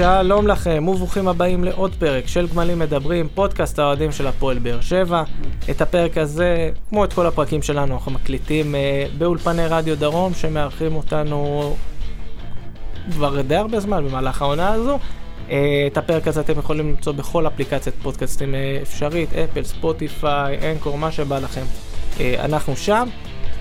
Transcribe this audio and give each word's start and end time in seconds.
שלום 0.00 0.46
לכם 0.46 0.88
וברוכים 0.88 1.28
הבאים 1.28 1.64
לעוד 1.64 1.94
פרק 1.94 2.26
של 2.26 2.46
גמלים 2.46 2.78
מדברים, 2.78 3.28
פודקאסט 3.34 3.78
האוהדים 3.78 4.12
של 4.12 4.26
הפועל 4.26 4.58
באר 4.58 4.80
שבע. 4.80 5.22
את 5.70 5.80
הפרק 5.80 6.18
הזה, 6.18 6.70
כמו 6.88 7.04
את 7.04 7.12
כל 7.12 7.26
הפרקים 7.26 7.62
שלנו, 7.62 7.94
אנחנו 7.94 8.12
מקליטים 8.12 8.74
אה, 8.74 9.06
באולפני 9.18 9.66
רדיו 9.66 9.96
דרום 9.96 10.34
שמארחים 10.34 10.96
אותנו 10.96 11.76
כבר 13.12 13.40
די 13.40 13.56
הרבה 13.56 13.80
זמן 13.80 14.08
במהלך 14.08 14.42
העונה 14.42 14.72
הזו. 14.72 14.98
אה, 15.50 15.86
את 15.86 15.96
הפרק 15.96 16.28
הזה 16.28 16.40
אתם 16.40 16.58
יכולים 16.58 16.88
למצוא 16.88 17.12
בכל 17.12 17.46
אפליקציית 17.46 17.96
פודקאסטים 18.02 18.54
אה, 18.54 18.78
אפשרית, 18.82 19.34
אפל, 19.34 19.64
ספוטיפיי, 19.64 20.72
אנקור, 20.72 20.98
מה 20.98 21.12
שבא 21.12 21.38
לכם. 21.38 21.64
אה, 22.20 22.44
אנחנו 22.44 22.76
שם. 22.76 23.08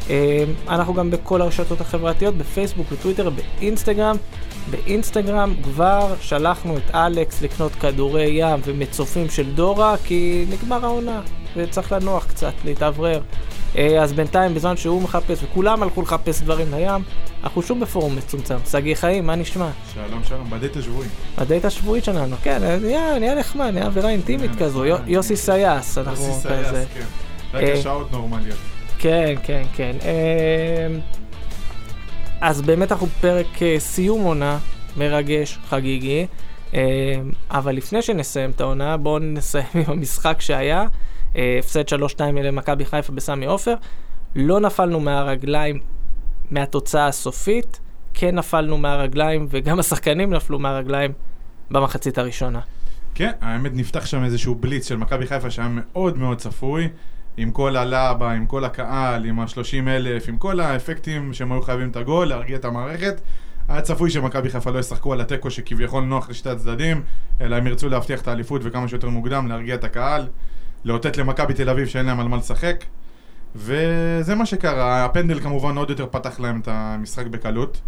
אה, 0.10 0.44
אנחנו 0.68 0.94
גם 0.94 1.12
בכל 1.12 1.42
הרשתות 1.42 1.82
החברתיות, 1.82 2.36
בפייסבוק, 2.36 2.91
בטוויטר, 2.91 3.30
באינסטגרם. 3.30 4.16
באינסטגרם 4.72 5.54
כבר 5.63 6.13
שלחנו 6.22 6.77
את 6.77 6.95
אלכס 6.95 7.41
לקנות 7.41 7.72
כדורי 7.76 8.26
ים 8.31 8.59
ומצופים 8.66 9.30
של 9.30 9.52
דורה, 9.55 9.95
כי 10.04 10.45
נגמר 10.49 10.85
העונה, 10.85 11.22
וצריך 11.55 11.91
לנוח 11.91 12.26
קצת, 12.26 12.54
להתאוורר. 12.66 13.22
אה, 13.77 14.04
אז 14.04 14.13
בינתיים, 14.13 14.54
בזמן 14.54 14.77
שהוא 14.77 15.02
מחפש, 15.02 15.40
וכולם 15.44 15.84
הלכו 15.84 16.02
לחפש 16.02 16.41
דברים 16.41 16.68
לים, 16.73 17.04
אנחנו 17.44 17.62
שוב 17.62 17.80
בפורום 17.80 18.16
מצומצם. 18.16 18.55
שגיא 18.72 18.95
חיים, 18.95 19.26
מה 19.27 19.35
נשמע? 19.35 19.70
שלום 19.94 20.23
שלום, 20.23 20.49
בדייט 20.49 20.77
השבועי. 20.77 21.07
הדייט 21.38 21.66
השבועית 21.66 22.04
שלנו, 22.04 22.35
כן, 22.44 22.63
אה, 22.63 22.77
נהיה, 22.80 23.20
נהיה 23.20 23.35
נחמד, 23.35 23.70
נהיה 23.73 23.85
אווירה 23.85 24.10
אינטימית 24.10 24.52
נהיה 24.52 24.60
כזו, 24.70 24.85
יו- 24.85 24.98
יוסי 25.07 25.30
כן. 25.30 25.41
סייס, 25.41 25.98
אנחנו 25.98 26.26
יוסי 26.26 26.48
כזה. 26.48 26.63
סייס, 26.71 26.88
כן. 26.94 27.05
רק 27.57 27.63
אה, 27.63 27.73
השעות 27.73 28.12
נורמליות. 28.12 28.57
כן, 28.99 29.34
כן, 29.44 29.63
כן. 29.76 29.96
אז 32.41 32.61
באמת 32.61 32.91
אנחנו 32.91 33.07
בפרק 33.07 33.63
אה, 33.63 33.75
סיום 33.79 34.21
עונה, 34.23 34.59
מרגש, 34.98 35.59
חגיגי. 35.70 36.27
אמ, 36.73 36.79
אבל 37.51 37.76
לפני 37.76 38.01
שנסיים 38.01 38.49
את 38.51 38.62
העונה, 38.62 38.98
בואו 38.98 39.20
נסיים 39.20 39.65
עם 39.76 39.84
המשחק 39.87 40.41
שהיה. 40.41 40.85
אה, 41.35 41.55
הפסד 41.59 41.84
3-2 41.87 42.21
למכבי 42.43 42.85
חיפה 42.85 43.13
בסמי 43.13 43.46
עופר. 43.46 43.76
לא 44.35 44.59
נפלנו 44.59 44.99
מהרגליים 44.99 45.79
מהתוצאה 46.51 47.07
הסופית, 47.07 47.79
כן 48.13 48.35
נפלנו 48.35 48.77
מהרגליים, 48.77 49.48
וגם 49.49 49.79
השחקנים 49.79 50.34
נפלו 50.34 50.59
מהרגליים 50.59 51.12
במחצית 51.71 52.18
הראשונה. 52.18 52.59
כן, 53.15 53.31
האמת 53.41 53.71
נפתח 53.76 54.05
שם 54.05 54.24
איזשהו 54.24 54.55
בליץ 54.55 54.87
של 54.87 54.98
מכבי 54.98 55.27
חיפה 55.27 55.51
שהיה 55.51 55.68
מאוד 55.71 56.18
מאוד 56.18 56.37
צפוי. 56.37 56.90
עם 57.41 57.51
כל 57.51 57.76
הלבה, 57.76 58.32
עם 58.32 58.45
כל 58.45 58.65
הקהל, 58.65 59.26
עם 59.26 59.40
ה-30 59.40 59.87
אלף, 59.87 60.29
עם 60.29 60.37
כל 60.37 60.59
האפקטים 60.59 61.34
שהם 61.34 61.51
היו 61.51 61.62
חייבים 61.62 61.90
את 61.90 61.96
הגול, 61.96 62.27
להרגיע 62.27 62.57
את 62.57 62.65
המערכת. 62.65 63.21
היה 63.68 63.81
צפוי 63.81 64.09
שמכבי 64.09 64.50
חיפה 64.50 64.72
לא 64.72 64.79
ישחקו 64.79 65.13
על 65.13 65.22
התיקו 65.22 65.51
שכביכול 65.51 66.03
נוח 66.03 66.29
לשתי 66.29 66.50
הצדדים, 66.50 67.03
אלא 67.41 67.56
הם 67.56 67.68
ירצו 67.68 67.90
להבטיח 67.90 68.22
את 68.22 68.28
האליפות 68.28 68.62
וכמה 68.63 68.88
שיותר 68.88 69.09
מוקדם, 69.09 69.47
להרגיע 69.47 69.75
את 69.75 69.84
הקהל, 69.84 70.28
לאותת 70.85 71.18
למכבי 71.18 71.53
תל 71.53 71.69
אביב 71.69 71.88
שאין 71.88 72.06
להם 72.06 72.19
על 72.19 72.28
מה 72.28 72.38
לשחק. 72.38 72.84
וזה 73.56 74.35
מה 74.35 74.46
שקרה, 74.46 75.06
הפנדל 75.06 75.40
כמובן 75.40 75.78
עוד 75.78 75.90
יותר 75.90 76.07
פתח 76.12 76.40
להם 76.40 76.59
את 76.59 76.68
המשחק 76.68 77.25
בקלות. 77.25 77.81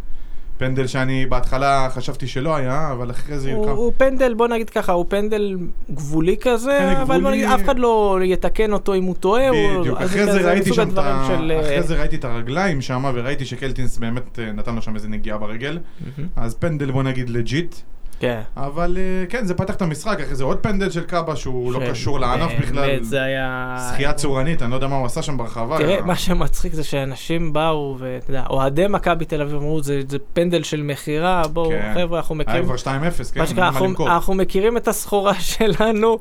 פנדל 0.62 0.88
שאני 0.88 1.26
בהתחלה 1.26 1.88
חשבתי 1.92 2.28
שלא 2.28 2.56
היה, 2.56 2.90
אבל 2.92 3.12
אחרי 3.12 3.40
זה... 3.40 3.54
הוא, 3.54 3.70
הוא 3.70 3.94
פנדל, 3.98 4.34
בוא 4.34 4.48
נגיד 4.48 4.70
ככה, 4.70 4.92
הוא 4.92 5.06
פנדל 5.09 5.58
גבולי 5.94 6.36
כזה, 6.42 6.78
פנדל 6.80 6.95
אבל 7.02 7.06
בוא 7.06 7.17
גבולי. 7.17 7.38
נגיד, 7.38 7.50
אף 7.50 7.64
אחד 7.64 7.80
לא 7.80 8.20
יתקן 8.23 8.73
אותו 8.73 8.94
אם 8.95 9.04
הוא 9.04 9.16
טועה. 9.16 9.50
הוא- 9.50 9.80
בדיוק, 9.80 10.02
אז 10.02 10.09
אחרי 10.09 10.22
כזה 10.22 10.32
זה 10.32 10.52
ראיתי 10.52 10.73
שם 10.73 10.89
את 10.89 10.98
ה... 10.98 11.26
של, 11.28 11.52
אה, 11.52 11.59
אחרי 11.62 11.84
זה 11.84 11.95
ראיתי 12.00 12.16
את 12.16 12.26
הרגליים 12.26 12.82
שם, 12.82 13.12
וראיתי 13.14 13.45
שקלטינס 13.45 13.98
באמת 13.98 14.39
אה, 14.39 14.52
נתן 14.52 14.76
לו 14.76 14.82
שם 14.82 14.95
איזה 14.95 15.08
נגיעה 15.08 15.38
ברגל. 15.38 15.80
מהמם. 16.17 16.30
אז 16.36 16.54
פנדל 16.56 16.92
בוא 16.92 17.04
נגיד 17.04 17.30
legit. 17.30 17.75
כן. 18.22 18.41
אבל 18.58 18.97
אה, 19.00 19.25
כן, 19.30 19.45
זה 19.45 19.53
פתח 19.53 19.75
את 19.75 19.81
המשחק, 19.81 20.19
אחרי 20.19 20.36
זה 20.36 20.44
עוד 20.44 20.58
פנדל 20.58 20.89
של 20.89 21.04
קאבה 21.04 21.36
שהוא 21.36 21.73
לא 21.73 21.80
ש- 21.86 21.89
קשור 21.89 22.20
לענף 22.20 22.52
בכלל. 22.61 22.87
באמת, 22.87 23.05
זה 23.05 23.23
היה... 23.23 23.76
זכייה 23.93 24.14
צורנית, 24.14 24.61
אני 24.61 24.70
לא 24.71 24.76
יודע 24.76 24.87
מה 24.87 24.95
הוא 24.95 25.05
עשה 25.05 25.21
שם 25.21 25.37
ברחבה. 25.37 25.77
תראה, 25.77 26.02
מה 26.02 26.15
שמצחיק 26.15 26.73
זה 26.73 26.83
שאנשים 26.83 27.54
באו, 27.54 27.95
ואתה 27.99 28.30
יודע, 28.32 28.43
אוהדי 28.49 28.86
מכבי 28.89 29.26
תל 29.26 29.42
אביב 29.42 29.55
אמרו, 29.55 29.83
זה 29.83 30.02
זה 30.09 30.17
פנדל 30.33 30.64
של 30.64 30.82
מכירה, 30.83 31.43
בואו, 31.54 31.70
כן. 31.70 31.92
חבר'ה, 31.95 32.20
אנחנו 32.20 32.36
היה 32.36 32.39
מכירים... 32.42 32.64
כבר 32.65 32.76
2-0, 32.76 33.33
כן, 33.55 33.61
אנחנו- 34.04 34.33
מכירים 34.33 34.77
את 34.77 34.88
הסחורה 34.88 35.33
שלנו, 35.53 36.17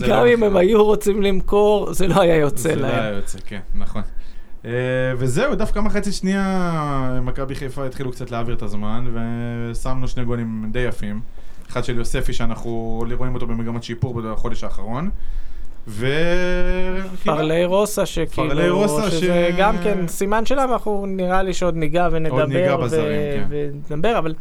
גם 0.00 0.08
לא 0.08 0.28
אם. 0.34 0.42
הם 0.42 0.56
היו 0.56 0.84
רוצים 0.84 1.22
למכור, 1.22 1.92
זה 1.92 2.08
לא 2.08 2.20
היה 2.20 2.36
יוצא 2.36 2.62
זה 2.62 2.76
לא 2.76 2.86
היה 2.86 2.96
להם. 3.02 3.14
יוצא, 3.14 3.38
כן, 3.46 3.60
נכון. 3.74 4.02
אה, 4.64 4.70
וזהו, 5.18 5.54
דווקא 5.54 5.80
מחצית 5.80 6.14
שנייה 6.14 7.20
מכבי 7.22 7.54
חיפה 7.54 7.86
התחילו 7.86 8.12
קצת 8.12 8.30
להעביר 8.30 8.54
את 8.54 8.62
הזמן, 8.62 9.04
ושמנו 9.14 10.08
שני 10.08 10.24
גולים 10.24 10.68
די 10.72 10.78
יפים. 10.80 11.20
אחד 11.70 11.84
של 11.84 11.96
יוספי 11.96 12.32
שאנחנו 12.32 13.02
רואים 13.18 13.34
אותו 13.34 13.46
במגמת 13.46 13.82
שיפור 13.82 14.20
בחודש 14.20 14.64
האחרון. 14.64 15.10
ו... 15.88 16.06
פרלי 17.24 17.64
רוסה, 17.64 18.06
שכאילו, 18.06 18.48
פרלי 18.48 18.68
רוסה 18.68 19.10
שזה 19.10 19.50
ש- 19.52 19.58
גם 19.58 19.76
כן 19.78 20.08
סימן 20.08 20.46
שלנו, 20.46 20.72
אנחנו 20.72 21.06
נראה 21.06 21.42
לי 21.42 21.54
שעוד 21.54 21.76
ניגע 21.76 22.08
ונדבר, 22.12 22.46
ניגע 22.46 22.76
ו- 22.78 22.82
בזרים, 22.82 23.48
כן. 23.48 23.48
ונדבר, 23.90 24.18
אבל 24.18 24.34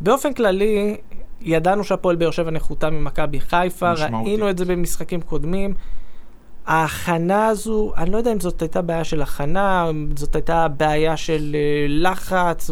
באופן 0.00 0.32
כללי, 0.32 0.96
ידענו 1.40 1.84
שהפועל 1.84 2.16
באר 2.16 2.30
שבע 2.30 2.50
נחותה 2.50 2.90
ממכבי 2.90 3.40
חיפה, 3.40 3.92
משמעותי. 3.92 4.30
ראינו 4.30 4.50
את 4.50 4.58
זה 4.58 4.64
במשחקים 4.64 5.20
קודמים. 5.20 5.74
ההכנה 6.66 7.46
הזו, 7.46 7.92
אני 7.96 8.10
לא 8.10 8.16
יודע 8.16 8.32
אם 8.32 8.40
זאת 8.40 8.62
הייתה 8.62 8.82
בעיה 8.82 9.04
של 9.04 9.22
הכנה, 9.22 9.86
אם 9.90 10.08
זאת 10.16 10.34
הייתה 10.34 10.68
בעיה 10.68 11.16
של 11.16 11.56
אה, 11.58 11.86
לחץ, 11.88 12.70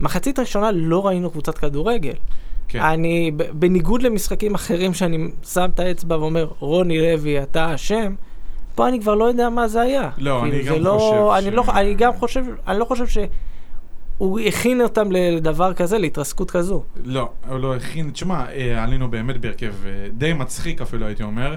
ומחצית 0.00 0.38
ראשונה 0.38 0.70
לא 0.72 1.06
ראינו 1.06 1.30
קבוצת 1.30 1.58
כדורגל. 1.58 2.14
כן. 2.68 2.80
אני, 2.80 3.30
בניגוד 3.52 4.02
למשחקים 4.02 4.54
אחרים 4.54 4.94
שאני 4.94 5.18
שם 5.44 5.70
את 5.74 5.80
האצבע 5.80 6.18
ואומר, 6.18 6.48
רוני 6.58 6.98
לוי, 7.00 7.42
אתה 7.42 7.74
אשם, 7.74 8.14
פה 8.74 8.88
אני 8.88 9.00
כבר 9.00 9.14
לא 9.14 9.24
יודע 9.24 9.48
מה 9.48 9.68
זה 9.68 9.80
היה. 9.80 10.10
לא, 10.18 10.42
אני 10.42 10.50
כאילו, 10.50 10.64
גם 10.74 10.82
זה 10.82 10.90
חושב 10.90 11.32
אני 11.38 11.50
ש- 11.50 11.54
לא, 11.54 11.64
אני 11.80 11.94
גם 11.94 12.12
חושב, 12.12 12.44
אני 12.68 12.78
לא 12.78 12.84
חושב 12.84 13.06
שהוא 13.06 14.40
הכין 14.40 14.80
אותם 14.80 15.12
לדבר 15.12 15.74
כזה, 15.74 15.98
להתרסקות 15.98 16.50
כזו. 16.50 16.82
לא, 17.04 17.28
הוא 17.48 17.58
לא 17.58 17.74
הכין, 17.76 18.10
תשמע, 18.10 18.44
אה, 18.52 18.82
עלינו 18.82 19.10
באמת 19.10 19.40
בהרכב 19.40 19.72
אה, 19.86 19.90
די 20.12 20.32
מצחיק 20.32 20.80
אפילו 20.80 21.06
הייתי 21.06 21.22
אומר. 21.22 21.56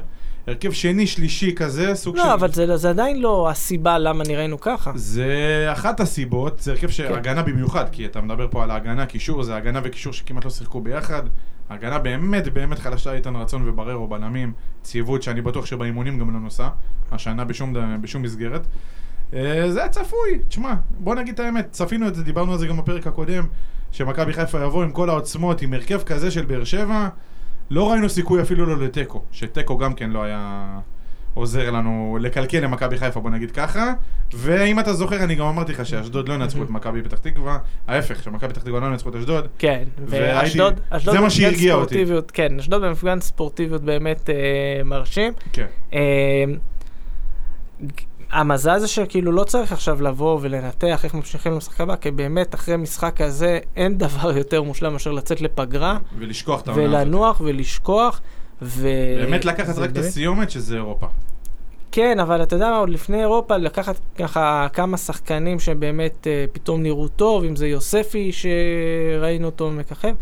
הרכב 0.50 0.72
שני, 0.72 1.08
שלישי 1.08 1.56
כזה, 1.56 1.96
סוג 1.96 2.16
של... 2.16 2.22
לא, 2.22 2.34
אבל 2.34 2.52
זה, 2.52 2.78
זה 2.78 2.90
עדיין 2.90 3.22
לא 3.22 3.50
הסיבה 3.50 3.98
למה 3.98 4.24
נראינו 4.28 4.60
ככה. 4.60 4.92
זה 4.96 5.68
אחת 5.72 6.00
הסיבות, 6.00 6.60
זה 6.60 6.72
הרכב 6.72 6.90
שהגנה 6.90 7.44
במיוחד, 7.44 7.90
כי 7.92 8.06
אתה 8.06 8.22
מדבר 8.22 8.48
פה 8.52 8.64
על 8.64 8.72
ההגנה, 8.72 9.06
קישור, 9.06 9.44
זה 9.44 9.56
הגנה 9.56 9.80
וקישור 9.84 10.14
שכמעט 10.14 10.46
לא 10.46 10.52
שיחקו 10.52 10.82
ביחד. 10.82 11.24
ההגנה 11.70 12.00
באמת 12.00 12.54
באמת 12.54 12.80
חלשה 12.80 13.14
איתן 13.14 13.36
רצון 13.36 13.70
ובררו 13.70 14.08
בלמים, 14.08 14.54
ציוות 14.82 15.24
שאני 15.24 15.42
בטוח 15.42 15.66
שבאימונים 15.66 16.20
גם 16.20 16.34
לא 16.34 16.40
נוסע, 16.40 16.68
השנה 17.12 17.46
בשום, 17.46 17.76
בשום 18.02 18.22
מסגרת. 18.22 18.68
אה, 19.34 19.72
זה 19.72 19.80
היה 19.80 19.90
צפוי, 19.90 20.40
תשמע, 20.48 20.74
בוא 21.00 21.16
נגיד 21.16 21.34
את 21.34 21.40
האמת, 21.40 21.68
צפינו 21.72 22.08
את 22.08 22.16
זה, 22.16 22.24
דיברנו 22.24 22.52
על 22.52 22.58
זה 22.58 22.68
גם 22.68 22.78
בפרק 22.78 23.08
הקודם, 23.08 23.46
שמכבי 23.92 24.34
חיפה 24.34 24.64
יבוא 24.64 24.84
עם 24.84 24.92
כל 24.92 25.10
העוצמות, 25.10 25.62
עם 25.62 25.74
הרכב 25.74 26.04
כזה 26.04 26.32
של 26.32 26.46
באר 26.46 26.64
שבע, 26.64 27.10
לא 27.70 27.92
ראינו 27.92 28.10
סיכוי 28.10 28.42
אפילו 28.42 28.66
לא 28.66 28.86
לתיקו, 28.86 29.24
שתיקו 29.32 29.78
גם 29.78 29.94
כן 29.94 30.10
לא 30.10 30.24
היה 30.24 30.80
עוזר 31.34 31.72
לנו 31.72 32.18
לקלקל 32.22 32.60
למכבי 32.60 32.98
חיפה, 32.98 33.20
בוא 33.20 33.30
נגיד 33.30 33.52
ככה. 33.52 33.94
ואם 34.34 34.80
אתה 34.80 34.94
זוכר, 34.94 35.24
אני 35.24 35.36
גם 35.36 35.46
אמרתי 35.46 35.72
לך 35.72 35.86
שאשדוד 35.86 36.30
לא 36.30 36.34
ינצחו 36.34 36.64
את 36.64 36.70
מכבי 36.70 37.02
פתח 37.02 37.18
תקווה, 37.18 37.58
ההפך, 37.88 38.24
שמכבי 38.24 38.50
פתח 38.50 38.62
תקווה 38.62 38.80
לא 38.80 38.86
ינצחו 38.86 39.10
את 39.10 39.16
אשדוד. 39.16 39.48
כן, 39.58 39.84
ואשדוד, 40.06 40.80
אשדוד 40.90 41.16
זה 41.16 41.22
מה 41.22 41.30
שהרגיע 41.30 41.76
אותי. 41.76 42.06
כן, 42.34 42.60
אשדוד 42.60 42.82
במפגן 42.82 43.20
ספורטיביות 43.20 43.84
באמת 43.84 44.30
אה, 44.30 44.84
מרשים. 44.86 45.34
כן. 45.54 45.66
אה, 45.94 46.44
המזל 48.32 48.80
זה 48.80 48.88
שכאילו 48.88 49.32
לא 49.32 49.44
צריך 49.44 49.72
עכשיו 49.72 50.02
לבוא 50.02 50.40
ולנתח 50.42 51.06
איך 51.06 51.14
ממשיכים 51.14 51.52
למשחק 51.52 51.82
הבא, 51.82 51.96
כי 51.96 52.12
באמת 52.12 52.56
אחרי 52.56 52.78
משחק 52.78 53.14
כזה 53.16 53.60
אין 53.76 53.98
דבר 53.98 54.38
יותר 54.38 54.64
מושלם 54.64 54.94
מאשר 54.94 55.12
לצאת 55.12 55.42
לפגרה 55.42 55.98
ולשכוח 56.18 56.62
את 56.62 56.68
העונה 56.68 56.86
הזאת. 56.86 57.08
ולנוח 57.08 57.42
ולשכוח. 57.42 58.22
ו... 58.62 58.90
באמת 59.18 59.46
לקחת 59.46 59.78
רק 59.78 59.90
את 59.90 59.98
הסיומת 59.98 60.52
שזה 60.52 60.76
אירופה. 60.76 61.08
כן, 61.92 62.20
אבל 62.20 62.44
אתה 62.44 62.56
יודע 62.56 62.70
מה, 62.70 62.78
עוד 62.78 62.90
לפני 62.90 63.20
אירופה, 63.20 63.58
לקחת 63.58 64.00
ככה 64.18 64.68
כמה 64.74 64.98
שחקנים 64.98 65.60
שבאמת 65.60 66.28
אה, 66.28 66.46
פתאום 66.52 66.84
נראו 66.84 67.08
טוב, 67.08 67.44
אם 67.44 67.56
זה 67.56 67.68
יוספי 67.68 68.32
שראינו 68.32 69.46
אותו 69.46 69.72
מככב. 69.72 70.16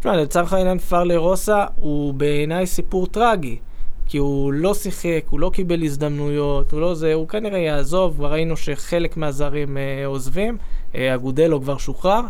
תשמע, 0.00 0.16
לצורך 0.16 0.52
העניין 0.52 0.78
פרלה 0.78 1.16
רוסה 1.16 1.64
הוא 1.76 2.14
בעיניי 2.14 2.66
סיפור 2.66 3.06
טרגי. 3.06 3.58
כי 4.08 4.18
הוא 4.18 4.52
לא 4.52 4.74
שיחק, 4.74 5.22
הוא 5.30 5.40
לא 5.40 5.50
קיבל 5.54 5.82
הזדמנויות, 5.82 6.72
הוא 6.72 6.80
לא 6.80 6.94
זה, 6.94 7.14
הוא 7.14 7.28
כנראה 7.28 7.58
יעזוב, 7.58 8.14
כבר 8.16 8.32
ראינו 8.32 8.56
שחלק 8.56 9.16
מהזרים 9.16 9.78
אה, 9.78 10.06
עוזבים, 10.06 10.56
אה, 10.94 11.14
אגודלו 11.14 11.60
כבר 11.60 11.78
שוחרר. 11.78 12.20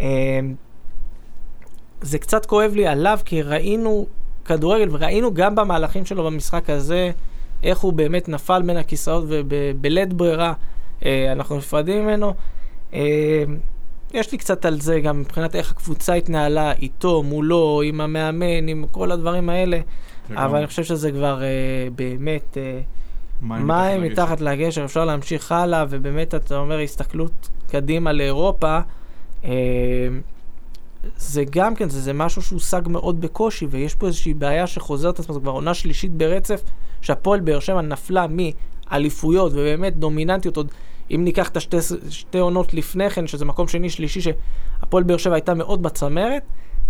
אה, 0.00 0.06
זה 2.00 2.18
קצת 2.18 2.46
כואב 2.46 2.72
לי 2.74 2.86
עליו, 2.86 3.18
כי 3.24 3.42
ראינו 3.42 4.06
כדורגל, 4.44 4.88
וראינו 4.90 5.34
גם 5.34 5.54
במהלכים 5.54 6.04
שלו 6.04 6.24
במשחק 6.24 6.70
הזה, 6.70 7.10
איך 7.62 7.78
הוא 7.78 7.92
באמת 7.92 8.28
נפל 8.28 8.62
בין 8.62 8.76
הכיסאות 8.76 9.24
ובלית 9.28 10.12
ברירה 10.12 10.52
אה, 11.04 11.32
אנחנו 11.32 11.56
נפרדים 11.56 12.04
ממנו. 12.04 12.34
אה, 12.94 13.44
יש 14.14 14.32
לי 14.32 14.38
קצת 14.38 14.64
על 14.64 14.80
זה 14.80 15.00
גם 15.00 15.20
מבחינת 15.20 15.56
איך 15.56 15.70
הקבוצה 15.70 16.14
התנהלה 16.14 16.72
איתו, 16.72 17.22
מולו, 17.22 17.82
עם 17.84 18.00
המאמן, 18.00 18.68
עם 18.68 18.84
כל 18.90 19.12
הדברים 19.12 19.48
האלה, 19.48 19.80
אבל 20.30 20.58
אני 20.58 20.66
חושב 20.66 20.84
שזה 20.84 21.12
כבר 21.12 21.42
אה, 21.42 21.48
באמת 21.96 22.58
אה, 22.60 22.80
מים 23.42 23.66
מים 23.66 24.02
לגשר. 24.02 24.12
מתחת 24.12 24.40
לגשר, 24.40 24.84
אפשר 24.84 25.04
להמשיך 25.04 25.52
הלאה, 25.52 25.84
ובאמת 25.90 26.34
אתה 26.34 26.56
אומר 26.56 26.78
הסתכלות 26.78 27.48
קדימה 27.70 28.12
לאירופה. 28.12 28.78
אה, 29.44 29.50
זה 31.16 31.44
גם 31.50 31.74
כן, 31.74 31.88
זה, 31.88 32.00
זה 32.00 32.12
משהו 32.12 32.42
שהושג 32.42 32.82
מאוד 32.86 33.20
בקושי, 33.20 33.66
ויש 33.70 33.94
פה 33.94 34.06
איזושהי 34.06 34.34
בעיה 34.34 34.66
שחוזרת 34.66 35.14
את 35.14 35.20
עצמה, 35.20 35.34
זו 35.34 35.40
כבר 35.40 35.50
עונה 35.50 35.74
שלישית 35.74 36.12
ברצף, 36.12 36.62
שהפועל 37.00 37.40
באר 37.40 37.60
שבע 37.60 37.80
נפלה 37.80 38.26
מאליפויות 38.28 39.52
ובאמת 39.52 39.96
דומיננטיות 39.96 40.56
עוד, 40.56 40.72
אם 41.10 41.20
ניקח 41.24 41.48
את 41.48 41.56
השתי 41.56 41.76
שתי 42.10 42.38
עונות 42.38 42.74
לפני 42.74 43.10
כן, 43.10 43.26
שזה 43.26 43.44
מקום 43.44 43.68
שני, 43.68 43.90
שלישי, 43.90 44.20
שהפועל 44.20 45.02
באר 45.02 45.16
שבע 45.16 45.34
הייתה 45.34 45.54
מאוד 45.54 45.82
בצמרת, 45.82 46.42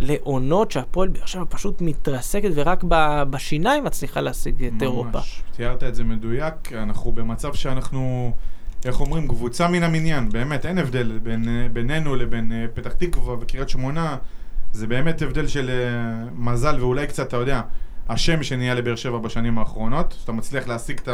לעונות 0.03 0.71
שהפועל 0.71 1.09
באר 1.09 1.27
שבע 1.27 1.45
פשוט 1.49 1.81
מתרסקת 1.81 2.51
ורק 2.55 2.85
ב, 2.89 3.23
בשיניים 3.31 3.85
מצליחה 3.85 4.21
להשיג 4.21 4.65
את 4.65 4.83
אירופה. 4.83 5.19
ממש, 5.19 5.43
תיארת 5.57 5.83
את 5.83 5.95
זה 5.95 6.05
מדויק, 6.05 6.73
אנחנו 6.73 7.13
במצב 7.13 7.55
שאנחנו, 7.55 8.33
איך 8.85 9.01
אומרים, 9.01 9.29
קבוצה 9.29 9.69
מן 9.69 9.83
המניין, 9.83 10.29
באמת, 10.29 10.67
אין 10.67 10.79
הבדל 10.79 11.19
בין, 11.23 11.49
בינינו 11.73 12.17
לבין 12.17 12.53
אה, 12.53 12.67
פתח 12.75 12.93
תקווה 12.93 13.37
וקריית 13.41 13.69
שמונה, 13.69 14.17
זה 14.73 14.87
באמת 14.87 15.23
הבדל 15.23 15.47
של 15.47 15.71
אה, 15.71 16.31
מזל 16.35 16.77
ואולי 16.81 17.07
קצת, 17.07 17.29
אתה 17.29 17.37
יודע, 17.37 17.61
השם 18.09 18.43
שנהיה 18.43 18.75
לבאר 18.75 18.97
שבע 18.97 19.19
בשנים 19.19 19.59
האחרונות, 19.59 20.17
שאתה 20.21 20.33
מצליח 20.33 20.69
להשיג 20.69 20.99
את 20.99 21.09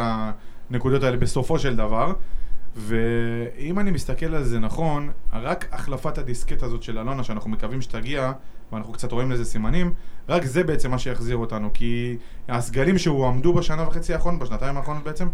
הנקודות 0.69 1.03
האלה 1.03 1.17
בסופו 1.17 1.59
של 1.59 1.75
דבר. 1.75 2.13
ואם 2.75 3.79
אני 3.79 3.91
מסתכל 3.91 4.35
על 4.35 4.43
זה 4.43 4.59
נכון, 4.59 5.11
רק 5.33 5.65
החלפת 5.71 6.17
הדיסקט 6.17 6.63
הזאת 6.63 6.83
של 6.83 6.99
אלונה, 6.99 7.23
שאנחנו 7.23 7.49
מקווים 7.49 7.81
שתגיע, 7.81 8.31
ואנחנו 8.73 8.93
קצת 8.93 9.11
רואים 9.11 9.31
לזה 9.31 9.45
סימנים, 9.45 9.93
רק 10.29 10.45
זה 10.45 10.63
בעצם 10.63 10.91
מה 10.91 10.99
שיחזיר 10.99 11.37
אותנו, 11.37 11.69
כי 11.73 12.17
הסגלים 12.49 12.97
שהועמדו 12.97 13.53
בשנה 13.53 13.87
וחצי 13.87 14.13
האחרונות, 14.13 14.39
בשנתיים 14.41 14.77
האחרונות 14.77 15.03
בעצם, 15.03 15.27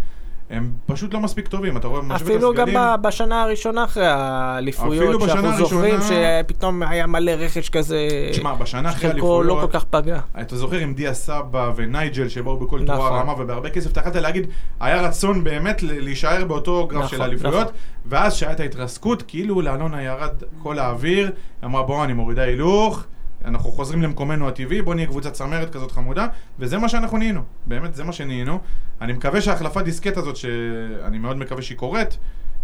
הם 0.49 0.71
פשוט 0.85 1.13
לא 1.13 1.19
מספיק 1.19 1.47
טובים, 1.47 1.77
אתה 1.77 1.87
רואה, 1.87 2.01
משווה 2.01 2.15
את 2.15 2.21
אפילו 2.21 2.53
גם 2.53 2.67
הסגלים, 2.67 3.01
בשנה 3.01 3.43
הראשונה 3.43 3.83
אחרי 3.83 4.05
האליפויות, 4.07 5.21
שאנחנו 5.21 5.57
זוכרים 5.57 5.95
הראשונה- 5.95 6.41
שפתאום 6.43 6.83
היה 6.83 7.07
מלא 7.07 7.31
רכש 7.31 7.69
כזה, 7.69 8.07
תשמע, 8.31 8.53
בשנה 8.55 8.89
אחרי 8.89 9.09
שחלקו 9.09 9.43
לא 9.43 9.59
כל 9.61 9.79
כך 9.79 9.83
פגע. 9.83 10.19
אתה 10.41 10.55
זוכר 10.55 10.77
עם 10.77 10.93
דיה 10.93 11.13
סבא 11.13 11.71
ונייג'ל 11.75 12.27
שבאו 12.29 12.57
בכל 12.57 12.79
נכון. 12.79 12.95
תרועה 12.95 13.21
רמה 13.21 13.33
ובהרבה 13.37 13.69
כסף, 13.69 13.91
אתה 13.91 13.99
יכולת 13.99 14.15
להגיד, 14.15 14.47
היה 14.79 15.01
רצון 15.01 15.43
באמת 15.43 15.83
להישאר 15.83 16.45
באותו 16.45 16.87
גרף 16.87 16.97
נכון, 17.03 17.09
של 17.17 17.21
האליפויות, 17.21 17.55
נכון. 17.55 17.73
ואז 18.05 18.33
שהייתה 18.33 18.63
ההתרסקות, 18.63 19.23
כאילו 19.27 19.61
לאלונה 19.61 20.03
ירד 20.03 20.33
כל 20.63 20.79
האוויר, 20.79 21.31
אמרה 21.63 21.83
בוא 21.83 22.03
אני 22.03 22.13
מורידה 22.13 22.41
הילוך, 22.41 23.03
אנחנו 23.45 23.71
חוזרים 23.71 24.01
למקומנו 24.01 24.47
הטבעי, 24.47 24.81
בוא 24.81 24.95
נהיה 24.95 25.07
קבוצת 25.07 25.33
צמרת 25.33 25.69
כזאת 25.69 25.91
חמודה, 25.91 26.27
וזה 26.59 26.77
מה 26.77 26.89
שאנחנו 26.89 27.17
נהיינו, 27.17 27.41
באמת 27.65 27.95
זה 27.95 28.03
מה 28.03 28.11
שנהיינו. 28.13 28.59
אני 29.01 29.13
מקווה 29.13 29.41
שההחלפת 29.41 29.83
דיסקט 29.83 30.17
הזאת, 30.17 30.35
שאני 30.35 31.17
מאוד 31.17 31.37
מקווה 31.37 31.61
שהיא 31.61 31.77
קורית, 31.77 32.17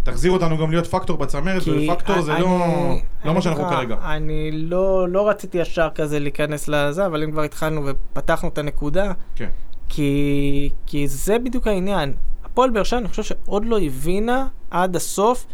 תחזיר 0.04 0.31
אותנו 0.31 0.57
גם 0.57 0.72
להיות 0.72 0.88
פקטור 0.88 1.18
בצמרת, 1.18 1.62
ופקטור 1.68 2.22
זה 2.22 2.33
אני- 2.33 2.42
לא, 2.42 2.50
לא 2.50 2.95
אני 3.25 3.33
מה 3.33 3.42
שאנחנו 3.42 3.63
כרגע. 3.69 3.95
אני 4.04 4.51
לא, 4.51 5.10
לא 5.10 5.30
רציתי 5.30 5.57
ישר 5.57 5.89
כזה 5.95 6.19
להיכנס 6.19 6.68
לזה, 6.68 7.06
אבל 7.06 7.24
אם 7.24 7.31
כבר 7.31 7.42
התחלנו 7.42 7.81
ופתחנו 7.86 8.50
את 8.50 8.57
הנקודה, 8.57 9.12
כן. 9.36 9.50
כי, 9.89 10.69
כי 10.86 11.07
זה 11.07 11.39
בדיוק 11.39 11.68
העניין. 11.68 12.13
הפועל 12.45 12.69
באר 12.69 12.83
שבע, 12.83 13.00
אני 13.00 13.07
חושב 13.07 13.24
שעוד 13.24 13.66
לא 13.66 13.80
הבינה 13.80 14.48
עד 14.72 14.95
הסוף 14.95 15.45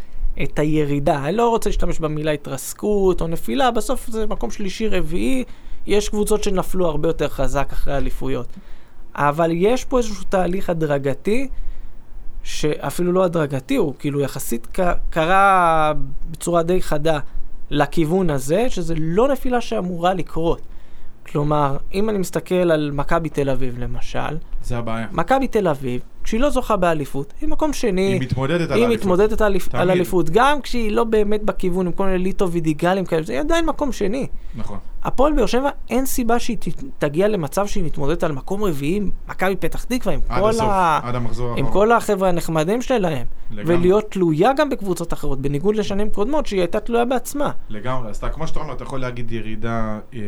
את 0.44 0.60
הירידה. 0.60 1.26
אני 1.26 1.38
לא 1.38 1.50
רוצה 1.50 1.70
להשתמש 1.70 2.00
במילה 2.00 2.32
התרסקות 2.32 3.22
או 3.22 3.28
נפילה, 3.28 3.72
בסוף 3.72 4.08
זה 4.08 4.26
מקום 4.28 4.52
שלישי-רביעי, 4.52 5.44
יש 5.86 6.10
קבוצות 6.10 6.44
שנפלו 6.44 6.88
הרבה 6.88 7.10
יותר 7.10 7.28
חזק 7.28 7.68
אחרי 7.72 7.94
האליפויות. 7.94 8.48
אבל 9.16 9.52
יש 9.54 9.86
פה 9.86 9.98
איזשהו 9.98 10.24
תהליך 10.30 10.70
הדרגתי, 10.70 11.48
שאפילו 12.44 13.12
לא 13.12 13.24
הדרגתי, 13.24 13.76
הוא 13.76 13.94
כאילו 14.00 14.20
יחסית 14.22 14.68
ק- 14.72 14.94
קרה 15.10 15.94
בצורה 16.32 16.64
די 16.64 16.82
חדה 16.82 17.20
לכיוון 17.70 18.30
הזה, 18.30 18.70
שזה 18.70 18.94
לא 18.98 19.28
נפילה 19.28 19.62
שאמורה 19.62 20.14
לקרות. 20.14 20.62
כלומר, 21.32 21.78
אם 21.94 22.10
אני 22.10 22.18
מסתכל 22.18 22.56
על 22.56 22.92
מכבי 22.94 23.30
תל 23.30 23.50
אביב 23.50 23.80
למשל, 23.80 24.38
זה 24.64 24.78
הבעיה. 24.78 25.08
מכבי 25.12 25.48
תל 25.48 25.68
אביב, 25.68 26.02
כשהיא 26.28 26.42
לא 26.42 26.50
זוכה 26.50 26.76
באליפות, 26.76 27.34
היא 27.42 27.50
מקום 27.50 27.74
שני, 27.74 28.02
היא 28.02 28.22
מתמודדת 28.22 28.72
על 28.72 28.78
היא 28.78 28.86
האליפות. 28.86 29.06
מתמודדת 29.06 29.42
על, 29.42 29.56
על. 29.74 29.92
אליפות, 29.92 30.30
גם 30.30 30.62
כשהיא 30.62 30.92
לא 30.92 31.04
באמת 31.04 31.44
בכיוון 31.44 31.86
עם 31.86 31.92
כל 31.92 32.06
מיני 32.06 32.18
ליטו 32.18 32.52
וידיגלים 32.52 33.06
כאלה, 33.06 33.24
זה 33.24 33.40
עדיין 33.40 33.66
מקום 33.66 33.92
שני. 33.92 34.28
נכון. 34.56 34.78
הפועל 35.08 35.34
באר 35.34 35.46
שבע, 35.46 35.70
אין 35.90 36.06
סיבה 36.06 36.40
שהיא 36.40 36.58
תגיע 36.98 37.28
למצב 37.28 37.68
שהיא 37.68 37.84
מתמודדת 37.84 38.24
על 38.24 38.32
מקום 38.32 38.64
רביעי 38.64 39.00
מכבי 39.28 39.56
פתח 39.56 39.84
תקווה, 39.84 40.14
עם 40.14 40.20
כל 40.28 40.50
הסוף, 40.50 40.70
ה... 40.70 41.00
עם. 41.58 41.72
כל 41.72 41.92
החבר'ה 41.92 42.30
הנחמדים 42.30 42.82
שלהם, 42.82 43.26
לגמרי. 43.52 43.76
ולהיות 43.76 44.12
תלויה 44.12 44.52
גם 44.58 44.70
בקבוצות 44.70 45.14
אחרות, 45.14 45.42
בניגוד 45.42 45.76
לשנים 45.76 46.10
קודמות 46.10 46.46
שהיא 46.46 46.60
הייתה 46.60 46.80
תלויה 46.80 47.06
בעצמה. 47.06 47.52
לגמרי, 47.70 48.10
אז 48.10 48.18
אתה, 48.18 48.30
כמו 48.30 48.48
שאתה 48.48 48.60
אומר, 48.60 48.74
אתה 48.74 48.84
יכול 48.84 49.00
להגיד 49.00 49.32
ירידה 49.32 50.00
אה, 50.14 50.20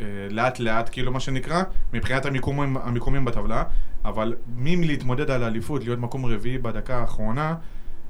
אה, 0.00 0.06
לאט 0.30 0.60
לאט, 0.60 0.88
כאילו 0.92 1.12
מה 1.12 1.20
שנקרא, 1.20 1.62
מבחינת 1.92 2.26
המיקומים, 2.26 2.76
המיקומים 2.76 3.24
בטבלה, 3.24 3.62
אבל 4.04 4.34
מי 4.56 4.76
מלהתמודד 4.76 5.30
על 5.30 5.42
האליפות, 5.42 5.84
להיות 5.84 5.98
מקום 5.98 6.26
רביעי 6.26 6.58
בדקה 6.58 6.96
האחרונה, 6.96 7.54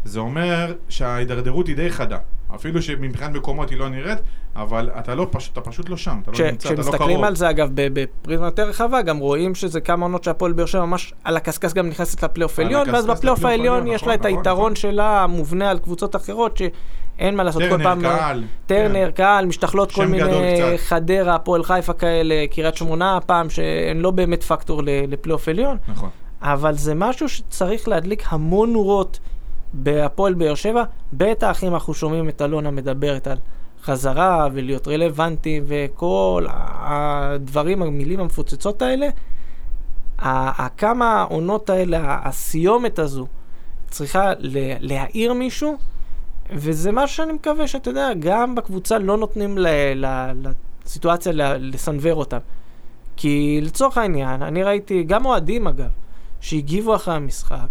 זה 0.04 0.20
אומר 0.20 0.74
שההידרדרות 0.88 1.66
היא 1.66 1.76
די 1.76 1.90
חדה. 1.90 2.18
אפילו 2.54 2.82
שמבחינת 2.82 3.30
מקומות 3.30 3.70
היא 3.70 3.78
לא 3.78 3.88
נראית, 3.88 4.18
אבל 4.56 4.90
אתה 4.98 5.14
לא, 5.14 5.26
פש, 5.30 5.50
אתה 5.52 5.60
פשוט 5.60 5.88
לא 5.88 5.96
שם, 5.96 6.18
אתה 6.22 6.30
לא 6.30 6.50
נמצא, 6.50 6.68
אתה 6.68 6.74
לא 6.74 6.82
קרוב. 6.82 6.94
כשמסתכלים 6.94 7.24
על 7.24 7.36
זה, 7.36 7.50
אגב, 7.50 7.70
בפריזמה 7.74 8.46
יותר 8.46 8.68
רחבה, 8.68 9.02
גם 9.02 9.18
רואים 9.18 9.54
שזה 9.54 9.80
כמה 9.80 10.04
עונות 10.06 10.24
שהפועל 10.24 10.52
באר 10.52 10.66
שבע 10.66 10.84
ממש 10.84 11.14
על 11.24 11.36
הקשקש 11.36 11.72
גם 11.72 11.88
נכנסת 11.88 12.22
לפלייאוף 12.22 12.58
על 12.58 12.64
העליון, 12.64 12.90
ואז 12.90 13.06
בפלייאוף 13.06 13.44
העליון 13.44 13.76
העליון, 13.76 13.94
יש 13.94 14.00
נכון, 14.02 14.08
לה 14.08 14.14
את 14.14 14.20
נכון, 14.20 14.36
היתרון 14.36 14.72
נכון. 14.72 14.76
שלה 14.76 15.22
המובנה 15.22 15.70
על 15.70 15.78
קבוצות 15.78 16.16
אחרות, 16.16 16.56
שאין 16.56 17.36
מה 17.36 17.42
לעשות 17.42 17.62
כל 17.62 17.68
טרנר, 17.68 17.84
פעם... 17.84 18.00
קהל. 18.02 18.44
טרנר, 18.66 19.06
כן. 19.06 19.10
קהל, 19.10 19.46
משתכלות 19.46 19.92
כל 19.92 20.06
מיני. 20.06 20.78
חדרה, 20.78 21.34
הפועל 21.34 21.64
חיפה 21.64 21.92
כאלה, 21.92 22.44
קריית 22.50 22.76
שמונה 22.76 23.16
הפעם, 23.16 23.50
שהן 23.50 24.00
לא 24.00 24.10
באמת 24.10 24.42
פקטור 24.42 24.82
לפלייאוף 24.84 25.48
עליון, 25.48 25.76
נכון. 25.88 26.08
אבל 26.42 26.74
זה 26.74 26.94
משהו 26.94 27.28
שצריך 27.28 27.88
להדליק 27.88 28.24
המון 28.28 28.72
נורות 28.72 29.18
בהפועל 29.72 30.34
באר 30.34 30.54
שבע, 30.54 30.84
בטח 31.12 31.64
אם 31.64 31.74
אנחנו 31.74 31.94
שומעים 31.94 32.28
את 32.28 32.42
אלונה 32.42 32.70
מדברת 32.70 33.26
על 33.26 33.38
חזרה 33.82 34.48
ולהיות 34.52 34.88
רלוונטי 34.88 35.60
וכל 35.66 36.46
הדברים, 36.50 37.82
המילים 37.82 38.20
המפוצצות 38.20 38.82
האלה. 38.82 39.08
כמה 40.76 41.20
העונות 41.20 41.70
האלה, 41.70 42.18
הסיומת 42.24 42.98
הזו, 42.98 43.26
צריכה 43.90 44.32
להעיר 44.80 45.32
מישהו, 45.32 45.76
וזה 46.52 46.92
משהו 46.92 47.16
שאני 47.16 47.32
מקווה 47.32 47.68
שאתה 47.68 47.90
יודע, 47.90 48.08
גם 48.18 48.54
בקבוצה 48.54 48.98
לא 48.98 49.16
נותנים 49.16 49.58
לסיטואציה 50.84 51.32
לסנוור 51.58 52.14
אותם. 52.14 52.38
כי 53.16 53.60
לצורך 53.62 53.98
העניין, 53.98 54.42
אני 54.42 54.62
ראיתי, 54.62 55.02
גם 55.02 55.26
אוהדים 55.26 55.66
אגב, 55.66 55.90
שהגיבו 56.40 56.94
אחרי 56.94 57.14
המשחק, 57.14 57.68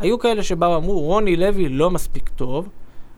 היו 0.00 0.18
כאלה 0.18 0.42
שבאו 0.42 0.70
ואמרו, 0.70 1.00
רוני 1.00 1.36
לוי 1.36 1.68
לא 1.68 1.90
מספיק 1.90 2.28
טוב, 2.28 2.68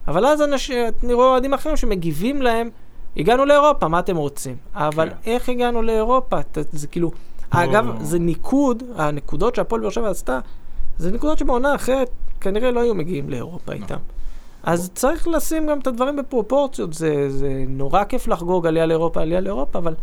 אבל 0.09 0.27
אז 0.27 0.43
אנשים, 0.43 0.79
אני 1.05 1.12
רואה 1.12 1.27
אוהדים 1.27 1.55
אחרים 1.55 1.77
שמגיבים 1.77 2.43
להם, 2.43 2.71
הגענו 3.17 3.45
לאירופה, 3.45 3.89
מה 3.89 3.99
אתם 3.99 4.17
רוצים? 4.17 4.57
אבל 4.75 5.11
כן. 5.11 5.31
איך 5.31 5.49
הגענו 5.49 5.83
לאירופה? 5.83 6.37
זה 6.73 6.87
כאילו... 6.87 7.11
אגב, 7.51 8.03
זה 8.03 8.19
ניקוד, 8.19 8.83
הנקודות 8.97 9.55
שהפועל 9.55 9.81
באר 9.81 9.91
שבע 9.91 10.11
עשתה, 10.11 10.39
זה 10.99 11.11
נקודות 11.11 11.39
שבעונה 11.39 11.75
אחרת 11.75 12.11
כנראה 12.41 12.71
לא 12.71 12.81
היו 12.81 12.95
מגיעים 12.95 13.31
לאירופה 13.31 13.73
נכון. 13.73 13.83
איתם. 13.83 13.97
אז 14.62 14.91
צריך 14.95 15.29
לשים 15.29 15.67
גם 15.67 15.79
את 15.79 15.87
הדברים 15.87 16.17
בפרופורציות, 16.17 16.93
זה, 16.93 17.31
זה 17.31 17.65
נורא 17.69 18.05
כיף 18.05 18.29
לחגוג 18.29 18.67
עלייה 18.67 18.87
לאירופה, 18.87 19.23
עלייה 19.23 19.41
לאירופה, 19.41 19.79
אבל 19.79 19.95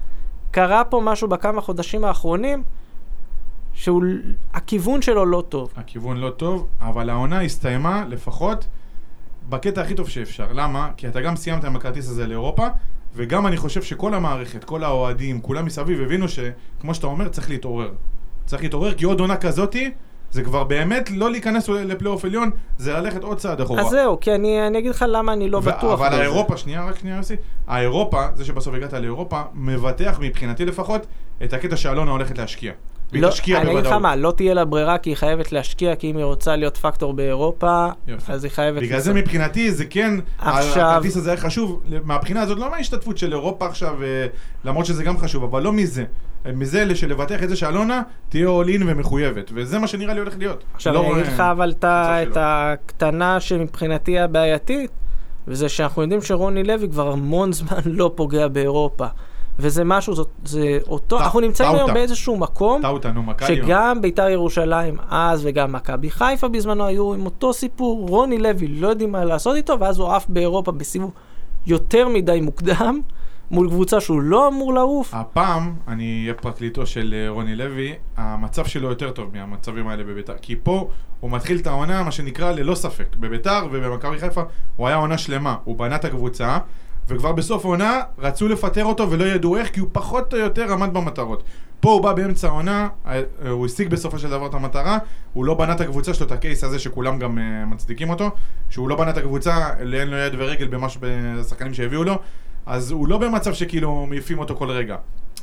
קרה 0.51 0.83
פה 0.83 1.01
משהו 1.03 1.27
בכמה 1.27 1.61
חודשים 1.61 2.05
האחרונים, 2.05 2.63
שהכיוון 3.79 5.01
שלו 5.01 5.25
לא 5.25 5.43
טוב. 5.49 5.73
הכיוון 5.75 6.17
לא 6.17 6.29
טוב, 6.29 6.67
אבל 6.81 7.09
העונה 7.09 7.41
הסתיימה 7.41 8.05
לפחות 8.09 8.67
בקטע 9.49 9.81
הכי 9.81 9.95
טוב 9.95 10.09
שאפשר. 10.09 10.47
למה? 10.53 10.89
כי 10.97 11.07
אתה 11.07 11.21
גם 11.21 11.35
סיימת 11.35 11.63
עם 11.63 11.75
הכרטיס 11.75 12.09
הזה 12.09 12.27
לאירופה, 12.27 12.67
וגם 13.15 13.47
אני 13.47 13.57
חושב 13.57 13.81
שכל 13.83 14.13
המערכת, 14.13 14.63
כל 14.63 14.83
האוהדים, 14.83 15.41
כולם 15.41 15.65
מסביב 15.65 16.01
הבינו 16.01 16.25
שכמו 16.29 16.93
שאתה 16.93 17.07
אומר, 17.07 17.29
צריך 17.29 17.49
להתעורר. 17.49 17.91
צריך 18.45 18.63
להתעורר, 18.63 18.93
כי 18.93 19.05
עוד 19.05 19.19
עונה 19.19 19.37
כזאתי, 19.37 19.91
זה 20.31 20.43
כבר 20.43 20.63
באמת 20.63 21.11
לא 21.11 21.31
להיכנס 21.31 21.69
לפלייאוף 21.69 22.25
עליון, 22.25 22.51
זה 22.77 22.93
ללכת 22.93 23.23
עוד 23.23 23.37
צעד 23.37 23.61
אחורה. 23.61 23.81
אז 23.81 23.89
זהו, 23.89 24.19
כי 24.19 24.35
אני, 24.35 24.67
אני 24.67 24.79
אגיד 24.79 24.91
לך 24.91 25.05
למה 25.07 25.33
אני 25.33 25.49
לא 25.49 25.57
ו- 25.57 25.61
בטוח. 25.61 25.99
אבל. 25.99 26.13
האירופה, 26.13 26.57
שנייה, 26.57 26.85
רק 26.85 26.99
שנייה 26.99 27.17
יוסי, 27.17 27.35
האירופה, 27.67 28.25
זה 28.35 28.45
שבסוף 28.45 28.73
הגעת 28.73 28.93
לאירופה, 28.93 29.41
מבטח 29.53 30.17
מבחינתי 30.21 30.65
לפחות 30.65 31.05
את 31.43 31.53
הקטע 31.53 31.77
שאלונה 31.77 32.11
הולכת 32.11 32.37
להשקיע. 32.37 32.73
והיא 33.11 33.21
לא, 33.23 33.29
תשקיע 33.29 33.57
אני 33.61 33.65
אגיד 33.65 33.77
לך 33.77 33.83
בוודאות. 33.83 34.01
מה, 34.01 34.15
לא 34.15 34.33
תהיה 34.37 34.53
לה 34.53 34.65
ברירה 34.65 34.97
כי 34.97 35.09
היא 35.09 35.17
חייבת 35.17 35.51
להשקיע, 35.51 35.95
כי 35.95 36.11
אם 36.11 36.17
היא 36.17 36.25
רוצה 36.25 36.55
להיות 36.55 36.77
פקטור 36.77 37.13
באירופה, 37.13 37.87
יופי. 38.07 38.31
אז 38.31 38.43
היא 38.43 38.51
חייבת... 38.51 38.81
בגלל 38.81 38.99
זה 38.99 39.09
לעשות. 39.11 39.23
מבחינתי 39.23 39.71
זה 39.71 39.85
כן, 39.85 40.13
עכשיו- 40.39 40.85
הכרטיס 40.89 41.17
הזה 41.17 41.29
היה 41.29 41.39
חשוב, 41.39 41.81
מהבחינה 42.03 42.41
הזאת 42.41 42.57
לא 42.57 42.71
מההשתתפות 42.71 43.17
של 43.17 43.33
אירופה 43.33 43.65
עכשיו, 43.67 44.03
אה, 44.03 44.25
למרות 44.65 44.85
שזה 44.85 45.03
גם 45.03 45.17
חשוב, 45.17 45.43
אבל 45.43 45.61
לא 45.63 45.73
מזה. 45.73 46.03
מזה 46.53 46.95
של 46.95 47.09
לבטח 47.09 47.43
את 47.43 47.49
זה 47.49 47.55
שאלונה 47.55 48.01
תהיה 48.29 48.47
all 48.47 48.67
in 48.67 48.83
ומחויבת, 48.87 49.51
וזה 49.53 49.79
מה 49.79 49.87
שנראה 49.87 50.13
לי 50.13 50.19
הולך 50.19 50.35
להיות. 50.37 50.63
עכשיו 50.73 50.93
לא 50.93 51.01
אני 51.01 51.11
אגיד 51.13 51.25
לך 51.25 51.39
אבל 51.39 51.73
את. 51.79 52.37
הקטנה 52.39 53.39
שמבחינתי 53.39 54.19
הבעייתית, 54.19 54.91
וזה 55.47 55.69
שאנחנו 55.69 56.01
יודעים 56.01 56.21
שרוני 56.21 56.63
לוי 56.63 56.89
כבר 56.89 57.11
המון 57.11 57.53
זמן 57.59 57.77
לא 57.85 58.11
פוגע 58.15 58.47
באירופה. 58.47 59.05
וזה 59.59 59.83
משהו, 59.83 60.15
זאת, 60.15 60.29
זה 60.45 60.77
אותו, 60.87 61.17
טע- 61.17 61.23
אנחנו 61.23 61.39
נמצאים 61.39 61.75
היום. 61.75 61.93
באיזשהו 61.93 62.37
מקום, 62.37 62.85
אותנו, 62.85 63.23
מכבי. 63.23 63.55
שגם 63.55 64.01
ביתר 64.01 64.29
ירושלים 64.29 64.97
אז 65.09 65.41
וגם 65.45 65.71
מכבי 65.71 66.09
חיפה 66.11 66.47
בזמנו 66.47 66.85
היו 66.85 67.13
עם 67.13 67.25
אותו 67.25 67.53
סיפור, 67.53 68.07
רוני 68.09 68.37
לוי 68.37 68.67
לא 68.67 68.87
יודעים 68.87 69.11
מה 69.11 69.25
לעשות 69.25 69.55
איתו, 69.55 69.79
ואז 69.79 69.99
הוא 69.99 70.11
עף 70.11 70.25
באירופה 70.29 70.71
בסיבוב 70.71 71.11
יותר 71.67 72.07
מדי 72.07 72.41
מוקדם, 72.41 72.99
מול 73.51 73.69
קבוצה 73.69 74.01
שהוא 74.01 74.21
לא 74.21 74.47
אמור 74.47 74.73
לעוף. 74.73 75.13
הפעם, 75.13 75.73
אני 75.87 76.19
אהיה 76.23 76.33
פרקליטו 76.33 76.85
של 76.85 77.15
אה, 77.17 77.29
רוני 77.29 77.55
לוי, 77.55 77.93
המצב 78.17 78.65
שלו 78.65 78.89
יותר 78.89 79.11
טוב 79.11 79.29
מהמצבים 79.33 79.87
האלה 79.87 80.03
בביתר. 80.03 80.33
כי 80.41 80.55
פה 80.63 80.89
הוא 81.19 81.31
מתחיל 81.31 81.57
את 81.57 81.67
העונה, 81.67 82.03
מה 82.03 82.11
שנקרא, 82.11 82.51
ללא 82.51 82.75
ספק. 82.75 83.15
בביתר 83.19 83.67
ובמכבי 83.71 84.19
חיפה 84.19 84.41
הוא 84.75 84.87
היה 84.87 84.95
עונה 84.95 85.17
שלמה. 85.17 85.55
הוא 85.63 85.75
בנה 85.77 85.95
את 85.95 86.05
הקבוצה, 86.05 86.57
וכבר 87.09 87.31
בסוף 87.31 87.65
העונה 87.65 88.01
רצו 88.17 88.47
לפטר 88.47 88.85
אותו 88.85 89.11
ולא 89.11 89.25
ידעו 89.25 89.57
איך, 89.57 89.69
כי 89.69 89.79
הוא 89.79 89.89
פחות 89.91 90.33
או 90.33 90.39
יותר 90.39 90.73
עמד 90.73 90.93
במטרות. 90.93 91.43
פה 91.79 91.91
הוא 91.91 92.01
בא 92.01 92.13
באמצע 92.13 92.47
העונה, 92.47 92.87
אה, 93.05 93.21
הוא 93.49 93.65
השיג 93.65 93.89
בסופו 93.89 94.19
של 94.19 94.29
דבר 94.29 94.45
את 94.45 94.53
המטרה, 94.53 94.97
הוא 95.33 95.45
לא 95.45 95.53
בנה 95.53 95.73
את 95.73 95.81
הקבוצה 95.81 96.13
שלו, 96.13 96.25
את 96.25 96.31
הקייס 96.31 96.63
הזה 96.63 96.79
שכולם 96.79 97.19
גם 97.19 97.37
uh, 97.37 97.41
מצדיקים 97.65 98.09
אותו, 98.09 98.29
שהוא 98.69 98.89
לא 98.89 98.95
בנה 98.95 99.09
את 99.09 99.17
הקבוצה, 99.17 99.69
אין 99.79 100.07
לו 100.07 100.17
יד 100.17 100.33
ורגל 100.37 100.67
במה 100.67 100.89
שבשחקנים 100.89 101.73
שהביאו 101.73 102.03
לו, 102.03 102.19
אז 102.65 102.91
הוא 102.91 103.07
לא 103.07 103.17
במצב 103.17 103.53
שכאילו 103.53 104.05
מעיפים 104.05 104.39
אותו 104.39 104.55
כל 104.55 104.69
רגע. 104.69 104.95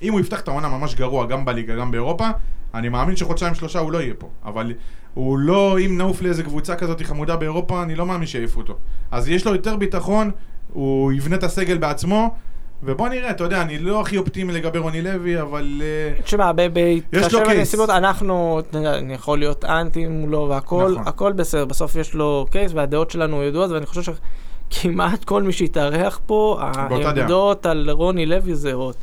אם 0.02 0.12
הוא 0.12 0.20
יפתח 0.20 0.40
את 0.40 0.48
העונה 0.48 0.68
ממש 0.68 0.94
גרוע, 0.94 1.26
גם 1.26 1.44
בליגה, 1.44 1.76
גם 1.76 1.90
באירופה, 1.90 2.28
אני 2.74 2.88
מאמין 2.88 3.16
שחודשיים 3.16 3.54
שלושה 3.54 3.78
הוא 3.78 3.92
לא 3.92 3.98
יהיה 3.98 4.14
פה. 4.18 4.28
אבל 4.44 4.72
הוא 5.14 5.38
לא, 5.38 5.78
אם 5.78 5.98
נעוף 5.98 6.22
לאיזה 6.22 6.42
קבוצה 6.42 6.76
כזאת 6.76 7.02
חמודה 7.02 7.36
באירופה, 7.36 7.82
אני 7.82 7.94
לא 7.94 8.06
מאמין 8.06 8.26
שיעיפו 8.26 8.60
אותו. 8.60 8.76
אז 9.10 9.28
יש 9.28 9.46
לו 9.46 9.52
יותר 9.52 9.76
ביטחון, 9.76 10.30
הוא 10.72 11.12
יבנה 11.12 11.36
את 11.36 11.42
הסגל 11.42 11.78
בעצמו, 11.78 12.34
ובוא 12.82 13.08
נראה, 13.08 13.30
אתה 13.30 13.44
יודע, 13.44 13.62
אני 13.62 13.78
לא 13.78 14.00
הכי 14.00 14.18
אופטימי 14.18 14.52
לגבי 14.52 14.78
רוני 14.78 15.02
לוי, 15.02 15.40
אבל... 15.40 15.82
אה, 15.82 16.22
תשמע, 16.22 16.52
בהתחשב 16.52 17.44
קייס. 17.44 17.58
בנסיבות, 17.58 17.90
אנחנו, 17.90 18.60
אני 18.74 19.14
יכול 19.14 19.38
להיות 19.38 19.64
אנטי 19.64 20.06
מולו 20.06 20.46
והכל, 20.50 20.92
נכון. 20.92 21.08
הכל 21.08 21.32
בסדר, 21.32 21.64
בסוף 21.64 21.96
יש 21.96 22.14
לו 22.14 22.46
קייס 22.50 22.72
והדעות 22.74 23.10
שלנו 23.10 23.42
ידועות, 23.42 23.70
ואני 23.70 23.86
חושב 23.86 24.12
שכמעט 24.70 25.24
כל 25.24 25.42
מי 25.42 25.52
שהתארח 25.52 26.20
פה. 26.26 26.58
העמדות 26.60 27.66
על 27.66 27.90
רוני 27.90 28.26
לוי 28.26 28.54
זהות. 28.54 28.96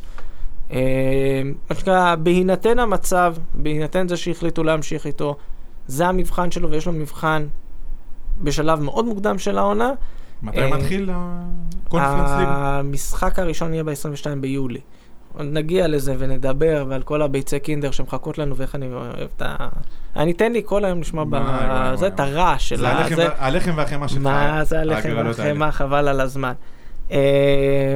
אה, 0.72 1.42
מה 1.70 1.76
שנקרא, 1.76 2.16
בהינתן 2.16 2.80
המצב, 2.80 3.36
בהינתן 3.54 4.08
זה 4.08 4.18
שהחליטו 4.18 4.64
להמשיך 4.64 5.08
איתו, 5.08 5.36
זה 5.88 6.08
המבחן 6.08 6.52
שלו, 6.52 6.72
ויש 6.72 6.86
לו 6.86 6.92
מבחן 6.92 7.46
בשלב 8.42 8.80
מאוד 8.80 9.06
מוקדם 9.06 9.38
של 9.38 9.58
העונה. 9.58 9.92
מתי 10.44 10.60
אה, 10.62 10.78
מתחיל 10.78 11.10
הקונפרנס 11.14 12.32
ליג? 12.40 12.48
המשחק 12.50 13.40
הראשון 13.40 13.74
יהיה 13.74 13.84
ב-22 13.84 14.36
ביולי. 14.42 14.80
נגיע 15.40 15.88
לזה 15.88 16.16
ונדבר, 16.18 16.86
ועל 16.90 17.02
כל 17.04 17.22
הביצי 17.22 17.60
קינדר 17.60 17.92
שמחכות 17.92 18.38
לנו, 18.38 18.58
ואיך 18.58 18.76
אני 18.76 18.94
אוהב 18.94 19.28
את 19.38 19.42
ה... 19.42 19.56
אני 20.16 20.32
אתן 20.32 20.52
לי 20.52 20.62
כל 20.66 20.86
היום 20.86 21.02
לשמוע 21.02 21.24
בזה 21.24 21.40
וואי. 22.00 22.08
את 22.08 22.20
הרעש 22.20 22.70
של 22.70 22.78
זה 22.78 22.90
ה... 22.90 23.16
זה- 23.16 23.28
הלחם 23.38 23.72
והחמאה 23.76 24.08
שלך. 24.08 24.18
מה 24.22 24.64
זה 24.64 24.80
הלחם 24.80 25.10
האלה. 25.10 25.32
והחמאה, 25.38 25.72
חבל 25.72 26.08
על 26.08 26.22
הזמן. 26.22 26.54
אה, 27.12 27.96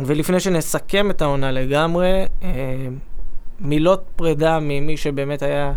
ולפני 0.00 0.40
שנסכם 0.40 1.10
את 1.10 1.22
העונה 1.22 1.50
לגמרי, 1.52 2.24
אה, 2.42 2.48
מילות 3.60 4.04
פרידה 4.16 4.58
ממי 4.60 4.96
שבאמת 4.96 5.42
היה 5.42 5.72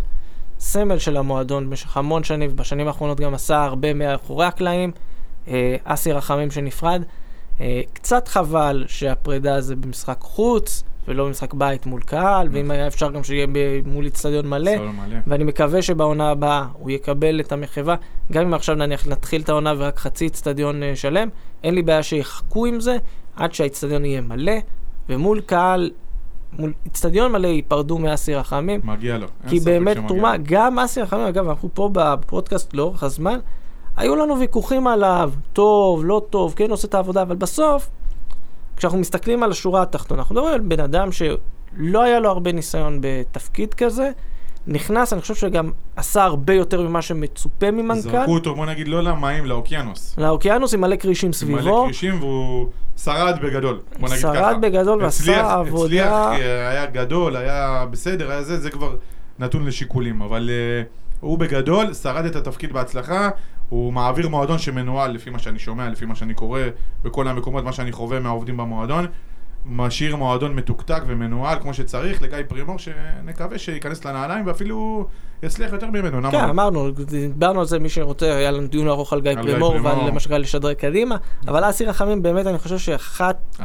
סמל 0.58 0.98
של 0.98 1.16
המועדון 1.16 1.66
במשך 1.70 1.96
המון 1.96 2.24
שנים, 2.24 2.50
ובשנים 2.52 2.86
האחרונות 2.86 3.20
גם 3.20 3.34
עשה 3.34 3.64
הרבה 3.64 3.94
מאחורי 3.94 4.46
הקלעים, 4.46 4.90
אסי 5.84 6.12
רחמים 6.12 6.50
שנפרד. 6.50 7.02
אה, 7.60 7.80
קצת 7.92 8.28
חבל 8.28 8.84
שהפרידה 8.86 9.60
זה 9.60 9.76
במשחק 9.76 10.18
חוץ, 10.20 10.84
ולא 11.08 11.26
במשחק 11.26 11.54
בית 11.54 11.86
מול 11.86 12.00
קהל, 12.00 12.48
ואם 12.52 12.70
היה 12.70 12.86
אפשר 12.86 13.10
גם 13.10 13.24
שיהיה 13.24 13.46
מול 13.86 14.04
איצטדיון 14.04 14.48
מלא. 14.48 14.70
ואני 15.26 15.44
מקווה 15.44 15.82
שבעונה 15.82 16.30
הבאה 16.30 16.66
הוא 16.72 16.90
יקבל 16.90 17.40
את 17.40 17.52
המחווה, 17.52 17.96
גם 18.32 18.44
אם 18.46 18.54
עכשיו 18.54 18.74
נניח 18.74 19.06
נתחיל 19.06 19.40
את 19.40 19.48
העונה 19.48 19.72
ורק 19.78 19.98
חצי 19.98 20.26
אצטדיון 20.26 20.82
אה, 20.82 20.96
שלם, 20.96 21.28
אין 21.64 21.74
לי 21.74 21.82
בעיה 21.82 22.02
שיחכו 22.02 22.66
עם 22.66 22.80
זה 22.80 22.96
עד 23.36 23.54
שהאצטדיון 23.54 24.04
יהיה 24.04 24.20
מלא, 24.20 24.52
ומול 25.08 25.40
קהל, 25.40 25.90
מול 26.52 26.72
אצטדיון 26.86 27.32
מלא 27.32 27.46
ייפרדו 27.46 27.98
מאסי 27.98 28.34
רחמים, 28.34 28.80
מגיע 28.84 29.18
לו. 29.18 29.26
כי 29.48 29.60
באמת 29.60 29.96
תרומה. 30.08 30.34
גם 30.42 30.78
אסי 30.78 31.00
רחמים, 31.00 31.26
אגב, 31.26 31.48
אנחנו 31.48 31.68
פה 31.74 31.90
בפודקאסט 31.92 32.74
לאורך 32.74 33.02
הזמן, 33.02 33.38
היו 33.96 34.16
לנו 34.16 34.38
ויכוחים 34.38 34.86
עליו, 34.86 35.32
טוב, 35.52 36.04
לא 36.04 36.22
טוב, 36.30 36.54
כן 36.56 36.70
עושה 36.70 36.88
את 36.88 36.94
העבודה, 36.94 37.22
אבל 37.22 37.36
בסוף, 37.36 37.88
כשאנחנו 38.76 38.98
מסתכלים 38.98 39.42
על 39.42 39.50
השורה 39.50 39.82
התחתונה, 39.82 40.20
אנחנו 40.20 40.34
מדברים 40.34 40.54
על 40.54 40.60
בן 40.60 40.80
אדם 40.80 41.08
שלא 41.12 42.02
היה 42.02 42.20
לו 42.20 42.30
הרבה 42.30 42.52
ניסיון 42.52 42.98
בתפקיד 43.00 43.74
כזה, 43.74 44.10
נכנס, 44.66 45.12
אני 45.12 45.20
חושב 45.20 45.34
שגם 45.34 45.70
עשה 45.96 46.24
הרבה 46.24 46.54
יותר 46.54 46.80
ממה 46.80 47.02
שמצופה 47.02 47.70
ממנכ"ל. 47.70 48.00
זרקו 48.00 48.34
אותו, 48.34 48.54
בוא 48.54 48.66
נגיד, 48.66 48.88
לא 48.88 49.02
למים, 49.02 49.46
לאוקיינוס. 49.46 50.14
לאוקיינוס 50.18 50.74
עם 50.74 50.80
מלא 50.80 50.96
כרישים 50.96 51.28
מלא 51.28 51.36
סביבו. 51.36 51.84
כרישים 51.84 52.20
והוא 52.20 52.68
שרד 52.96 53.38
בגדול, 53.42 53.80
בוא 54.00 54.08
נגיד 54.08 54.22
ככה. 54.22 54.34
שרד 54.34 54.56
בגדול 54.60 55.02
ועשה 55.02 55.52
עבודה. 55.52 55.84
הצליח, 55.84 56.40
אה, 56.40 56.68
היה 56.68 56.86
גדול, 56.86 57.36
היה 57.36 57.86
בסדר, 57.90 58.30
היה 58.30 58.42
זה, 58.42 58.60
זה 58.60 58.70
כבר 58.70 58.96
נתון 59.38 59.66
לשיקולים, 59.66 60.22
אבל 60.22 60.50
אה, 60.50 60.82
הוא 61.20 61.38
בגדול 61.38 61.94
שרד 61.94 62.24
את 62.24 62.36
התפקיד 62.36 62.72
בהצלחה, 62.72 63.30
הוא 63.68 63.92
מעביר 63.92 64.28
מועדון 64.28 64.58
שמנוהל 64.58 65.10
לפי 65.10 65.30
מה 65.30 65.38
שאני 65.38 65.58
שומע, 65.58 65.88
לפי 65.88 66.06
מה 66.06 66.14
שאני 66.14 66.34
קורא 66.34 66.60
בכל 67.02 67.28
המקומות, 67.28 67.64
מה 67.64 67.72
שאני 67.72 67.92
חווה 67.92 68.20
מהעובדים 68.20 68.56
במועדון. 68.56 69.06
משאיר 69.66 70.16
מועדון 70.16 70.54
מתוקתק 70.54 71.02
ומנוהל 71.06 71.58
כמו 71.60 71.74
שצריך 71.74 72.22
לגיא 72.22 72.38
פרימור, 72.48 72.78
שנקווה 72.78 73.58
שייכנס 73.58 74.04
לנעליים 74.04 74.46
ואפילו 74.46 75.06
יצליח 75.42 75.72
יותר 75.72 75.90
ממנו, 75.90 76.30
כן? 76.30 76.40
אמרנו, 76.40 76.90
דיברנו 76.90 77.60
על 77.60 77.66
זה, 77.66 77.78
מי 77.78 77.88
שרוצה, 77.88 78.36
היה 78.36 78.50
לנו 78.50 78.66
דיון 78.66 78.88
ארוך 78.88 79.12
על 79.12 79.20
גיא 79.20 79.30
על 79.30 79.36
גיא 79.36 79.44
פרימור 79.44 79.70
ועל 79.70 79.82
פרימור. 79.82 80.10
מה 80.10 80.20
שקרה 80.20 80.38
לשדרג 80.38 80.76
קדימה, 80.76 81.16
אבל 81.48 81.70
אסי 81.70 81.84
רחמים 81.84 82.22
באמת, 82.22 82.46
אני 82.46 82.58
חושב 82.58 82.78
שאחת. 82.78 83.56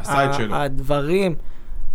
הדברים 0.50 1.34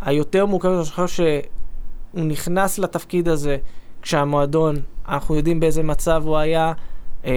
היותר 0.02 0.46
מורכבים, 0.46 0.76
אני 0.76 0.86
חושב 0.86 1.08
שהוא 1.08 2.26
נכנס 2.26 2.80
לתפקיד 2.80 3.28
הזה 3.28 3.58
כשהמועדון, 4.02 4.76
אנחנו 5.08 5.36
יודעים 5.36 5.60
באיזה 5.60 5.84
מצב 5.84 6.24
הוא 6.26 6.38
היה, 6.38 6.74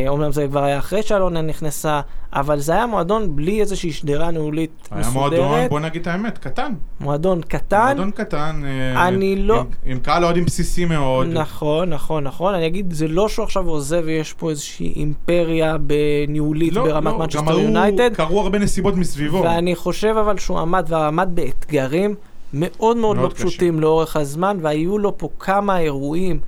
אומנם 0.09 0.33
זה 0.33 0.47
כבר 0.49 0.65
היה 0.65 0.79
אחרי 0.79 1.03
שאלונה 1.03 1.43
נכנסה, 1.43 2.01
אבל 2.33 2.59
זה 2.59 2.73
היה 2.73 2.87
מועדון 2.87 3.37
בלי 3.37 3.61
איזושהי 3.61 3.93
שדרה 3.93 4.31
ניהולית 4.31 4.89
היה 4.91 5.09
מועדון, 5.11 5.39
מסודרת, 5.41 5.71
בוא 5.71 5.81
נגיד 5.81 6.01
את 6.01 6.07
האמת, 6.07 6.39
קטן. 6.39 6.73
מועדון 7.01 7.41
קטן. 7.43 7.85
מועדון 7.85 8.11
קטן. 8.11 8.63
אה, 8.65 9.09
אני 9.09 9.37
לא- 9.37 9.61
עם, 9.61 9.67
עם 9.85 9.99
קהל 9.99 10.25
אוהדים 10.25 10.45
בסיסי 10.45 10.85
מאוד. 10.85 11.27
נכון, 11.27 11.89
נכון, 11.91 12.25
נכון. 12.25 12.55
אני 12.55 12.67
אגיד, 12.67 12.93
זה 12.93 13.09
לא 13.09 13.29
שהוא 13.29 13.45
עכשיו 13.45 13.69
עוזב 13.69 14.03
ויש 14.05 14.33
פה 14.33 14.51
איזושהי 14.51 14.93
אימפריה 14.97 15.77
בניהולית 15.79 16.73
לא, 16.73 16.85
ברמת 16.85 17.13
לא, 17.13 17.19
מנצ'סטר 17.19 17.59
יונייטד, 17.59 18.15
קרו 18.15 18.41
הרבה 18.41 18.59
נסיבות 18.59 18.97
מסביבו. 18.97 19.43
ואני 19.45 19.77
חושב 19.77 20.15
אבל 20.21 20.39
שהוא 20.39 20.59
עמד 20.59 20.87
ועמד 20.89 21.29
באתגרים 21.35 22.15
מאוד 22.55 22.97
מאוד 22.97 23.17
לא 23.17 23.23
מאוד 23.23 23.33
פשוטים 23.33 23.81
לאורך 23.81 24.17
הזמן, 24.17 24.57
והיו 24.61 24.99
לו 24.99 25.19
פה 25.19 25.29
כמה 25.39 25.79
אירועים. 25.79 26.41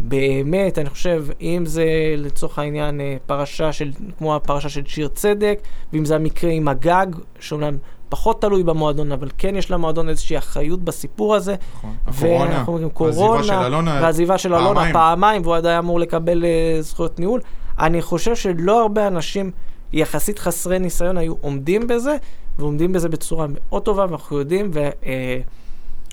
באמת, 0.00 0.78
אני 0.78 0.90
חושב, 0.90 1.26
אם 1.40 1.62
זה 1.66 1.84
לצורך 2.16 2.58
העניין 2.58 3.00
אה, 3.00 3.16
פרשה 3.26 3.72
של, 3.72 3.90
כמו 4.18 4.36
הפרשה 4.36 4.68
של 4.68 4.82
שיר 4.86 5.08
צדק, 5.08 5.60
ואם 5.92 6.04
זה 6.04 6.16
המקרה 6.16 6.50
עם 6.50 6.68
הגג, 6.68 7.06
שאומנם 7.40 7.76
פחות 8.08 8.40
תלוי 8.40 8.62
במועדון, 8.62 9.12
אבל 9.12 9.28
כן 9.38 9.56
יש 9.56 9.70
למועדון 9.70 10.08
איזושהי 10.08 10.38
אחריות 10.38 10.82
בסיפור 10.82 11.34
הזה. 11.34 11.54
נכון. 11.76 11.96
הקורונה, 12.06 12.50
ואנחנו 12.50 12.72
אומרים 12.72 12.90
העזיבה 12.98 13.42
של 13.42 13.52
אלונה, 13.52 13.98
והעזיבה 14.02 14.38
של 14.38 14.54
אלונה 14.54 14.74
פעמיים. 14.74 14.92
פעמיים, 14.92 15.42
והוא 15.42 15.56
עדיין 15.56 15.78
אמור 15.78 16.00
לקבל 16.00 16.44
אה, 16.44 16.82
זכויות 16.82 17.18
ניהול. 17.18 17.40
אני 17.78 18.02
חושב 18.02 18.36
שלא 18.36 18.82
הרבה 18.82 19.06
אנשים 19.06 19.50
יחסית 19.92 20.38
חסרי 20.38 20.78
ניסיון 20.78 21.18
היו 21.18 21.34
עומדים 21.40 21.86
בזה, 21.86 22.16
ועומדים 22.58 22.92
בזה 22.92 23.08
בצורה 23.08 23.46
מאוד 23.48 23.82
טובה, 23.82 24.06
ואנחנו 24.08 24.38
יודעים, 24.38 24.70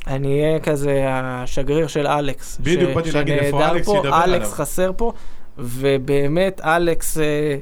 ואני 0.07 0.41
אהיה 0.41 0.59
כזה 0.59 1.05
השגריר 1.07 1.87
של 1.87 2.07
אלכס. 2.07 2.57
בדיוק, 2.59 2.95
באתי 2.95 3.11
להגיד 3.11 3.37
איפה 3.37 3.69
אלכס 3.69 3.87
ידבר 3.87 4.23
אלכס 4.23 4.23
עליו. 4.23 4.47
חסר 4.47 4.91
פה, 4.97 5.11
ובאמת 5.57 6.61
אלכס... 6.63 7.17
אה, 7.17 7.57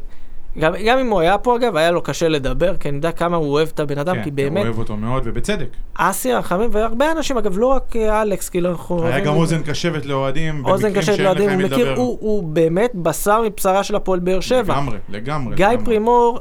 גם, 0.60 0.74
גם 0.86 1.00
אם 1.00 1.10
הוא 1.10 1.20
היה 1.20 1.38
פה 1.38 1.56
אגב, 1.56 1.76
היה 1.76 1.92
לו 1.92 2.02
קשה 2.02 2.28
לדבר, 2.28 2.78
כי 2.78 2.90
אני 2.90 2.98
יודע 2.98 3.12
כמה 3.12 3.38
הוא 3.38 3.54
אוהב 3.54 3.70
את 3.74 3.80
הבן 3.80 3.98
אדם, 3.98 4.16
כן, 4.16 4.24
כי 4.24 4.30
הוא 4.30 4.36
באמת, 4.36 4.64
אוהב 4.64 4.78
אותו 4.78 4.98
מאוד, 4.98 5.24
ובצדק. 5.26 5.68
אסי 5.96 6.34
רחמים, 6.34 6.70
והרבה 6.72 7.12
אנשים, 7.12 7.38
אגב, 7.38 7.58
לא 7.58 7.66
רק 7.66 7.96
אה, 7.96 8.22
אלכס, 8.22 8.50
כאילו 8.50 8.70
אנחנו... 8.70 9.08
היה 9.08 9.20
גם 9.20 9.34
אוזן 9.34 9.62
קשבת 9.64 10.06
לאוהדים, 10.06 10.66
אוזן 10.66 10.92
לך 10.94 11.10
לאוהדים, 11.20 11.50
הוא 11.50 11.62
מכיר. 11.62 11.96
הוא, 11.96 12.18
הוא 12.22 12.44
באמת 12.44 12.92
בשר 12.96 13.42
מבשרה 13.42 13.84
של 13.84 13.96
הפועל 13.96 14.20
באר 14.20 14.40
שבע. 14.40 14.74
לגמרי, 14.74 14.98
לגמרי. 15.10 15.56
גיא 15.56 15.68
לגמרי. 15.68 15.86
פרימור 15.86 16.40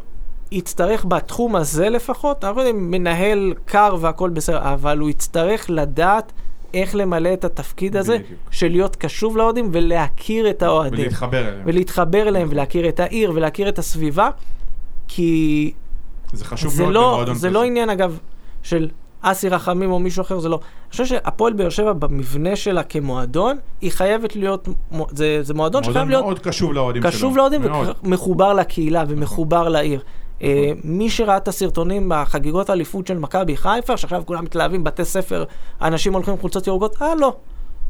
יצטרך 0.54 1.04
בתחום 1.08 1.56
הזה 1.56 1.88
לפחות, 1.88 2.44
אנחנו 2.44 2.56
לא 2.56 2.66
יודעים, 2.66 2.90
מנהל 2.90 3.54
קר 3.64 3.96
והכל 4.00 4.30
בסדר, 4.30 4.58
אבל 4.72 4.98
הוא 4.98 5.10
יצטרך 5.10 5.66
לדעת 5.68 6.32
איך 6.74 6.94
למלא 6.94 7.32
את 7.32 7.44
התפקיד 7.44 7.96
הזה, 7.96 8.18
בדיוק. 8.18 8.40
של 8.50 8.68
להיות 8.68 8.96
קשוב 8.96 9.36
לאוהדים 9.36 9.68
ולהכיר 9.72 10.50
את 10.50 10.62
האוהדים. 10.62 11.00
ולהתחבר 11.00 11.48
אליהם. 11.48 11.62
ולהתחבר 11.64 12.28
אליהם 12.28 12.48
ולהכיר 12.50 12.88
את 12.88 13.00
העיר 13.00 13.32
ולהכיר 13.34 13.68
את 13.68 13.78
הסביבה, 13.78 14.28
כי 15.08 15.72
זה 16.32 16.44
חשוב 16.44 16.72
זה 16.72 16.82
מאוד 16.82 16.94
לא, 16.94 17.12
במועדון 17.12 17.34
זה 17.34 17.48
כזה. 17.48 17.50
לא 17.50 17.64
עניין 17.64 17.90
אגב 17.90 18.18
של 18.62 18.88
אסי 19.20 19.48
רחמים 19.48 19.90
או 19.90 19.98
מישהו 19.98 20.22
אחר, 20.22 20.38
זה 20.38 20.48
לא. 20.48 20.56
אני 20.56 20.90
חושב 20.90 21.04
שהפועל 21.04 21.52
באר 21.52 21.68
שבע 21.68 21.92
במבנה 21.92 22.56
שלה 22.56 22.82
כמועדון, 22.82 23.56
היא 23.80 23.90
חייבת 23.92 24.36
להיות, 24.36 24.68
זה, 25.10 25.38
זה 25.42 25.54
מועדון 25.54 25.82
שחייב 25.82 25.96
מועדון 25.96 26.08
להיות 26.08 26.24
מאוד 26.24 26.38
קשוב 26.38 26.72
לאוהדים 26.72 27.02
שלו. 27.02 27.10
קשוב 27.10 27.36
לאוהדים. 27.36 27.62
ומחובר 28.04 28.52
לקהילה 28.52 29.04
ומחובר 29.08 29.68
לעיר. 29.68 30.00
אה, 30.42 30.70
מי 30.84 31.10
שראה 31.10 31.36
את 31.36 31.48
הסרטונים 31.48 32.08
בחגיגות 32.14 32.70
האליפות 32.70 33.06
של 33.06 33.18
מכבי 33.18 33.56
חיפה, 33.56 33.96
שעכשיו 33.96 34.22
כולם 34.26 34.44
מתלהבים, 34.44 34.84
בתי 34.84 35.04
ספר, 35.04 35.44
אנשים 35.82 36.12
הולכים 36.14 36.32
עם 36.34 36.40
חולצות 36.40 36.66
ירוקות, 36.66 37.02
אה 37.02 37.14
לא. 37.14 37.34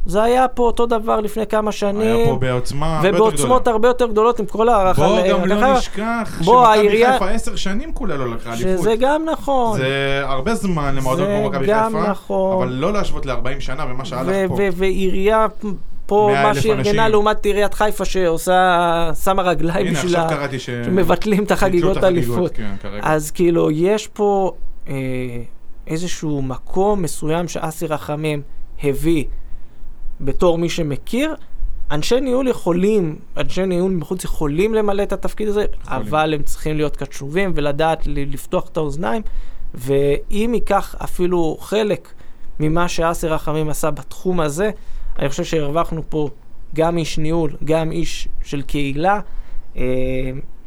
זה 0.07 0.23
היה 0.23 0.49
פה 0.49 0.63
אותו 0.63 0.87
דבר 0.87 1.21
לפני 1.21 1.47
כמה 1.47 1.73
שנים. 1.73 2.17
היה 2.17 2.27
פה 2.27 2.37
בעוצמה 2.37 2.97
הרבה 2.97 3.09
יותר 3.09 3.17
ובעוצמות 3.23 3.63
גדולה. 3.63 3.75
הרבה 3.75 3.89
יותר 3.89 4.07
גדולות 4.07 4.39
עם 4.41 4.47
כל 4.47 4.69
הערכה. 4.69 5.03
בוא 5.09 5.19
גם 5.29 5.45
לא 5.47 5.73
נשכח 5.75 6.33
שמכבי 6.39 6.57
העירייה- 6.57 7.13
חיפה 7.13 7.31
עשר 7.31 7.57
שנים 7.57 7.93
כולה 7.93 8.17
לא 8.17 8.31
לקחה 8.31 8.53
אליפות. 8.53 8.79
שזה 8.81 8.95
גם 9.01 9.25
נכון. 9.33 9.79
זה 9.79 10.23
הרבה 10.25 10.55
זמן 10.55 10.95
למועדון 10.95 11.27
זה 11.27 11.37
כמו 11.41 11.49
מכבי 11.51 11.67
גם 11.67 11.93
חיפה, 11.97 12.11
נכון. 12.11 12.57
אבל 12.63 12.73
לא 12.73 12.93
להשוות 12.93 13.27
ל-40 13.27 13.61
שנה 13.61 13.85
ומה 13.91 14.05
שהלך 14.05 14.49
פה. 14.49 14.57
ועירייה 14.77 15.47
פה, 16.07 16.29
100,000 16.33 16.55
מה 16.57 16.61
שארגנה. 16.63 17.09
לעומת 17.09 17.45
עיריית 17.47 17.75
חיפה 17.75 18.05
שעושה, 18.05 19.11
שמה 19.25 19.43
רגליים 19.43 19.87
הנה, 19.87 19.97
בשביל 19.99 20.17
עכשיו 20.17 20.27
ה- 20.37 20.39
קראתי 20.39 20.59
ש... 20.59 20.67
שמבטלים 20.67 21.45
את 21.45 21.51
החגיגות 21.51 21.97
האליפות. 22.03 22.53
כן. 22.55 22.75
אז 23.03 23.31
כאילו, 23.31 23.71
יש 23.71 24.07
פה 24.09 24.53
אה, 24.89 24.95
איזשהו 25.87 26.43
מקום 26.43 27.03
מסוים 27.03 27.49
שאסי 27.49 27.87
רחמים 27.87 28.43
הביא 28.83 29.25
בתור 30.21 30.59
מי 30.59 30.69
שמכיר. 30.69 31.35
אנשי 31.91 32.21
ניהול 32.21 32.49
יכולים, 32.49 33.17
אנשי 33.37 33.67
ניהול 33.67 33.93
מחוץ 33.93 34.25
יכולים 34.25 34.75
למלא 34.75 35.03
את 35.03 35.13
התפקיד 35.13 35.49
הזה, 35.49 35.65
יכולים. 35.83 36.03
אבל 36.03 36.35
הם 36.35 36.43
צריכים 36.43 36.77
להיות 36.77 36.97
קשובים 36.97 37.53
ולדעת 37.55 38.03
לפתוח 38.07 38.69
את 38.73 38.77
האוזניים, 38.77 39.23
ואם 39.75 40.51
ייקח 40.55 40.95
אפילו 41.05 41.57
חלק 41.61 42.13
ממה 42.61 42.89
שאסי 42.89 43.29
רחמים 43.29 43.69
עשה 43.69 43.91
בתחום 43.91 44.41
הזה, 44.41 44.71
אני 45.19 45.29
חושב 45.29 45.45
שהרווחנו 45.45 46.03
פה 46.09 46.29
גם 46.75 46.99
איש 46.99 47.19
ניהול, 47.19 47.57
גם 47.65 47.93
איש 47.93 48.29
של 48.43 48.63
קהילה, 48.63 49.21
אה, 49.77 49.83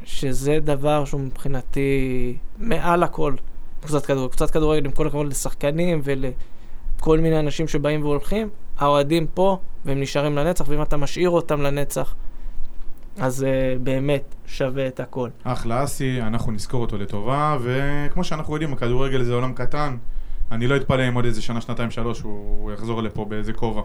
שזה 0.03 0.59
דבר 0.63 1.05
שהוא 1.05 1.21
מבחינתי 1.21 2.37
מעל 2.57 3.03
הכל. 3.03 3.33
קבוצת 3.81 4.05
כדורגל, 4.05 4.27
קבוצת 4.27 4.51
כדורגל 4.51 4.85
עם 4.85 4.91
כל 4.91 5.07
הכבוד 5.07 5.27
לשחקנים 5.27 6.01
ולכל 6.03 7.19
מיני 7.19 7.39
אנשים 7.39 7.67
שבאים 7.67 8.03
והולכים, 8.03 8.49
האוהדים 8.77 9.27
פה 9.33 9.57
והם 9.85 9.99
נשארים 9.99 10.35
לנצח, 10.35 10.65
ואם 10.69 10.81
אתה 10.81 10.97
משאיר 10.97 11.29
אותם 11.29 11.61
לנצח, 11.61 12.15
אז 13.17 13.43
uh, 13.43 13.79
באמת 13.83 14.35
שווה 14.45 14.87
את 14.87 14.99
הכל. 14.99 15.29
אחלה 15.43 15.83
אסי, 15.83 16.21
אנחנו 16.21 16.51
נזכור 16.51 16.81
אותו 16.81 16.97
לטובה, 16.97 17.57
וכמו 17.61 18.23
שאנחנו 18.23 18.53
יודעים, 18.53 18.73
הכדורגל 18.73 19.23
זה 19.23 19.33
עולם 19.33 19.53
קטן. 19.53 19.97
אני 20.51 20.67
לא 20.67 20.75
אתפלא 20.75 21.07
אם 21.07 21.13
עוד 21.13 21.25
איזה 21.25 21.41
שנה, 21.41 21.61
שנתיים, 21.61 21.91
שלוש, 21.91 22.21
הוא 22.21 22.71
יחזור 22.71 23.03
לפה 23.03 23.25
באיזה 23.25 23.53
כובע. 23.53 23.81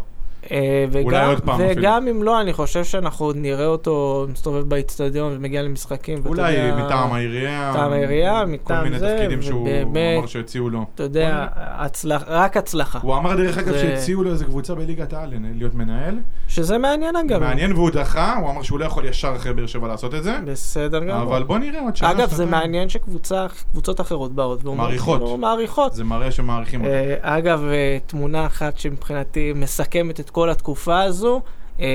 אה, 0.51 0.85
וגם, 0.91 1.05
אולי 1.05 1.27
עוד 1.27 1.41
פעם 1.41 1.61
וגם 1.69 2.09
אם 2.09 2.23
לא, 2.23 2.41
אני 2.41 2.53
חושב 2.53 2.85
שאנחנו 2.85 3.27
עוד 3.27 3.37
נראה 3.37 3.67
אותו 3.67 4.27
מסתובב 4.33 4.69
באיצטדיון 4.69 5.33
ומגיע 5.37 5.63
למשחקים. 5.63 6.19
אולי 6.27 6.53
יודע, 6.53 6.85
מטעם 6.87 7.13
העירייה. 7.13 7.71
מטעם 7.71 7.93
העירייה, 7.93 8.41
כל 8.41 8.47
מטעם 8.53 8.85
מיני 8.85 8.99
זה, 8.99 9.15
תפקידים 9.17 9.43
שהוא 9.43 9.61
ובאמת- 9.61 10.19
אמר 10.19 10.27
שהציעו 10.27 10.71
לו. 10.71 10.85
אתה 10.95 11.03
יודע, 11.03 11.47
הצלח, 11.57 12.23
רק 12.27 12.57
הצלחה. 12.57 12.99
הוא 13.03 13.17
אמר 13.17 13.37
דרך 13.37 13.59
אגב 13.59 13.73
זה- 13.73 13.79
שהציעו 13.81 14.23
לו 14.25 14.31
איזה 14.31 14.45
קבוצה 14.45 14.75
בליגת 14.75 15.13
העל 15.13 15.33
להיות 15.55 15.75
מנהל. 15.75 16.19
שזה 16.49 16.79
מעניין 16.79 17.17
אגב. 17.17 17.41
מעניין 17.41 17.73
והוא 17.73 17.91
דחה, 17.91 18.37
הוא 18.41 18.51
אמר 18.51 18.63
שהוא 18.63 18.79
לא 18.81 18.85
יכול 18.85 19.05
ישר 19.05 19.33
אחרי 19.37 19.53
באר 19.53 19.67
שבע 19.67 19.89
לעשות 19.89 20.15
את 20.15 20.23
זה. 20.25 20.39
בסדר 20.45 21.05
גמור. 21.05 21.23
אבל 21.23 21.43
בוא 21.43 21.59
נראה 21.59 21.81
עוד 21.81 21.97
שנה, 21.97 22.11
אגב, 22.11 22.31
זה. 22.31 22.47
מעניין 22.47 22.89
שקבוצות 22.89 24.01
אחרות 24.01 24.33
באות 24.33 24.65
מעריכות. 24.65 25.21
כאילו, 25.21 25.37
מעריכות. 25.37 25.95
זה 25.95 26.05
מראה 26.05 26.31
שמעריכים 26.53 26.81
אותו. 26.81 26.93
אה, 26.93 27.17
אגב, 27.39 27.65
אה, 27.73 27.99
תמונה 28.07 28.47
אחת 28.47 28.79
שמבחינתי 28.79 29.53
מסכמת 29.57 30.21
את 30.21 30.31
כל 30.31 30.51
התקופה 30.51 31.03
הזו, 31.03 31.41
אה, 31.81 31.87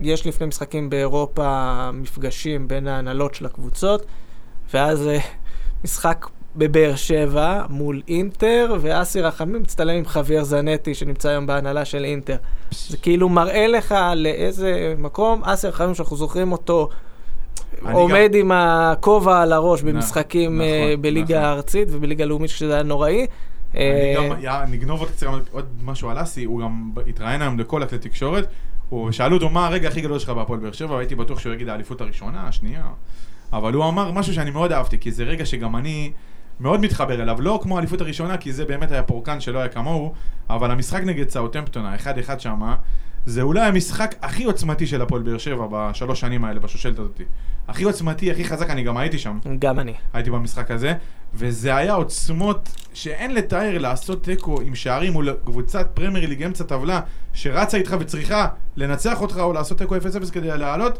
יש 0.00 0.26
לפני 0.26 0.46
משחקים 0.46 0.90
באירופה 0.90 1.90
מפגשים 1.92 2.68
בין 2.68 2.88
ההנהלות 2.88 3.34
של 3.34 3.46
הקבוצות, 3.46 4.06
ואז 4.74 5.08
משחק 5.84 6.26
בבאר 6.56 6.96
שבע 6.96 7.62
מול 7.68 8.02
אינטר, 8.08 8.76
ואסי 8.80 9.20
רחמים 9.20 9.62
מצטלם 9.62 9.96
עם 9.96 10.04
חוויאר 10.04 10.44
זנטי 10.44 10.94
שנמצא 10.94 11.28
היום 11.28 11.46
בהנהלה 11.46 11.84
של 11.84 12.04
אינטר. 12.04 12.36
זה 12.70 12.96
כאילו 12.96 13.28
מראה 13.28 13.66
לך 13.66 13.94
לאיזה 14.16 14.94
מקום, 14.98 15.44
אסי 15.44 15.68
רחמים 15.68 15.94
שאנחנו 15.94 16.16
זוכרים 16.16 16.52
אותו 16.52 16.88
עומד 17.92 18.30
עם 18.34 18.52
הכובע 18.54 19.42
על 19.42 19.52
הראש 19.52 19.82
נ- 19.82 19.86
במשחקים 19.86 20.60
נכון, 20.60 21.02
בליגה 21.02 21.38
נכון. 21.38 21.48
הארצית 21.48 21.88
ובליגה 21.90 22.24
הלאומית 22.24 22.50
שזה 22.50 22.74
היה 22.74 22.82
נוראי. 22.82 23.26
אני 23.74 23.82
אה, 23.82 24.14
גם, 24.16 24.40
יא, 24.40 24.52
נגנוב 24.70 25.00
עוד 25.00 25.08
קצת 25.10 25.26
עוד 25.50 25.68
משהו 25.84 26.10
על 26.10 26.22
אסי, 26.22 26.44
הוא 26.44 26.62
גם 26.62 26.90
התראיין 27.06 27.42
היום 27.42 27.58
לכל 27.58 27.82
הכלי 27.82 27.98
תקשורת, 27.98 28.48
שאלו 29.10 29.36
אותו 29.36 29.50
מה 29.50 29.66
הרגע 29.66 29.88
הכי 29.88 30.00
גדול 30.00 30.18
שלך 30.18 30.30
בהפועל 30.30 30.60
באר 30.60 30.72
שבע, 30.72 30.94
והייתי 30.94 31.14
בטוח 31.14 31.38
שהוא 31.38 31.54
יגיד 31.54 31.68
האליפות 31.68 32.00
הראשונה, 32.00 32.48
השנייה, 32.48 32.84
אבל 33.52 33.72
הוא 33.72 33.88
אמר 33.88 34.12
משהו 34.12 34.34
שאני 34.34 34.50
מאוד 34.50 34.72
אהבתי, 34.72 34.98
כי 34.98 35.12
זה 35.12 35.24
רגע 35.24 35.46
שגם 35.46 35.76
אני 35.76 36.12
מאוד 36.60 36.80
מתחבר 36.80 37.22
אליו, 37.22 37.40
לא 37.40 37.60
כמו 37.62 37.76
האליפות 37.76 38.00
הראשונה, 38.00 38.36
כי 38.36 38.52
זה 38.52 38.64
באמת 38.64 38.92
היה 38.92 39.02
פורקן 39.02 39.40
שלא 39.40 39.58
היה 39.58 39.68
כמוהו, 39.68 40.14
אבל 40.50 40.70
המשחק 40.70 41.02
נגד 41.02 41.28
סאוטמפטון, 41.28 41.84
האחד 41.84 42.18
אחד 42.18 42.40
שמה, 42.40 42.76
זה 43.26 43.42
אולי 43.42 43.60
המשחק 43.60 44.14
הכי 44.22 44.44
עוצמתי 44.44 44.86
של 44.86 45.02
הפועל 45.02 45.22
באר 45.22 45.38
שבע 45.38 45.66
בשלוש 45.70 46.20
שנים 46.20 46.44
האלה, 46.44 46.60
בשושלת 46.60 46.98
הזאת. 46.98 47.20
הכי 47.68 47.84
עוצמתי, 47.84 48.30
הכי 48.30 48.44
חזק, 48.44 48.70
אני 48.70 48.82
גם 48.82 48.96
הייתי 48.96 49.18
שם. 49.18 49.38
גם 49.58 49.80
אני. 49.80 49.94
הייתי 50.12 50.30
במשחק 50.30 50.70
הזה, 50.70 50.94
וזה 51.34 51.76
היה 51.76 51.92
עוצמות 51.92 52.68
שאין 52.94 53.34
לתאר 53.34 53.78
לעשות 53.78 54.24
תיקו 54.24 54.60
עם 54.60 54.74
שערים 54.74 55.12
מול 55.12 55.36
קבוצת 55.44 55.88
Premier 55.94 56.28
League 56.28 56.42
אמצע 56.42 56.64
טבלה 56.64 57.00
שרצה 57.32 57.76
איתך 57.76 57.96
וצריכה 58.00 58.48
לנצח 58.76 59.20
אותך 59.20 59.38
או 59.38 59.52
לעשות 59.52 59.78
תיקו 59.78 59.96
0-0 59.96 60.00
כדי 60.32 60.58
לעלות 60.58 60.98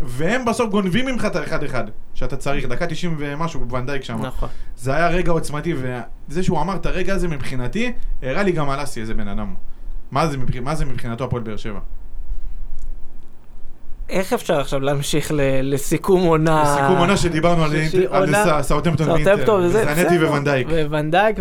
והם 0.00 0.44
בסוף 0.44 0.70
גונבים 0.70 1.06
ממך 1.06 1.24
את 1.24 1.36
ה-1-1 1.36 1.74
שאתה 2.14 2.36
צריך, 2.36 2.64
דקה 2.64 2.86
90 2.86 3.16
ומשהו 3.18 3.60
בוונדייק 3.60 4.04
שם. 4.04 4.22
נכון. 4.22 4.48
זה 4.76 4.94
היה 4.94 5.08
רגע 5.08 5.32
עוצמתי 5.32 5.74
וזה 5.74 6.42
שהוא 6.42 6.60
אמר 6.60 6.76
את 6.76 6.86
הרגע 6.86 7.14
הזה 7.14 7.28
מבחינתי, 7.28 7.92
הראה 8.22 8.42
לי 8.42 8.52
גם 8.52 8.70
על 8.70 8.82
אסי 8.82 9.00
איזה 9.00 9.14
בן 9.14 9.28
אדם. 9.28 9.54
מה 10.10 10.26
זה, 10.26 10.38
מבח... 10.38 10.56
מה 10.56 10.74
זה 10.74 10.84
מבחינתו 10.84 11.24
הפועל 11.24 11.42
באר 11.42 11.56
שבע? 11.56 11.80
איך 14.12 14.32
אפשר 14.32 14.60
עכשיו 14.60 14.80
להמשיך 14.80 15.30
לסיכום 15.62 16.22
עונה? 16.22 16.76
סיכום 16.76 16.98
עונה 16.98 17.16
שדיברנו 17.16 17.64
על 17.64 17.70
ש- 17.70 17.74
אינטר- 17.74 18.14
על 18.14 18.24
עונה- 18.24 18.44
סא- 18.44 18.62
סאוטהמפטון 18.62 19.10
ואינטר, 19.10 19.68
זנטי. 19.68 20.24
וונדייק. 20.24 20.66
וונדייק, 20.90 21.36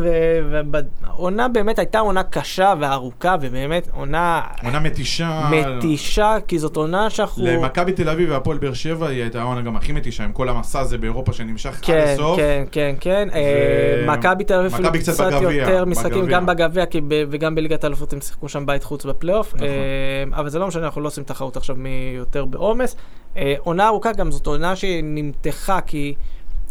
והעונה 1.03 1.47
באמת 1.47 1.79
הייתה 1.79 1.99
עונה 1.99 2.23
קשה 2.23 2.73
וארוכה, 2.79 3.36
ובאמת 3.41 3.88
עונה 3.93 4.41
עונה 4.63 4.79
מתישה. 4.79 5.49
מתישה, 5.51 6.38
כי 6.47 6.60
זאת 6.60 6.75
עונה 6.75 7.10
שאנחנו... 7.10 7.45
למכבי 7.45 7.91
תל 7.91 8.10
אביב 8.10 8.29
והפועל 8.31 8.57
באר 8.57 8.73
שבע 8.73 9.07
היא 9.07 9.21
הייתה 9.21 9.41
העונה 9.41 9.62
גם 9.62 9.75
הכי 9.75 9.91
מתישה 9.91 10.23
עם 10.23 10.31
כל 10.31 10.49
המסע 10.49 10.79
הזה 10.79 10.97
באירופה 10.97 11.34
שנמשך 11.34 11.69
עד 11.79 11.86
כן, 11.86 12.13
הסוף. 12.13 12.38
כן, 12.38 12.63
כן, 12.71 12.95
כן. 12.99 13.27
אה, 13.34 14.05
מכבי 14.07 14.43
תל 14.43 14.53
אביב 14.53 14.73
אפילו 14.73 14.89
קצת 14.99 15.31
יותר 15.41 15.86
משחקים. 15.86 16.25
גם 16.25 16.45
בגביע 16.45 16.86
וגם 17.29 17.55
בליגת 17.55 17.84
האלופות 17.84 18.13
הם 18.13 18.21
שיחקו 18.21 18.49
שם 18.49 18.65
בית 18.65 18.84
חוץ 18.84 19.05
בפלייאוף. 19.05 19.53
נכון. 19.55 19.67
אה, 19.67 20.39
אבל 20.39 20.49
זה 20.49 20.60
לא 20.60 20.67
משנה, 20.67 20.86
אנחנו 20.86 21.01
לא 21.01 21.07
עושים 21.07 21.23
תחרות 21.23 21.57
עכשיו 21.57 21.75
מי 21.75 21.89
יותר 22.17 22.45
בעומס. 22.62 22.95
אה, 23.38 23.56
עונה 23.60 23.88
ארוכה 23.88 24.12
גם 24.12 24.32
זאת 24.32 24.47
עונה 24.47 24.76
שנמתחה 24.76 25.82
כי... 25.82 26.15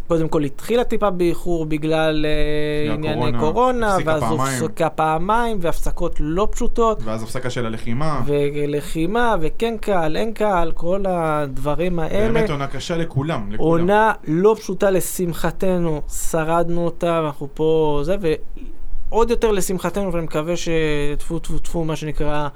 קודם 0.07 0.29
כל 0.29 0.43
התחילה 0.43 0.83
טיפה 0.83 1.09
באיחור 1.09 1.65
בגלל 1.65 2.25
אה, 2.25 2.93
ענייני 2.93 3.39
קורונה, 3.39 3.97
ואז. 4.05 4.23
הופסקה 4.23 4.89
פעמיים, 4.89 5.57
והפסקות 5.61 6.15
לא 6.19 6.47
פשוטות, 6.51 7.01
ואז 7.03 7.23
הפסקה 7.23 7.49
של 7.49 7.65
הלחימה. 7.65 8.21
ולחימה, 8.25 9.35
וכן 9.41 9.77
קהל, 9.77 10.17
אין 10.17 10.33
קהל, 10.33 10.71
כל 10.71 11.03
הדברים 11.07 11.99
האלה. 11.99 12.33
באמת 12.33 12.49
עונה 12.49 12.67
קשה 12.67 12.97
לכולם. 12.97 13.51
לכולם. 13.51 13.69
עונה 13.69 14.13
לא 14.27 14.55
פשוטה 14.59 14.91
לשמחתנו, 14.91 16.01
שרדנו 16.31 16.85
אותה, 16.85 17.21
ואנחנו 17.23 17.47
פה 17.53 18.01
זה, 18.03 18.15
ועוד 19.09 19.29
יותר 19.29 19.51
לשמחתנו, 19.51 20.13
ואני 20.13 20.23
מקווה 20.23 20.53
שטפו 20.57 21.39
טפו 21.39 21.59
טפו, 21.59 21.83
מה 21.83 21.95
שנקרא, 21.95 22.47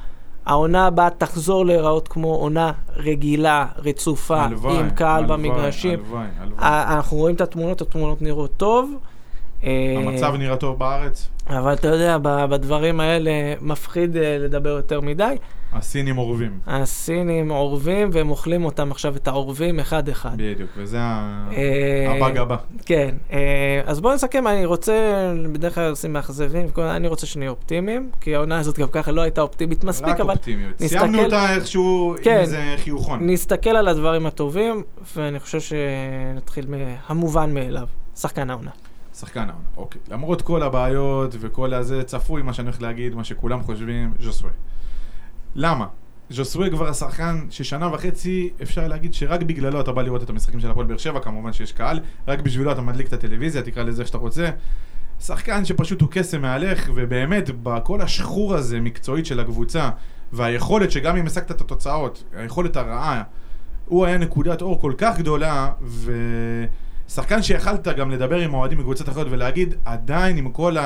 העונה 0.45 0.87
הבאה 0.87 1.09
תחזור 1.09 1.65
להיראות 1.65 2.07
כמו 2.07 2.35
עונה 2.35 2.71
רגילה, 2.95 3.65
רצופה, 3.77 4.41
הלוואי, 4.41 4.79
עם 4.79 4.89
קהל 4.89 5.23
הלוואי, 5.23 5.37
במגרשים. 5.49 5.99
הלוואי, 5.99 6.27
הלוואי. 6.39 6.57
אנחנו 6.67 7.17
רואים 7.17 7.35
את 7.35 7.41
התמונות, 7.41 7.81
התמונות 7.81 8.21
נראות 8.21 8.51
טוב. 8.57 8.91
אה, 9.65 9.71
המצב 9.97 10.33
נראה 10.39 10.55
טוב 10.57 10.79
בארץ, 10.79 11.29
אבל 11.49 11.73
אתה 11.73 11.87
יודע, 11.87 12.17
בדברים 12.49 12.99
האלה 12.99 13.31
מפחיד 13.61 14.17
אה, 14.17 14.37
לדבר 14.39 14.69
יותר 14.69 15.01
מדי. 15.01 15.35
הסינים 15.73 16.17
אורבים. 16.17 16.59
הסינים 16.67 17.51
עורבים 17.51 18.09
והם 18.13 18.29
אוכלים 18.29 18.65
אותם 18.65 18.91
עכשיו, 18.91 19.15
את 19.15 19.27
העורבים 19.27 19.79
אחד-אחד. 19.79 20.31
בדיוק, 20.37 20.69
וזה 20.77 20.97
אה, 20.97 22.13
הבאג 22.15 22.37
הבא. 22.37 22.55
כן, 22.85 23.15
אז 23.85 24.01
בואו 24.01 24.13
נסכם, 24.13 24.47
אני 24.47 24.65
רוצה, 24.65 24.93
בדרך 25.51 25.75
כלל 25.75 25.89
עושים 25.89 26.13
מאכזבים, 26.13 26.65
אני 26.77 27.07
רוצה 27.07 27.25
שנהיה 27.27 27.49
אופטימיים, 27.49 28.09
כי 28.21 28.35
העונה 28.35 28.59
הזאת 28.59 28.79
גם 28.79 28.87
ככה 28.91 29.11
לא 29.11 29.21
הייתה 29.21 29.41
אופטימית 29.41 29.83
מספיק, 29.83 30.07
רק 30.07 30.19
אבל 30.19 30.33
אופטימיות. 30.33 30.81
נסתכל- 30.81 30.99
סיימנו 30.99 31.23
אותה 31.23 31.55
איכשהו 31.55 32.15
עם 32.17 32.23
כן. 32.23 32.37
איזה 32.37 32.61
חיוכון. 32.77 33.19
נסתכל 33.29 33.69
על 33.69 33.87
הדברים 33.87 34.25
הטובים, 34.25 34.83
ואני 35.15 35.39
חושב 35.39 35.59
שנתחיל 35.59 36.65
מהמובן 36.69 37.53
מאליו, 37.53 37.87
שחקן 38.15 38.49
העונה. 38.49 38.71
שחקן 39.19 39.39
העונה, 39.39 39.67
אוקיי. 39.77 40.01
למרות 40.09 40.41
כל 40.41 40.63
הבעיות 40.63 41.35
וכל 41.39 41.73
הזה, 41.73 42.03
צפוי 42.03 42.41
מה 42.41 42.53
שאני 42.53 42.67
הולך 42.67 42.81
להגיד, 42.81 43.15
מה 43.15 43.23
שכולם 43.23 43.63
חושבים, 43.63 44.13
ז'וסווה. 44.19 44.51
למה? 45.55 45.87
ז'וסווה 46.29 46.69
כבר 46.69 46.89
השחקן 46.89 47.47
ששנה 47.49 47.93
וחצי, 47.93 48.49
אפשר 48.61 48.87
להגיד 48.87 49.13
שרק 49.13 49.41
בגללו 49.43 49.81
אתה 49.81 49.91
בא 49.91 50.01
לראות 50.01 50.23
את 50.23 50.29
המשחקים 50.29 50.59
של 50.59 50.71
הפועל 50.71 50.87
באר 50.87 50.97
שבע, 50.97 51.19
כמובן 51.19 51.53
שיש 51.53 51.71
קהל, 51.71 51.99
רק 52.27 52.39
בשבילו 52.39 52.71
אתה 52.71 52.81
מדליק 52.81 53.07
את 53.07 53.13
הטלוויזיה, 53.13 53.61
תקרא 53.61 53.83
לזה 53.83 54.01
איך 54.01 54.07
שאתה 54.07 54.17
רוצה. 54.17 54.49
שחקן 55.19 55.65
שפשוט 55.65 56.01
הוא 56.01 56.09
קסם 56.11 56.41
מהלך, 56.41 56.89
ובאמת, 56.95 57.49
בכל 57.63 58.01
השחרור 58.01 58.55
הזה, 58.55 58.79
מקצועית 58.79 59.25
של 59.25 59.39
הקבוצה, 59.39 59.89
והיכולת 60.33 60.91
שגם 60.91 61.17
אם 61.17 61.25
השגת 61.25 61.51
את 61.51 61.61
התוצאות, 61.61 62.23
היכולת 62.33 62.75
הרעה, 62.75 63.23
הוא 63.85 64.05
היה 64.05 64.17
נקודת 64.17 64.61
אור 64.61 64.81
כל 64.81 64.93
כך 64.97 65.17
גדולה, 65.17 65.71
ושחקן 67.09 67.41
שיכלת 67.41 67.87
גם 67.87 68.11
לדבר 68.11 68.39
עם 68.39 68.53
אוהדים 68.53 68.77
מקבוצות 68.77 69.09
אחרות 69.09 69.27
ולהגיד, 69.29 69.73
עדיין 69.85 70.37
עם 70.37 70.49
כל 70.49 70.77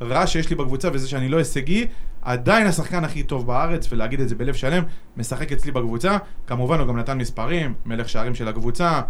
הרע 0.00 0.26
שיש 0.26 0.50
לי 0.50 0.56
בקבוצה 0.56 0.88
וזה 0.92 1.08
שאני 1.08 1.28
לא 1.28 1.38
הישגי, 1.38 1.86
עדיין 2.22 2.66
השחקן 2.66 3.04
הכי 3.04 3.22
טוב 3.22 3.46
בארץ, 3.46 3.92
ולהגיד 3.92 4.20
את 4.20 4.28
זה 4.28 4.34
בלב 4.34 4.54
שלם, 4.54 4.82
משחק 5.16 5.52
אצלי 5.52 5.72
בקבוצה. 5.72 6.16
כמובן 6.46 6.78
הוא 6.78 6.88
גם 6.88 6.98
נתן 6.98 7.18
מספרים, 7.18 7.74
מלך 7.86 8.08
שערים 8.08 8.34
של 8.34 8.48
הקבוצה, 8.48 9.00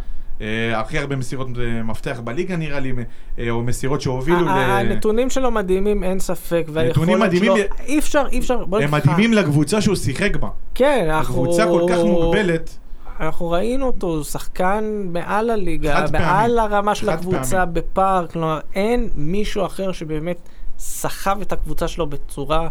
אה, 0.40 0.80
הכי 0.80 0.98
הרבה 0.98 1.16
מסירות 1.16 1.48
אה, 1.58 1.82
מפתח 1.82 2.20
בליגה 2.24 2.56
נראה 2.56 2.80
לי, 2.80 2.92
אה, 3.38 3.50
או 3.50 3.62
מסירות 3.62 4.00
שהובילו 4.00 4.44
ל... 4.44 4.48
הנתונים 4.48 5.30
שלו 5.30 5.50
מדהימים, 5.50 6.04
אין 6.04 6.18
ספק, 6.18 6.66
והיכולת 6.72 7.08
מדהימים, 7.08 7.52
שלו, 7.56 7.76
אי 7.86 7.98
אפשר, 7.98 8.24
אי 8.32 8.38
אפשר, 8.38 8.64
בוא 8.64 8.78
הם 8.78 8.94
נגיד 8.94 9.10
מדהימים 9.10 9.32
לקבוצה 9.32 9.80
שהוא 9.80 9.96
שיחק 9.96 10.36
בה. 10.36 10.48
כן, 10.74 11.08
אנחנו... 11.10 11.42
הקבוצה 11.42 11.64
כל 11.64 11.86
כך 11.88 11.98
מוגבלת. 11.98 12.78
אנחנו 13.22 13.50
ראינו 13.50 13.86
אותו, 13.86 14.24
שחקן 14.24 15.08
מעל 15.12 15.50
הליגה. 15.50 16.04
מעל 16.12 16.58
הרמה 16.58 16.94
של 16.94 17.08
הקבוצה. 17.08 17.64
בפער, 17.64 18.26
כלומר 18.26 18.60
אין 18.74 19.08
מישהו 19.16 19.66
אחר 19.66 19.92
שבאמת 19.92 20.48
סחב 20.78 21.38
את 21.42 21.52
הקבוצה 21.52 21.88
שלו 21.88 22.06
בצורה 22.06 22.68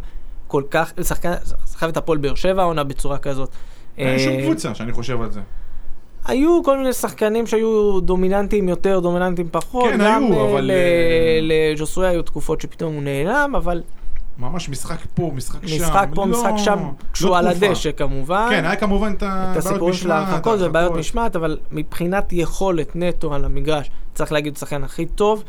כל 0.48 0.64
כך, 0.72 0.94
שחקן, 1.04 1.34
סחב 1.66 1.88
את 1.88 1.98
הפועל 1.98 2.18
באר 2.18 2.36
שבע 2.36 2.62
העונה 2.62 2.84
בצורה 2.84 3.18
כזאת. 3.18 3.50
אין 3.98 4.20
שום 4.20 4.34
אה, 4.34 4.42
קבוצה 4.42 4.76
שאני 4.76 4.92
חושב 4.92 5.22
על 5.22 5.32
זה. 5.32 5.42
היו 6.26 6.62
כל 6.64 6.78
מיני 6.78 6.94
שחקנים 6.94 7.48
שהיו 7.48 8.00
דומיננטיים 8.00 8.70
יותר, 8.70 9.00
דומיננטיים 9.00 9.48
פחות. 9.52 9.90
כן, 9.92 10.02
היו, 10.02 10.34
אה, 10.34 10.52
אבל, 10.52 10.72
אה, 10.72 11.40
לג'וסוי 11.42 12.08
היו 12.08 12.22
תקופות 12.22 12.62
שפתאום 12.62 12.94
הוא 12.94 13.04
נעלם, 13.04 13.54
אבל 13.58 13.82
ממש 14.38 14.70
משחק 14.70 14.98
פה, 15.14 15.32
משחק 15.36 15.68
שם. 15.68 15.76
משחק 15.76 16.08
פה, 16.16 16.26
לא- 16.26 16.32
משחק 16.32 16.54
שם, 16.58 16.80
לא 16.80 16.92
כשהוא 17.14 17.38
על. 17.38 17.48
הדשא 17.48 17.92
כמובן. 17.92 18.48
כן, 18.50 18.66
היה 18.66 18.76
כמובן 18.76 19.12
את 19.12 19.18
את 19.18 19.24
הבעיות 19.24 19.58
הסיפורים 19.58 19.94
של 19.94 20.08
משמעת, 20.08 20.28
ההרחקות 20.28 20.60
ובעיות. 20.62 20.96
משמעת, 20.96 21.36
אבל 21.36 21.58
מבחינת 21.72 22.34
יכולת 22.34 22.96
נטו 22.96 23.34
על 23.34 23.46
המגרש, 23.46 23.92
צריך 24.14 24.32
להגיד, 24.32 24.54
הוא 24.54 24.58
השחקן 24.58 24.84
הכי 24.84 25.06
טוב. 25.06 25.44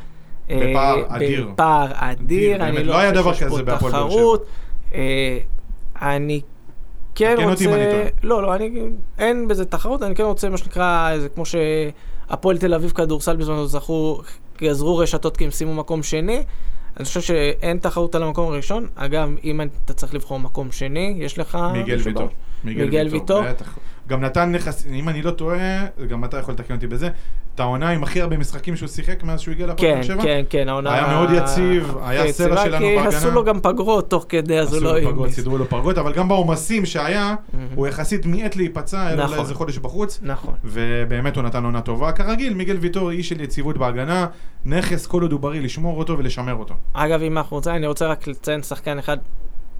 בפער 0.49 0.99
אה, 1.11 1.17
אדיר. 1.17 1.49
בפער 1.53 1.87
אדיר, 1.95 2.65
אני 2.65 2.77
לא 2.77 2.83
לא 2.83 2.99
היה 2.99 3.11
חושב 3.11 3.23
דבר 3.23 3.33
שיש 3.33 3.43
כזה 3.43 3.57
פה 3.57 3.63
בהפועל 3.63 3.93
באר 3.93 4.09
תחרות. 4.09 4.45
אה, 4.95 5.39
אני 6.03 6.41
כן 7.15 7.35
תקן 7.37 7.49
אותי 7.51 7.65
אם 7.67 7.71
רוצה... 7.71 7.83
אני 7.83 7.93
טועה. 7.93 8.09
לא, 8.23 8.43
לא, 8.43 8.55
אני... 8.55 8.81
אין 9.19 9.49
בזה 9.49 9.65
תחרות, 9.65 10.03
אני 10.03 10.15
כן 10.15 10.23
רוצה 10.23 10.49
מה 10.49 10.57
שנקרא, 10.57 11.11
איזה 11.11 11.29
כמו 11.29 11.45
שהפועל 11.47 12.59
תל 12.59 12.75
אביב 12.75 12.91
כדורסל 12.91 13.37
בזמנו 13.37 13.67
זכו, 13.67 14.21
גזרו 14.63 14.97
רשתות 14.97 15.37
כי 15.37 15.45
הם 15.45 15.51
סיימו 15.51 15.75
מקום 15.75 16.03
שני. 16.03 16.43
אני 16.97 17.05
חושב 17.05 17.21
שאין 17.21 17.79
תחרות 17.79 18.15
על 18.15 18.23
המקום 18.23 18.53
הראשון. 18.53 18.87
אגב, 18.95 19.31
אם 19.45 19.61
אתה 19.85 19.93
צריך 19.93 20.15
לבחור 20.15 20.41
מקום 20.41 20.73
שני, 20.73 21.15
יש 21.19 21.39
לך... 21.39 21.59
מיגל 21.73 21.99
ויטור. 22.05 22.29
מיגל 22.65 23.09
ויטור. 23.11 23.43
גם 24.09 24.21
נתן 24.21 24.53
נכס, 24.53 24.87
אם 24.87 25.09
אני 25.09 25.23
לא 25.23 25.31
טועה, 25.31 25.87
גם 26.09 26.25
אתה 26.25 26.39
יכול 26.39 26.55
לתקן 26.55 26.75
אותי 26.75 26.87
בזה, 26.87 27.09
את 27.55 27.61
העונה 27.61 27.89
עם 27.89 28.03
הכי 28.03 28.21
הרבה 28.21 28.39
משחקים 28.39 28.77
שהוא 28.77 28.89
שיחק 28.89 29.23
מאז 29.23 29.41
שהוא 29.41 29.53
הגיע 29.53 29.67
לפועל 29.67 29.79
כן, 29.79 29.95
באר 29.95 30.03
שבע? 30.03 30.23
כן, 30.23 30.45
כן, 30.51 30.69
העונה... 30.69 30.95
היה 30.95 31.07
מאוד 31.07 31.31
יציב, 31.31 31.97
היה 32.03 32.33
סלע 32.33 32.65
שלנו 32.65 32.87
בהגנה. 32.87 33.09
עשו 33.09 33.31
לו 33.31 33.45
גם 33.45 33.61
פגרות 33.61 34.11
תוך 34.11 34.27
כדי, 34.29 34.59
אז 34.59 34.69
עשו 34.69 34.77
הוא 34.77 34.85
לא 34.85 34.95
לו 34.95 35.01
פגרות, 35.01 35.19
העמיס. 35.19 35.35
סידרו 35.35 35.59
לו 35.59 35.69
פגרות, 35.69 35.99
אבל 35.99 36.13
גם 36.13 36.29
בעומסים 36.29 36.87
שהיה. 36.87 37.35
הוא 37.75 37.87
יחסית 37.87 38.27
מיעט 38.27 38.57
להיפצע, 38.57 39.07
היה 39.07 39.17
לו 39.17 39.25
נכון. 39.25 39.39
איזה 39.39 39.55
חודש 39.55 39.79
בחוץ. 39.79 40.19
נכון. 40.23 40.55
ובאמת 40.65 41.37
הוא 41.37 41.45
נתן 41.45 41.65
עונה 41.65 41.81
טובה. 41.81 42.13
כרגיל, 42.13 42.55
מיגל 42.55 42.77
ויטור 42.77 43.11
איש 43.11 43.29
של 43.29 43.41
יציבות 43.41 43.79
בהגנה, 43.79 44.27
נכס 44.65 45.07
כל 45.07 45.23
עוד 45.23 45.33
הוא 45.33 45.41
בריא 45.41 45.61
לשמור 45.61 45.99
אותו 45.99 46.19
ולשמר 46.19 46.55
אותו. 46.55 46.75
אגב, 46.93 47.23
אם 47.23 47.39
אנחנו 47.39 47.57
רוצים, 47.57 47.75
אני 47.75 47.87
רוצה 47.87 48.07
רק 48.07 48.27
לציין 48.27 48.63
שחקן 48.63 48.99
אחד. 48.99 49.17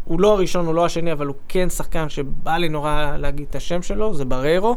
הוא 0.05 0.21
לא 0.21 0.33
הראשון, 0.33 0.67
הוא 0.67 0.75
לא 0.75 0.85
השני, 0.85 1.13
אבל 1.13 1.27
הוא 1.27 1.37
כן 1.49 1.69
שחקן 1.69 2.09
שבא 2.09 2.57
לי 2.57 2.69
נורא 2.69 3.17
להגיד 3.19 3.47
את 3.51 3.55
השם 3.55 3.83
שלו, 3.83 4.15
זה 4.15 4.25
בריירו. 4.25 4.77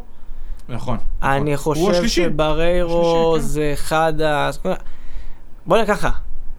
נכון. 0.69 0.97
אני 1.23 1.53
נכון. 1.53 1.75
חושב. 1.75 2.07
שבריירו 2.07 3.33
כן. 3.35 3.41
זה 3.41 3.71
אחד 3.73 4.21
ה... 4.21 4.49
בוא 5.65 5.77
נגיד 5.77 5.89
ככה, 5.89 6.09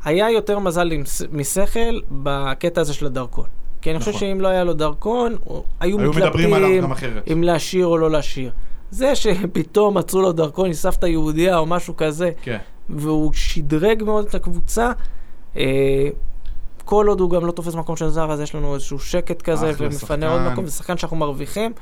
היה 0.04 0.30
יותר 0.30 0.58
מזל 0.58 0.90
משכל 1.32 2.00
בקטע 2.10 2.80
הזה 2.80 2.94
של 2.94 3.06
הדרכון. 3.06 3.46
כי 3.82 3.90
אני 3.90 3.98
חושב 3.98 4.10
נכון. 4.10 4.20
שאם 4.20 4.40
לא 4.40 4.48
היה 4.48 4.64
לו 4.64 4.74
דרכון, 4.74 5.36
היו 5.80 6.00
היו 6.00 6.10
מדברים 6.10 6.54
עליו 6.54 6.88
מתלבטים. 6.88 7.32
אם 7.32 7.42
להשאיר 7.42 7.86
או 7.86 7.98
לא 7.98 8.10
להשאיר. 8.10 8.50
זה 8.90 9.16
שפתאום 9.16 9.98
מצאו 9.98 10.22
לו 10.22 10.32
דרכון 10.32 10.66
עם 10.66 10.72
סבתא 10.72 11.06
יהודייה 11.06 11.58
או 11.58 11.66
משהו 11.66 11.96
כזה, 11.96 12.30
כן. 12.42 12.58
והוא 12.88 13.32
שדרג 13.32 14.02
מאוד 14.02 14.26
את 14.26 14.34
הקבוצה. 14.34 14.92
אה, 15.56 16.08
כל 16.86 17.06
עוד 17.08 17.20
הוא 17.20 17.30
גם 17.30 17.46
לא 17.46 17.52
תופס 17.52 17.74
מקום 17.74 17.96
של 17.96 18.08
זר, 18.08 18.32
אז 18.32 18.40
יש 18.40 18.54
לנו 18.54 18.74
איזשהו 18.74 18.98
שקט 18.98 19.42
כזה, 19.42 19.72
ומפנה. 19.78 20.32
עוד 20.32 20.52
מקום, 20.52 20.66
זה 20.66 20.72
שחקן 20.72 20.96
שאנחנו 20.96 21.16
מרוויחים. 21.16 21.72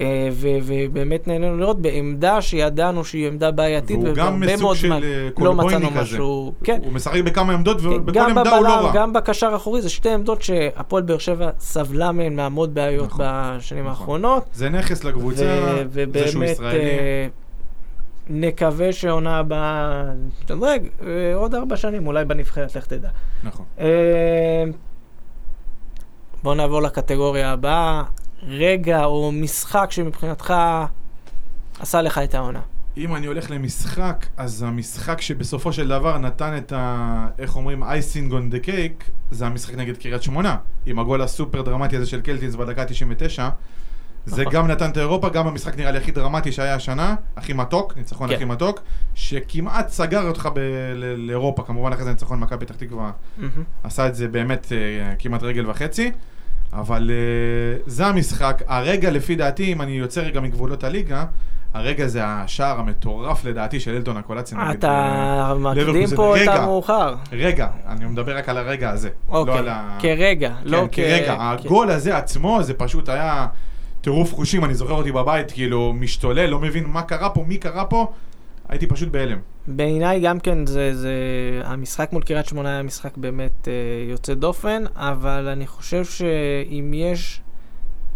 אה, 0.00 0.28
ובאמת 0.32 1.28
נהנינו 1.28 1.56
לראות 1.56 1.82
בעמדה 1.82 2.42
שידענו 2.42 3.04
שהיא 3.04 3.26
עמדה 3.28 3.50
בעייתית, 3.50 3.98
והוא 4.02 4.14
גם 4.14 4.40
מסוג 4.40 4.62
מאוד 4.62 4.76
של 4.76 4.86
זמן 4.86 5.02
אה, 5.02 5.24
לא 5.24 5.30
קולבויני 5.34 5.76
מצאנו 5.76 5.90
כזה. 5.90 6.00
משהו. 6.00 6.52
כן, 6.64 6.78
הוא 6.84 6.92
משחק 6.92 7.20
בכמה 7.20 7.52
עמדות, 7.52 7.80
כן, 7.80 7.86
ובכל 7.86 8.20
עמדה 8.20 8.56
הוא 8.56 8.64
לא 8.64 8.68
רע. 8.68 8.92
גם 8.94 9.12
בקשר 9.12 9.52
האחורי, 9.52 9.82
זה 9.82 9.90
שתי 9.90 10.10
עמדות 10.10 10.42
שהפועל 10.42 11.02
באר 11.02 11.18
שבע 11.18 11.50
סבלה 11.58 12.12
מהן 12.12 12.36
מהמון 12.36 12.74
בעיות 12.74 13.06
נכון, 13.06 13.24
בשנים 13.28 13.84
נכון. 13.84 13.90
האחרונות. 13.90 14.44
זה 14.52 14.68
נכס 14.68 15.04
לקבוצה, 15.04 15.74
זה 16.12 16.28
שהוא 16.28 16.44
ישראלי. 16.44 16.78
נקווה 18.28 18.92
שעונה 18.92 19.38
הבאה 19.38 20.02
נשתדרג, 20.28 20.82
עוד 21.34 21.54
ארבע 21.54 21.76
שנים, 21.76 22.06
אולי 22.06 22.24
בנבחרת, 22.24 22.76
לך 22.76 22.86
תדע. 22.86 23.08
נכון. 23.44 23.66
אה, 23.78 24.64
בוא 26.42 26.54
נעבור 26.54 26.82
לקטגוריה 26.82 27.52
הבאה. 27.52 28.02
רגע 28.42 29.04
או 29.04 29.32
משחק 29.32 29.86
שמבחינתך 29.90 30.54
עשה 31.80 32.02
לך 32.02 32.18
את 32.18 32.34
העונה. 32.34 32.60
אם 32.96 33.16
אני 33.16 33.26
הולך 33.26 33.50
למשחק, 33.50 34.26
אז 34.36 34.62
המשחק 34.62 35.20
שבסופו 35.20 35.72
של 35.72 35.88
דבר 35.88 36.18
נתן 36.18 36.56
את 36.56 36.72
ה... 36.72 37.26
איך 37.38 37.56
אומרים? 37.56 37.82
אייסינג 37.82 38.32
און 38.32 38.50
דה 38.50 38.58
קייק, 38.58 39.10
זה 39.30 39.46
המשחק 39.46 39.74
נגד 39.74 39.96
קריית 39.96 40.22
שמונה. 40.22 40.56
עם 40.86 40.98
הגול 40.98 41.22
הסופר 41.22 41.62
דרמטי 41.62 41.96
הזה 41.96 42.06
של 42.06 42.20
קלטינס 42.20 42.54
בדקה 42.54 42.84
99. 42.84 43.48
זה 44.28 44.42
נכון. 44.42 44.52
גם 44.54 44.66
נתן 44.66 44.90
את 44.90 44.96
האירופה, 44.96 45.28
גם 45.28 45.46
המשחק 45.46 45.76
נראה 45.78 45.90
לי 45.90 45.98
הכי 45.98 46.10
דרמטי 46.10 46.52
שהיה 46.52 46.74
השנה, 46.74 47.14
הכי 47.36 47.52
מתוק, 47.52 47.96
ניצחון 47.96 48.28
כן. 48.28 48.34
הכי 48.34 48.44
מתוק, 48.44 48.80
שכמעט 49.14 49.88
סגר 49.88 50.28
אותך 50.28 50.48
ב- 50.54 50.58
ל- 50.94 51.14
לאירופה, 51.26 51.62
כמובן 51.62 51.92
אחרי 51.92 52.04
זה 52.04 52.10
ניצחון 52.10 52.40
מכבי 52.40 52.66
פתח 52.66 52.74
תקווה. 52.74 53.10
עשה 53.84 54.06
את 54.06 54.14
זה 54.14 54.28
באמת 54.28 54.72
אה, 54.72 55.14
כמעט 55.18 55.42
רגל 55.42 55.70
וחצי, 55.70 56.12
אבל 56.72 57.10
אה, 57.10 57.80
זה 57.86 58.06
המשחק. 58.06 58.62
הרגע 58.66 59.10
לפי 59.10 59.36
דעתי, 59.36 59.72
אם 59.72 59.82
אני 59.82 59.92
יוצא 59.92 60.20
רגע 60.20 60.40
מגבולות 60.40 60.84
הליגה, 60.84 61.24
הרגע 61.74 62.06
זה 62.06 62.20
השער 62.26 62.78
המטורף 62.80 63.44
לדעתי 63.44 63.80
של 63.80 63.94
אלטון 63.96 64.16
הקולציה. 64.16 64.58
נגד, 64.58 64.76
אתה 64.78 65.54
מקדים. 65.58 66.06
פה 66.16 66.42
את 66.42 66.48
המאוחר. 66.48 67.14
רגע, 67.32 67.68
אני 67.88 68.04
מדבר 68.04 68.36
רק 68.36 68.48
על 68.48 68.56
הרגע 68.58 68.90
הזה, 68.90 69.08
לא 69.32 69.38
אוקיי. 69.38 69.54
כרגע, 70.00 70.48
כן, 70.48 70.54
לא 70.64 70.88
כ... 70.92 70.96
כרגע. 70.96 71.34
כ- 71.36 71.40
הגול 71.66 71.90
הזה 71.90 72.16
עצמו, 72.16 72.62
זה 72.62 72.74
פשוט 72.74 73.08
היה 73.08 73.46
טירוף 74.00 74.34
חושים, 74.34 74.64
אני 74.64 74.74
זוכר 74.74 74.92
אותי 74.92 75.12
בבית, 75.12 75.50
כאילו, 75.52 75.92
משתולל, 75.92 76.46
לא 76.46 76.58
מבין 76.58 76.84
מה 76.86 77.02
קרה 77.02 77.30
פה, 77.30 77.44
מי 77.46 77.56
קרה 77.58 77.84
פה, 77.84 78.06
הייתי 78.68 78.86
פשוט 78.86 79.08
בהלם. 79.08 79.38
בעיניי 79.68 80.20
גם 80.20 80.40
כן 80.40 80.66
זה, 80.66 80.94
זה... 80.96 81.12
המשחק 81.64 82.12
מול 82.12 82.22
קריית 82.22 82.46
שמונה 82.46 82.68
היה 82.68 82.82
משחק 82.82 83.16
באמת 83.16 83.68
אה, 83.68 83.72
יוצא 84.10 84.34
דופן, 84.34 84.84
אבל 84.96 85.48
אני 85.48 85.66
חושב 85.66 86.04
שאם 86.04 86.92
יש 86.94 87.40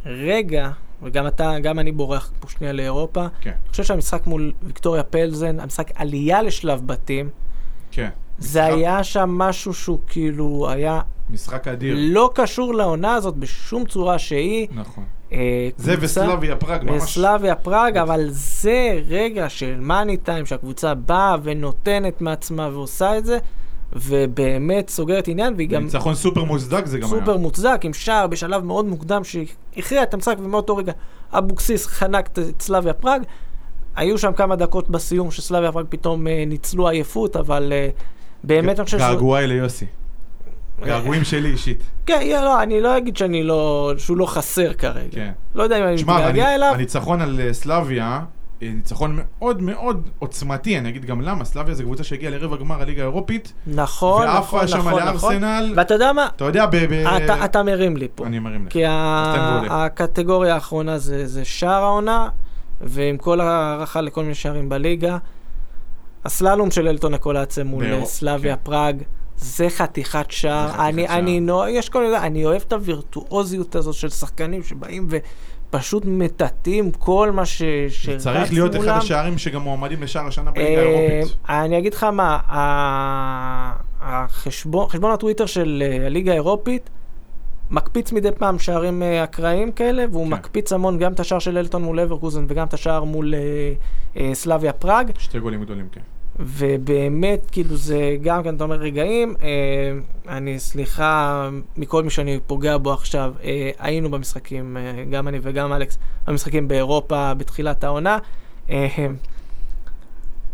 רגע, 0.07 0.71
וגם 1.03 1.27
אתה, 1.27 1.55
גם 1.63 1.79
אני 1.79 1.93
בורח 1.93 2.33
פה 2.41 2.49
שנייה 2.49 2.73
לאירופה, 2.73 3.27
כן, 3.41 3.51
אני 3.51 3.71
חושב 3.71 3.85
שהמשחק 3.85 4.27
מול 4.27 4.53
ויקטוריה 4.63 5.03
פלזן, 5.03 5.61
המשחק 5.61 5.91
עלייה 5.95 6.43
לשלב 6.43 6.87
בתים, 6.87 7.29
כן. 7.91 8.09
זה 8.39 8.61
משחק- 8.63 8.75
היה 8.77 9.05
שם 9.05 9.31
משהו 9.31 9.75
שהוא 9.75 9.99
כאילו 10.07 10.67
היה 10.71 11.01
משחק 11.31 11.69
אדיר. 11.69 11.97
לא 11.99 12.31
קשור 12.35 12.75
לעונה 12.75 13.15
הזאת 13.15 13.37
בשום 13.37 13.85
צורה 13.87 14.19
שהיא. 14.19 14.69
נכון. 14.75 15.05
אה, 15.33 15.69
זה 15.77 15.95
וסלאביה 16.01 16.57
פראג 16.57 16.85
ממש... 16.85 17.03
וסלאביה 17.03 17.55
פראג, 17.55 17.97
אבל 17.97 18.27
זה 18.31 19.01
רגע 19.09 19.49
של 19.49 19.77
מאני 19.81 20.17
טיים, 20.17 20.47
שהקבוצה 20.47 20.95
באה 20.95 21.37
ונותנת 21.43 22.21
מעצמה 22.21 22.69
ועושה 22.73 23.19
את 23.19 23.25
זה, 23.25 23.39
ובאמת 23.93 24.91
סוגרת 24.91 25.29
עניין, 25.29 25.55
והיא 25.57 25.69
גם 25.69 25.85
ניצחון 25.85 26.15
סופר 26.15 26.45
מוצדק 26.45 26.87
זה 26.87 26.99
גם 26.99 27.09
היה. 27.13 27.21
סופר 27.21 27.37
מוצדק, 27.37 27.81
עם 27.85 27.93
שער 27.93 28.27
בשלב 28.27 28.65
מאוד 28.65 28.85
מוקדם 28.85 29.23
שהכריע 29.25 30.03
את 30.03 30.15
המשחק, 30.15 30.37
ומאותו 30.39 30.77
רגע 30.77 30.93
אבוקסיס 31.33 31.87
חנק 31.87 32.29
את 32.39 32.63
סלאביה 32.63 32.93
פראג. 32.93 33.23
היו 33.97 34.19
שם 34.19 34.33
כמה 34.33 34.57
דקות 34.57 34.89
בסיום 34.89 35.31
שסלאביה 35.31 35.73
פראג 35.73 35.87
פתאום 35.89 36.27
אה, 36.27 36.45
ניצלו 36.47 36.89
עייפות, 36.89 37.37
אבל 37.37 37.73
אה, 37.73 37.89
באמת 38.45 38.79
אני 38.79 38.85
חושב 38.85 38.99
שזו... 38.99 39.07
געגועי 39.07 39.47
ליוסי. 39.47 39.87
געגועים 40.85 41.25
שלי 41.25 41.49
אישית. 41.49 41.83
כן, 42.07 42.19
יהיה, 42.23 42.45
לא, 42.45 42.63
אני 42.63 42.81
לא 42.81 42.99
אגיד 42.99 43.17
שאני 43.17 43.43
לא... 43.43 43.93
שהוא 43.99 44.17
לא 44.17 44.27
חסר 44.27 44.73
כרגע. 44.73 45.09
כן. 45.11 45.31
לא 45.55 45.63
יודע 45.63 45.79
אם 45.79 45.85
אני 45.85 45.95
מתגעגע 45.95 46.55
אליו. 46.55 46.71
הניצחון 46.75 47.21
על 47.21 47.41
אה, 47.41 47.53
סלאביה, 47.53 48.21
אה, 48.63 48.71
ניצחון 48.75 49.19
מאוד 49.19 49.63
מאוד 49.63 50.09
עוצמתי, 50.19 50.79
אני 50.79 50.89
אגיד 50.89 51.05
גם 51.05 51.21
למה, 51.21 51.45
סלאביה 51.45 51.75
זו 51.75 51.85
קבוצה 51.85 52.05
שהגיעה 52.05 52.33
לרבע 52.33 52.57
גמר 52.57 52.83
הליגה 52.83 53.03
האירופית, 53.03 53.53
נכון, 53.67 54.27
ועפה 54.27 54.57
נכון, 54.57 54.69
שם 54.69 54.79
נכון, 54.79 54.93
נכון. 54.93 55.03
לארסנל, 55.03 55.73
ואתה 55.77 55.95
יודע 55.95 56.13
מה? 56.13 56.29
אתה 56.37 56.45
יודע, 56.45 56.67
ב... 56.67 56.77
ב- 56.77 56.93
אתה, 56.93 57.45
אתה 57.45 57.63
מרים 57.63 57.97
לי 57.97 58.09
פה. 58.15 58.27
אני 58.27 58.39
מרים 58.39 58.67
לך. 58.67 58.73
כי 58.73 58.87
ה-. 58.87 59.67
הקטגוריה 59.71 60.55
האחרונה 60.55 60.99
זה, 60.99 61.27
זה 61.27 61.45
שער 61.45 61.83
העונה, 61.83 62.29
ועם 62.81 63.17
כל 63.17 63.41
ההערכה 63.41 64.01
לכל 64.01 64.23
מיני 64.23 64.35
שערים 64.35 64.69
בליגה, 64.69 65.19
הסללום 66.25 66.71
של 66.71 66.89
אלטון 66.89 67.15
הקולאצה 67.15 67.65
מול 67.65 67.85
אה, 67.85 68.05
סלאביה 68.05 68.57
כן. 68.57 68.63
פראג, 68.63 69.03
זה 69.43 69.71
חתיכת 69.71 70.27
שער. 70.29 70.69
חתיכת 70.69 70.81
אני, 70.81 71.07
שער. 71.07 71.19
אני, 71.19 71.41
נו, 71.41 71.69
יש 71.69 71.89
כל 71.89 72.05
מיני, 72.05 72.17
אני 72.17 72.45
אוהב 72.45 72.63
את 72.67 72.73
הווירטואוזיות 72.73 73.77
הזאת 73.77 73.95
של 73.95 74.09
שחקנים 74.09 74.63
שבאים 74.63 75.09
ופשוט 75.71 76.03
מטאטאים 76.07 76.91
כל 76.91 77.31
מה 77.31 77.47
ש... 77.47 77.63
שרץ 77.89 78.23
צריך 78.23 78.53
להיות 78.53 78.77
אחד. 78.77 78.89
השערים 78.89 79.39
שגם 79.39 79.63
מועמדים 79.63 80.03
לשער 80.03 80.27
השנה 80.27 80.51
בליגה 80.51 80.83
אה, 80.83 80.87
האירופית. 80.87 81.37
אני 81.49 81.79
אגיד 81.79 81.95
לך 81.95 82.05
מה, 82.05 82.39
החשבון, 84.01 84.89
חשבון 84.89 85.11
הטוויטר 85.11 85.47
של 85.47 85.83
אה, 85.87 86.07
הליגה 86.07 86.33
האירופית 86.33 86.91
מקפיץ 87.73 88.13
מדי 88.13 88.29
פעם 88.39 88.59
שערים 88.59 89.03
אה, 89.03 89.25
אקראיים 89.25 89.73
כאלה, 89.73 90.05
והוא 90.11 90.27
כן. 90.27 90.33
מקפיץ 90.33 90.73
המון 90.73 90.99
גם 90.99 91.13
את 91.13 91.21
השער 91.21 91.39
של 91.39 91.59
אלטון 91.59 91.83
מול 91.83 92.01
אברקוזן 92.01 92.45
וגם 92.49 92.67
את 92.67 92.75
השער 92.75 93.05
מול 93.05 93.35
אה, 93.35 93.41
אה, 94.17 94.35
סלאביה 94.35 94.73
פראג, 94.73 95.11
שתי 95.19 95.39
גולים 95.39 95.63
גדולים, 95.65 95.89
כן. 95.93 96.01
ובאמת, 96.41 97.41
כאילו 97.53 97.77
זה 97.77 98.17
גם 98.23 98.43
כן, 98.43 98.57
אתה 98.57 98.65
אומר 98.65 98.77
רגעים, 98.77 99.35
אה, 99.43 99.49
אני 100.37 100.59
סליחה 100.59 101.49
מכל 101.77 102.03
מי 102.03 102.11
שאני 102.11 102.39
פוגע 102.47 102.79
בו 102.79 102.93
עכשיו, 102.93 103.35
אה, 103.45 103.71
היינו 103.79 104.11
במשחקים, 104.11 104.77
אה, 104.77 105.05
גם 105.11 105.29
אני 105.29 105.39
וגם 105.43 105.73
אלכס, 105.73 105.99
במשחקים 106.27 106.69
באירופה 106.69 107.35
בתחילת 107.35 107.85
העונה. 107.85 108.19
אה, 108.71 108.89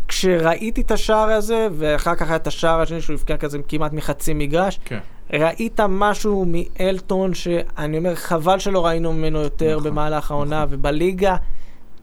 כשראיתי 0.08 0.80
את 0.80 0.90
השער 0.90 1.30
הזה, 1.30 1.68
ואחר 1.72 2.14
כך 2.14 2.28
היה 2.28 2.36
את 2.36 2.46
השער 2.46 2.80
השני 2.80 3.00
שהוא 3.00 3.14
הבקיע 3.14 3.36
כזה 3.36 3.58
כמעט 3.68 3.92
מחצי 3.92 4.34
מגרש, 4.34 4.80
כן. 4.84 4.98
ראית 5.32 5.80
משהו 5.88 6.46
מאלטון 6.48 7.34
שאני 7.34 7.98
אומר, 7.98 8.14
חבל 8.14 8.58
שלא 8.58 8.86
ראינו 8.86 9.12
ממנו 9.12 9.38
יותר 9.38 9.76
נכון, 9.76 9.90
במהלך 9.90 10.30
העונה 10.30 10.66
ובליגה, 10.70 11.36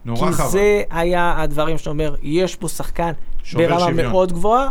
נורא 0.04 0.28
כי 0.28 0.32
חבל. 0.32 0.48
זה 0.48 0.82
היה 0.90 1.42
הדברים 1.42 1.78
שאתה 1.78 1.90
אומר, 1.90 2.14
יש 2.22 2.56
פה 2.56 2.68
שחקן 2.68 3.12
ברמה 3.54 3.80
שוויון. 3.80 4.12
מאוד 4.12 4.32
גבוהה. 4.32 4.70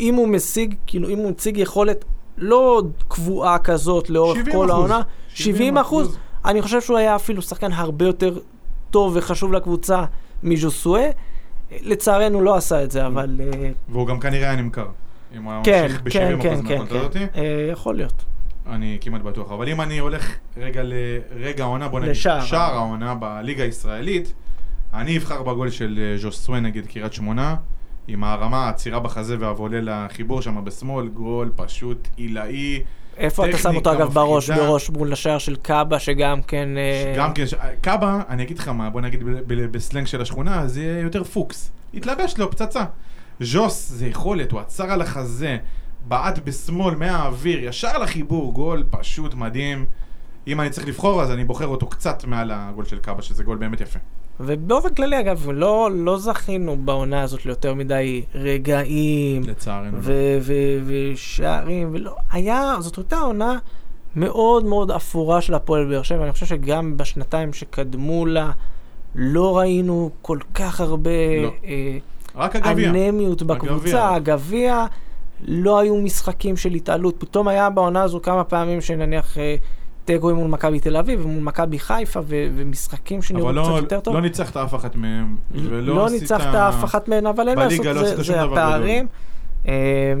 אם 0.00 0.14
הוא 0.14 0.28
משיג, 0.28 0.74
כאילו, 0.86 1.08
אם 1.08 1.18
הוא 1.18 1.30
מציג 1.30 1.56
יכולת 1.56 2.04
לא 2.38 2.82
קבועה 3.08 3.58
כזאת 3.58 4.10
לאורך 4.10 4.36
70 4.36 4.52
כל 4.52 4.70
אחוז. 4.70 4.70
העונה, 4.70 5.02
70 5.28 5.56
70 5.56 5.78
אחוז, 5.78 6.06
אחוז. 6.06 6.18
אני 6.44 6.62
חושב 6.62 6.80
שהוא 6.80 6.98
היה 6.98 7.16
אפילו 7.16 7.42
שחקן 7.42 7.72
הרבה 7.72 8.04
יותר 8.04 8.38
טוב 8.90 9.12
וחשוב 9.16 9.52
לקבוצה 9.52 10.04
מז'וסואה. 10.42 11.10
לצערנו 11.82 12.40
לא 12.40 12.56
עשה 12.56 12.84
את 12.84 12.90
זה, 12.90 13.06
אבל... 13.06 13.40
אה, 13.40 13.70
והוא 13.88 14.06
גם 14.06 14.20
כנראה 14.20 14.50
היה 14.50 14.56
נמכר. 14.56 14.86
אם 15.36 15.42
הוא 15.42 15.52
היה 15.52 15.64
כן, 15.64 15.88
ממשיך 16.04 16.12
כן, 16.12 16.38
ב-70% 16.38 16.42
כן, 16.42 16.68
כן, 16.68 16.72
מהקונטרה 16.72 17.00
הזאתי, 17.00 17.18
כן. 17.18 17.26
אה, 17.34 17.68
יכול 17.72 17.96
להיות. 17.96 18.24
אני 18.66 18.98
כמעט 19.00 19.22
בטוח. 19.22 19.52
אבל 19.52 19.68
אם 19.68 19.80
אני 19.80 19.98
הולך 19.98 20.34
רגע 20.56 20.82
לרגע 20.84 21.64
העונה, 21.64 21.88
בוא 21.88 22.00
נגיד. 22.00 22.14
שער 22.14 22.74
העונה 22.74 23.14
בליגה 23.14 23.64
הישראלית, 23.64 24.32
אני 24.94 25.18
אבחר 25.18 25.42
בגול 25.42 25.70
של 25.70 25.98
אה, 26.02 26.18
ז'וסווה 26.18 26.60
נגד 26.60 26.86
קריית 26.86 27.12
שמונה, 27.12 27.56
עם 28.08 28.24
הרמה, 28.24 28.66
העצירה 28.66 29.00
בחזה 29.00 29.36
והוולה 29.40 29.80
לחיבור 29.82 30.42
שם 30.42 30.64
בשמאל, 30.64 31.08
גול 31.08 31.50
פשוט 31.56 32.08
עילאי. 32.16 32.82
איפה 33.16 33.48
אתה 33.48 33.58
שם 33.58 33.76
אותו 33.76 33.92
אגב 33.92 34.14
בראש. 34.14 34.50
בראש 34.50 34.90
מול 34.90 35.12
השער 35.12 35.38
של 35.38 35.56
קאבה, 35.56 35.98
שגם 35.98 36.42
כן... 36.42 36.68
אה, 36.76 37.14
גם 37.16 37.34
כן, 37.34 37.44
קאבה, 37.80 38.22
אני 38.28 38.42
אגיד 38.42 38.58
לך 38.58 38.68
מה, 38.68 38.90
בוא 38.90 39.00
נגיד 39.00 39.22
בסלנג 39.46 40.06
של 40.06 40.20
השכונה, 40.20 40.66
זה 40.66 40.82
יהיה 40.82 41.00
יותר 41.00 41.24
פוקס. 41.24 41.72
התלבש 41.94 42.38
לו 42.38 42.50
פצצה. 42.50 42.84
ז'וס 43.40 43.88
זה 43.88 44.06
יכולת, 44.06 44.52
הוא 44.52 44.60
עצר 44.60 44.92
על 44.92 45.02
החזה, 45.02 45.56
בעט 46.08 46.38
בשמאל 46.38 46.94
מהאוויר, 46.94 47.64
ישר 47.64 47.98
לחיבור, 47.98 48.52
גול 48.52 48.84
פשוט 48.90 49.34
מדהים. 49.34 49.86
אם 50.46 50.60
אני 50.60 50.70
צריך 50.70 50.88
לבחור, 50.88 51.22
אז 51.22 51.30
אני 51.30 51.44
בוחר 51.44 51.66
אותו 51.66 51.86
קצת 51.86 52.24
מעל 52.24 52.50
הגול 52.54 52.84
של 52.84 52.98
קאבה, 52.98 53.22
שזה 53.22 53.44
גול 53.44 53.56
באמת 53.56 53.80
יפה. 53.80 53.98
ובאופן 54.40 54.94
כללי, 54.94 55.20
אגב, 55.20 55.50
לא, 55.52 55.90
לא 55.92 56.18
זכינו 56.18 56.76
בעונה 56.76 57.22
הזאת 57.22 57.46
ליותר 57.46 57.74
מדי 57.74 58.22
רגעים 58.34 59.42
לצערנו. 59.42 59.92
לא. 59.92 59.98
ו- 60.00 60.38
ו- 60.40 60.80
ושערים, 60.86 61.88
ולא, 61.92 62.16
היה, 62.32 62.74
זאת 62.80 62.96
הייתה 62.96 63.18
עונה 63.18 63.58
מאוד 64.16 64.64
מאוד 64.64 64.90
אפורה 64.90 65.40
של 65.40 65.54
הפועל 65.54 65.84
באר 65.88 66.02
שבע, 66.02 66.24
אני 66.24 66.32
חושב 66.32 66.46
שגם 66.46 66.96
בשנתיים 66.96 67.52
שקדמו 67.52 68.26
לה, 68.26 68.50
לא 69.14 69.58
ראינו 69.58 70.10
כל 70.22 70.38
כך 70.54 70.80
הרבה 70.80 71.10
לא. 71.42 71.50
אה, 71.64 71.98
רק 72.34 72.56
הגביע. 72.56 72.90
אנמיות 72.90 73.42
בקבוצה, 73.42 74.14
הגביע, 74.14 74.86
לא 75.40 75.78
היו 75.78 75.96
משחקים 75.96 76.56
של 76.56 76.74
התעלות, 76.74 77.14
פתאום 77.18 77.48
היה 77.48 77.70
בעונה 77.70 78.02
הזו 78.02 78.20
כמה 78.22 78.44
פעמים 78.44 78.80
שנניח 78.80 79.38
אה, 79.38 79.56
תיקואים 80.04 80.36
מול 80.36 80.48
מכבי 80.48 80.80
תל 80.80 80.96
אביב 80.96 81.26
ומול 81.26 81.42
מכבי 81.42 81.78
חיפה, 81.78 82.20
ו- 82.20 82.48
ומשחקים 82.54 83.22
שנראו 83.22 83.50
אבל 83.50 83.62
קצת 83.62 83.70
לא, 83.70 83.76
יותר 83.76 84.00
טוב. 84.00 84.14
לא 84.14 84.20
ניצחת 84.20 84.56
אף 84.56 84.74
אחת 84.74 84.96
מהם, 84.96 85.36
ולא 85.50 85.94
לא 85.94 86.06
עשית... 86.06 86.20
ניצחת 86.20 86.54
אף 86.54 86.84
אחת 86.84 87.08
מהן, 87.08 87.26
אבל 87.26 87.48
אין 87.48 87.58
לעשות, 87.58 87.86
לא 87.86 88.04
זה, 88.04 88.22
זה 88.22 88.42
הפערים. 88.42 89.06
אה, 89.68 90.14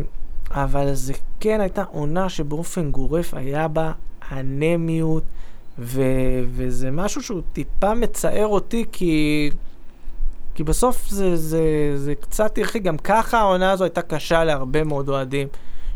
אבל 0.50 0.94
זה 0.94 1.12
כן 1.40 1.60
הייתה 1.60 1.82
עונה 1.90 2.28
שבאופן 2.28 2.90
גורף 2.90 3.34
היה 3.34 3.68
בה 3.68 3.92
אנמיות, 4.32 5.22
ו, 5.78 6.02
וזה 6.50 6.90
משהו 6.90 7.22
שהוא 7.22 7.40
טיפה 7.52 7.94
מצער 7.94 8.46
אותי, 8.46 8.84
כי, 8.92 9.50
כי 10.54 10.64
בסוף 10.64 11.08
זה, 11.08 11.36
זה, 11.36 11.92
זה 11.96 12.14
קצת 12.14 12.58
הרחיק, 12.58 12.82
גם 12.82 12.96
ככה 12.96 13.38
העונה 13.38 13.70
הזו 13.70 13.84
הייתה 13.84 14.02
קשה 14.02 14.44
להרבה 14.44 14.84
מאוד 14.84 15.08
אוהדים, 15.08 15.48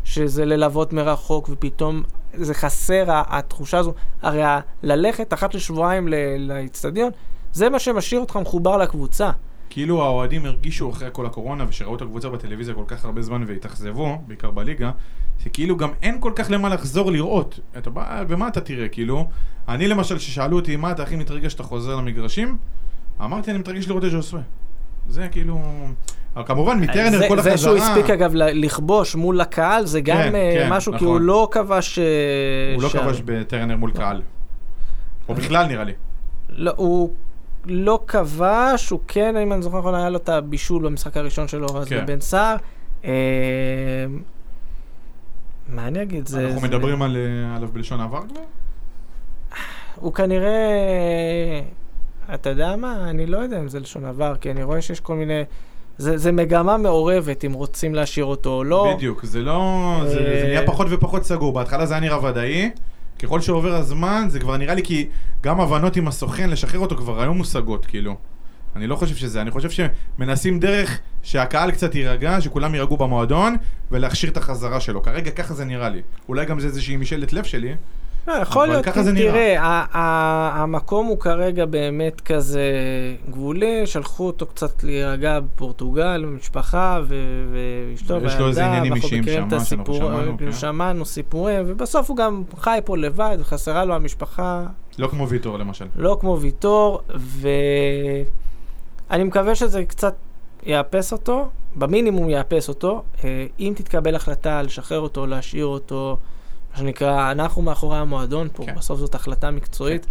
שזה 0.03 0.45
ללוות 0.45 0.93
מרחוק, 0.93 1.49
ופתאום 1.51 2.03
זה 2.33 2.53
חסר, 2.53 3.03
התחושה 3.07 3.77
הזו. 3.77 3.93
הרי 4.21 4.41
ללכת 4.83 5.33
אחת 5.33 5.53
לשבועיים 5.53 6.07
לאיצטדיון, 6.39 7.11
זה 7.53 7.69
מה 7.69 7.79
שמשאיר 7.79 8.21
אותך 8.21 8.35
מחובר 8.35 8.77
לקבוצה. 8.77 9.31
כאילו 9.69 10.03
האוהדים 10.03 10.45
הרגישו 10.45 10.89
אחרי 10.89 11.09
כל 11.11 11.25
הקורונה 11.25 11.65
ושראו 11.69 11.95
את 11.95 12.01
הקבוצה 12.01 12.29
בטלוויזיה 12.29 12.73
כל 12.73 12.83
כך 12.87 13.05
הרבה 13.05 13.21
זמן 13.21 13.43
והתאכזבו, 13.47 14.21
בעיקר 14.27 14.51
בליגה, 14.51 14.91
שכאילו 15.43 15.77
גם 15.77 15.89
אין 16.01 16.17
כל 16.19 16.31
כך 16.35 16.51
למה 16.51 16.69
לחזור 16.69 17.11
לראות. 17.11 17.59
אתה 17.77 17.89
בא, 17.89 18.23
ומה 18.27 18.47
אתה 18.47 18.61
תראה, 18.61 18.87
כאילו? 18.87 19.27
אני 19.67 19.87
למשל, 19.87 20.17
כששאלו 20.17 20.55
אותי 20.55 20.75
מה 20.75 20.91
אתה 20.91 21.03
הכי 21.03 21.15
מתרגש 21.15 21.51
שאתה 21.51 21.63
חוזר 21.63 21.95
למגרשים, 21.95 22.57
אמרתי 23.21 23.51
אני 23.51 23.59
מתרגש 23.59 23.87
לראות 23.87 24.05
את 24.05 24.11
ז'וסווה. 24.11 24.41
זה 25.07 25.27
כאילו... 25.31 25.59
אבל 26.35 26.45
כמובן, 26.47 26.79
מטרנר 26.79 27.27
כל 27.27 27.41
זה 27.41 27.57
שהוא 27.57 27.77
החזרה... 27.77 27.91
הספיק 27.93 28.09
אגב 28.09 28.31
לכבוש 28.35 29.15
מול 29.15 29.41
הקהל, 29.41 29.85
זה 29.85 30.01
גם 30.01 30.17
כן, 30.17 30.35
אה, 30.35 30.51
כן, 30.53 30.69
משהו, 30.69 30.91
כי 30.91 30.95
נכון. 30.95 31.07
הוא 31.07 31.19
לא 31.21 31.47
כבש... 31.51 31.99
אה, 31.99 32.05
הוא 32.75 32.83
לא. 32.83 32.89
כבש 32.89 33.21
בטרנר 33.25 33.75
מול 33.75 33.91
קהל. 33.91 34.21
או 35.29 35.33
בכלל 35.33 35.65
נראה 35.67 35.83
לי. 35.83 35.93
לא, 36.49 36.71
הוא 36.75 37.13
לא 37.65 37.99
כבש, 38.07 38.89
הוא 38.89 38.99
כן, 39.07 39.37
אם 39.37 39.53
אני 39.53 39.61
זוכר 39.61 39.79
נכון, 39.79 39.95
היה 39.95 40.09
לו 40.09 40.17
את 40.17 40.29
הבישול 40.29 40.83
במשחק 40.83 41.17
הראשון 41.17 41.47
שלו, 41.47 41.67
אז 41.79 41.87
כן. 41.87 42.03
בבן 42.05 42.19
סער. 42.19 42.55
אה, 43.05 43.11
מה 45.69 45.87
אני 45.87 46.01
אגיד? 46.01 46.27
זה... 46.27 46.45
אנחנו 46.45 46.59
זה- 46.61 46.67
מדברים 46.67 47.01
על, 47.01 47.17
עליו 47.55 47.69
בלשון 47.73 47.99
עבר 48.01 48.21
כבר? 48.29 48.41
הוא 49.95 50.13
כנראה... 50.13 50.49
אתה 52.33 52.49
יודע 52.49 52.75
מה? 52.75 53.09
אני 53.09 53.25
לא 53.25 53.37
יודע 53.37 53.59
אם 53.59 53.67
זה 53.67 53.79
לשון 53.79 54.05
עבר, 54.05 54.35
כי 54.41 54.51
אני 54.51 54.63
רואה 54.63 54.81
שיש 54.81 54.99
כל 54.99 55.15
מיני... 55.15 55.43
זה, 55.99 56.17
זה 56.17 56.31
מגמה 56.31 56.77
מעורבת 56.77 57.45
אם 57.45 57.53
רוצים 57.53 57.95
להשאיר 57.95 58.25
אותו 58.25 58.49
או 58.49 58.63
לא. 58.63 58.93
בדיוק, 58.95 59.25
זה 59.25 59.41
לא... 59.41 60.01
זה, 60.03 60.09
זה 60.09 60.19
אה, 60.19 60.43
נהיה 60.47 60.65
פחות 60.65 60.87
ופחות 60.89 61.23
סגור. 61.23 61.53
בהתחלה 61.53 61.85
זה 61.85 61.93
היה 61.93 62.01
נראה 62.01 62.25
ודאי, 62.25 62.69
ככל 63.19 63.41
שעובר 63.41 63.75
הזמן, 63.75 64.25
זה 64.29 64.39
כבר 64.39 64.57
נראה 64.57 64.73
לי 64.73 64.83
כי 64.83 65.07
גם 65.43 65.61
הבנות 65.61 65.95
עם 65.95 66.07
הסוכן, 66.07 66.49
לשחרר 66.49 66.79
אותו 66.79 66.95
כבר 66.95 67.21
היו 67.21 67.33
מושגות, 67.33 67.85
כאילו. 67.85 68.15
אני 68.75 68.87
לא 68.87 68.95
חושב 68.95 69.15
שזה, 69.15 69.41
אני 69.41 69.51
חושב 69.51 69.69
שמנסים 69.69 70.59
דרך 70.59 70.99
שהקהל 71.23 71.71
קצת 71.71 71.95
יירגע, 71.95 72.41
שכולם 72.41 72.75
יירגעו 72.75 72.97
במועדון, 72.97 73.55
ולהכשיר 73.91 74.29
את 74.29 74.37
החזרה 74.37 74.79
שלו. 74.79 75.01
כרגע 75.01 75.31
ככה 75.31 75.53
זה 75.53 75.65
נראה 75.65 75.89
לי. 75.89 76.01
אולי 76.29 76.45
גם 76.45 76.59
זה 76.59 76.67
איזושהי 76.67 76.97
משאלת 76.97 77.33
לב 77.33 77.43
שלי. 77.43 77.75
לא, 78.27 78.33
יכול 78.33 78.67
להיות, 78.67 78.85
ככה 78.85 79.03
זה 79.03 79.11
נראה. 79.13 79.31
תראה, 79.31 79.61
ה- 79.61 79.85
ה- 79.97 80.61
המקום 80.61 81.05
הוא 81.07 81.19
כרגע 81.19 81.65
באמת 81.65 82.21
כזה 82.21 82.61
גבולי, 83.29 83.87
שלחו 83.87 84.27
אותו 84.27 84.45
קצת 84.45 84.83
להירגע 84.83 85.39
בפורטוגל, 85.39 86.25
במשפחה, 86.25 86.99
ואשתו 87.51 88.17
יש 88.25 88.35
לו 88.35 88.47
איזה 88.47 88.65
עניינים 88.65 88.93
אישיים 88.95 89.23
שם, 89.23 89.49
שאנחנו 89.65 89.93
שמענו, 89.93 90.37
כן. 90.37 90.51
שמענו 90.51 91.05
סיפורים, 91.05 91.63
ובסוף 91.67 92.09
הוא 92.09 92.17
גם 92.17 92.43
חי 92.57 92.79
פה 92.85 92.97
לבד, 92.97 93.37
חסרה 93.43 93.85
לו 93.85 93.95
המשפחה, 93.95 94.65
לא 94.99 95.07
כמו 95.07 95.29
ויטור 95.29 95.57
למשל. 95.59 95.85
לא 95.95 96.17
כמו 96.21 96.39
ויטור, 96.39 97.01
ואני 99.09 99.23
מקווה 99.23 99.55
שזה 99.55 99.85
קצת 99.85 100.15
יאפס 100.63 101.11
אותו, 101.13 101.49
במינימום 101.75 102.29
יאפס 102.29 102.69
אותו. 102.69 103.03
אה, 103.23 103.45
אם 103.59 103.73
תתקבל 103.75 104.15
החלטה 104.15 104.61
לשחרר 104.61 104.99
אותו, 104.99 105.25
להשאיר 105.27 105.65
אותו, 105.65 106.17
שנקרא, 106.79 107.31
אנחנו 107.31 107.61
מאחורי 107.61 107.97
המועדון 107.97 108.47
פה, 108.53 108.65
כן. 108.65 108.75
בסוף 108.75 108.99
זאת 108.99 109.15
החלטה 109.15 109.51
מקצועית, 109.51 110.05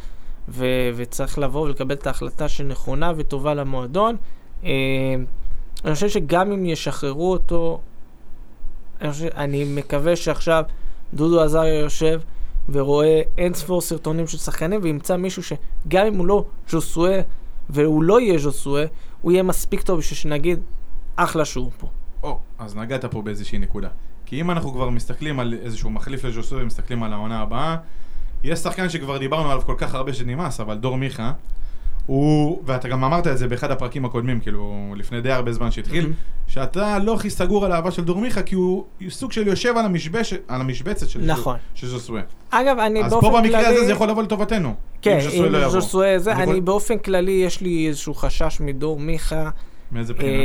ו- 0.49 0.91
וצריך 0.97 1.39
לבוא 1.39 1.61
ולקבל 1.61 1.95
את 1.95 2.07
ההחלטה 2.07 2.49
שנכונה 2.49 3.13
וטובה 3.17 3.55
למועדון. 3.55 4.17
אה, 4.65 4.71
אני 5.85 5.95
חושב 5.95 6.09
שגם 6.09 6.53
אם 6.53 6.65
ישחררו 6.67 7.33
אותו, 7.33 7.81
אני, 9.01 9.13
חושב, 9.13 9.27
אני 9.27 9.65
מקווה 9.65 10.17
שעכשיו 10.17 10.65
דודו 11.15 11.41
עזריה 11.41 11.79
יושב 11.81 12.21
ורואה 12.69 13.23
אין 13.39 13.55
ספור 13.55 13.81
סרטונים 13.81 14.27
של 14.27 14.39
שחקנים 14.39 14.81
וימצא 14.83 15.17
מישהו 15.17 15.43
שגם 15.43 16.07
אם 16.07 16.19
הוא 16.19 16.27
לא 16.27 16.45
ז'וסואה 16.69 17.21
והוא 17.71 18.03
לא 18.03 18.21
יהיה 18.21 18.39
ז'וסואה, 18.39 18.85
הוא 19.21 19.33
יהיה 19.33 19.43
מספיק 19.43 19.83
טוב 19.83 19.99
בשביל 19.99 20.17
שנגיד, 20.17 20.61
אחלה 21.17 21.45
שהוא 21.45 21.71
פה. 21.79 21.89
או, 22.23 22.39
אז 22.59 22.77
נגעת 22.77 23.05
פה 23.05 23.23
באיזושהי 23.23 23.59
נקודה. 23.59 23.89
כי 24.29 24.41
אם 24.41 24.51
אנחנו 24.51 24.73
כבר 24.73 24.91
מסתכלים 24.91 25.41
על 25.41 25.55
איזשהו 25.63 25.91
מחליף 25.91 26.25
לז'וסו 26.25 26.57
ומסתכלים 26.57 27.03
על 27.03 27.13
העונה 27.13 27.41
הבאה, 27.41 27.77
יש 28.45 28.59
שחקן 28.59 28.89
שכבר 28.89 29.19
דיברנו 29.19 29.51
עליו 29.51 29.63
כל 29.67 29.75
כך 29.79 29.95
הרבה 29.95 30.13
שנמאס, 30.13 30.61
אבל 30.61 30.75
דור 30.75 30.97
מיכה, 30.97 31.33
הוא, 32.07 32.63
ואתה 32.67 32.89
גם 32.89 33.05
אמרת 33.05 33.27
את 33.27 33.39
זה 33.39 33.49
באחד 33.49 33.71
הפרקים 33.71 34.05
הקודמים, 34.05 34.41
כאילו, 34.41 34.95
לפני 34.97 35.21
די 35.21 35.31
הרבה 35.33 35.53
זמן 35.53 35.71
שהתחיל. 35.71 36.13
שאתה 36.47 36.99
לא 36.99 37.15
הכי 37.15 37.31
סגור 37.31 37.65
על 37.65 37.73
האהבה 37.73 37.91
של 37.91 38.05
דור 38.05 38.21
מיכה, 38.21 38.43
כי 38.43 38.55
הוא 38.55 38.85
סוג 39.09 39.33
של 39.33 39.47
יושב 39.47 39.77
על, 39.77 39.85
המשבש, 39.85 40.35
על 40.49 40.61
המשבצת 40.61 41.09
של 41.09 41.21
נכון. 41.21 41.57
של 41.75 41.87
ז'וסואה. 41.87 42.23
אגב, 42.51 42.79
אני 42.79 43.05
אז 43.05 43.13
באופן 43.13 43.27
פה 43.27 43.37
כללי... 43.39 43.49
במקרה 43.49 43.69
הזה 43.69 43.85
זה 43.85 43.93
יכול 43.93 44.09
לבוא 44.09 44.23
לטובתנו. 44.23 44.75
כן, 45.03 45.15
אם 45.15 45.21
ז'וסואה 45.21 45.49
לא 45.49 45.59
יבוא. 45.59 45.81
זה, 46.19 46.33
אני 46.33 46.43
אני 46.43 46.51
יכול- 46.51 46.61
באופן 46.61 46.99
כללי, 46.99 47.33
יש 47.33 47.61
לי 47.61 47.89
איזשהו 47.89 48.15
חשש 48.15 48.61
מדור 48.61 49.01
מיכה. 49.01 49.51
מאיזה 49.93 50.15
בחינה? 50.15 50.31
אה, 50.33 50.37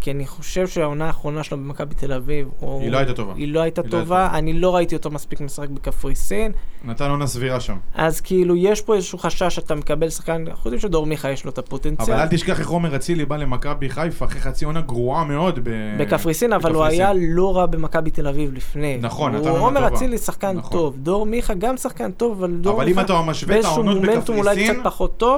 כי 0.00 0.10
אני 0.10 0.26
חושב 0.26 0.66
שהעונה 0.68 1.06
האחרונה 1.06 1.42
שלו 1.42 1.58
במכבי 1.58 1.94
תל 1.94 2.12
אביב, 2.12 2.48
הוא- 2.58 2.82
היא 2.82 2.90
לא 2.90 2.98
הייתה 2.98 3.12
טובה. 3.12 3.32
היא 3.36 3.48
לא 3.52 3.60
הייתה 3.60 3.82
לא 3.82 3.88
טובה. 3.90 4.28
אני 4.32 4.52
לא 4.52 4.74
ראיתי 4.76 4.94
אותו 4.96 5.10
מספיק 5.10 5.40
משחק 5.40 5.68
בקפריסין, 5.68 6.52
נתן 6.84 7.10
עונה 7.10 7.26
סבירה 7.26 7.60
שם. 7.60 7.76
אז 7.94 8.20
כאילו 8.20 8.56
יש 8.56 8.80
פה 8.80 8.94
איזשהו 8.94 9.18
חשש 9.18 9.42
שאתה 9.54 9.74
מקבל 9.74 10.08
שחקן, 10.10 10.44
אנחנו 10.48 10.68
יודעים 10.68 10.80
שדור 10.80 11.06
מיכה 11.06 11.30
יש 11.30 11.44
לו 11.44 11.50
את 11.50 11.58
הפוטנציאל. 11.58 12.12
אבל 12.16 12.22
אל 12.22 12.28
תשכח 12.28 12.60
איך 12.60 12.68
עומר 12.68 12.96
אצילי 12.96 13.24
בא 13.24 13.36
למכבי 13.36 13.88
חיפה 13.90 14.24
אחרי 14.24 14.40
חצי 14.40 14.64
עונה 14.64 14.80
גרועה 14.80 15.24
מאוד 15.24 15.58
ב... 15.62 15.70
בקפריסין, 16.00 16.52
אבל 16.52 16.74
הוא. 16.74 16.84
היה 16.84 17.12
לא 17.18 17.56
רע 17.56 17.66
במכבי 17.66 18.10
תל 18.10 18.28
אביב 18.28 18.52
לפני. 18.54 18.98
נכון, 19.00 19.34
נתן 19.34 19.48
עונה 19.48 19.60
עומר 19.60 19.80
טובה. 19.80 19.96
אצילי 19.96 20.18
שחקן 20.18 20.56
נכון. 20.56 20.72
טוב, 20.72 20.96
דור 20.96 21.26
מיכה 21.26 21.54
גם 21.54 21.76
שחקן 21.76 22.10
טוב, 22.10 22.38
אבל 22.38 22.50
דור 22.50 22.74
אבל 22.76 22.82
אם 22.82 22.88
מיכה 22.88 23.00
אתה 23.02 23.22
משווה 23.26 23.60
את 23.60 23.64
העונות 23.64 24.02
בקפריסין. 24.02 24.82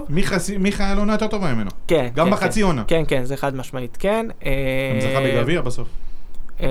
מיכה 0.09 0.37
מיכה 0.59 0.85
היה 0.85 0.95
לו 0.95 1.01
עונה 1.01 1.13
יותר 1.13 1.27
טובה 1.27 1.55
ממנו. 1.55 1.71
כן, 1.87 2.09
גם 2.15 2.27
כן, 2.27 2.33
בחצי 2.33 2.61
כן. 2.89 3.44
חד 3.45 3.57
משמעית, 3.57 3.97
כן. 4.01 4.27
גם 4.31 5.01
זכה 5.01 5.09
אה, 5.09 5.39
בגביע 5.41 5.61
בסוף. 5.61 5.89
אה, 6.61 6.69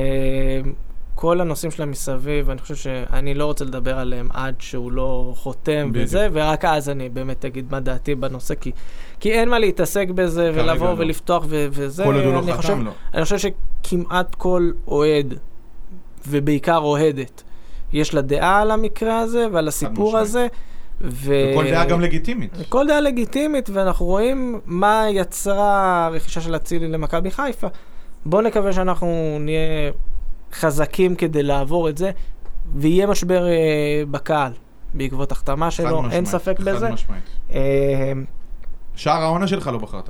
כל 1.15 1.41
הנושאים 1.41 1.71
שלהם 1.71 1.91
מסביב, 1.91 2.49
אני 2.49 2.62
חושב 2.62 2.75
שאני 2.75 3.33
לא 3.33 3.45
רוצה 3.45 3.65
לדבר 3.65 3.99
עליהם 3.99 4.29
עד 4.33 4.55
שהוא 4.59 4.91
לא 4.91 5.33
חותם 5.36 5.89
בדיוק. 5.89 6.05
וזה, 6.05 6.27
ורק 6.31 6.65
אז 6.65 6.89
אני 6.89 7.09
באמת 7.09 7.45
אגיד 7.45 7.65
מה 7.71 7.79
דעתי 7.79 8.15
בנושא, 8.15 8.55
כי, 8.55 8.71
כי 9.19 9.31
אין 9.31 9.49
מה 9.49 9.59
להתעסק 9.59 10.07
בזה 10.09 10.51
ולבוא 10.55 10.88
לא. 10.88 10.95
ולפתוח 10.97 11.45
ו- 11.49 11.67
וזה. 11.71 12.03
כל 12.03 12.15
עוד 12.15 12.23
הוא 12.25 12.33
לא 12.33 12.53
חושב, 12.53 12.69
חתם 12.69 12.86
לו. 12.86 12.91
אני 13.13 13.23
חושב 13.23 13.38
שכמעט 13.38 14.36
כל 14.36 14.71
אוהד, 14.88 15.33
ובעיקר 16.27 16.77
אוהדת, 16.77 17.43
יש 17.93 18.13
לה 18.13 18.21
דעה 18.21 18.62
על 18.62 18.71
המקרה 18.71 19.19
הזה 19.19 19.47
ועל 19.51 19.67
הסיפור 19.67 20.21
משמעית. 20.21 20.51
ו... 21.01 21.34
וכל 21.51 21.69
דעה 21.69 21.86
גם 21.86 22.01
לגיטימית. 22.01 22.58
כל 22.69 22.88
דעה 22.88 23.01
לגיטימית, 23.01 23.69
ואנחנו 23.73 24.06
רואים 24.06 24.60
מה 24.65 25.06
יצרה 25.10 26.06
הרכישה 26.06 26.41
של 26.41 26.56
אצילי 26.56 26.88
למכבי 26.88 27.32
חיפה. 27.32 27.67
בואו 28.25 28.41
נקווה 28.41 28.73
שאנחנו 28.73 29.38
נהיה 29.39 29.91
חזקים 30.53 31.15
כדי 31.15 31.43
לעבור 31.43 31.89
את 31.89 31.97
זה, 31.97 32.12
ויהיה 32.75 33.08
משבר 33.08 33.47
אה, 33.47 33.53
בקהל 34.12 34.51
בעקבות 34.93 35.32
החתמה 35.32 35.65
חד 35.65 35.71
שלו, 35.71 35.97
אין 35.97 36.06
משמעית, 36.06 36.25
ספק 36.25 36.60
בזה. 36.60 36.88
חד 36.88 36.93
משמעית. 36.93 37.23
אה, 37.53 38.12
שער 38.95 39.21
העונה 39.21 39.47
שלך 39.47 39.67
לא 39.67 39.77
בחרת. 39.77 40.10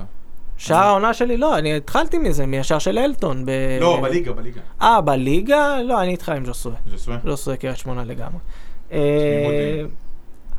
שער 0.56 0.84
העונה 0.84 1.14
שלי, 1.14 1.36
לא, 1.36 1.58
אני 1.58 1.76
התחלתי 1.76 2.18
מזה, 2.18 2.46
מהשער 2.46 2.78
של 2.78 2.98
אלטון. 2.98 3.44
ב... 3.46 3.50
לא, 3.80 4.00
בליגה, 4.02 4.32
בליגה. 4.32 4.60
אה, 4.82 5.00
בליגה? 5.00 5.82
לא, 5.82 6.02
אני 6.02 6.12
איתך 6.12 6.28
עם 6.28 6.44
ז'וסוי. 6.44 6.72
ז'וסואה? 6.86 7.16
ז'וסוי 7.24 7.56
קריית 7.56 7.76
שמונה 7.76 8.04
לגמרי. 8.04 8.38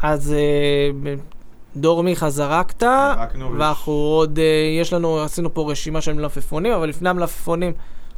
אז 0.02 0.34
אה, 0.34 1.14
דור 1.76 2.04
מיכה 2.04 2.30
זרקת, 2.30 2.80
זרקנו, 2.84 3.46
ויש- 3.52 3.60
ואנחנו 3.62 3.94
עוד, 3.94 4.40
אה, 4.40 4.44
יש 4.82 4.94
לנו, 4.94 5.20
עשינו 5.20 5.54
פה 5.54 5.72
רשימה 5.72 6.02
של 6.02 6.14
מלפפונים, 6.14 6.74
אבל 6.74 6.90
לפני 6.90 7.10
המלפפונים, 7.10 7.74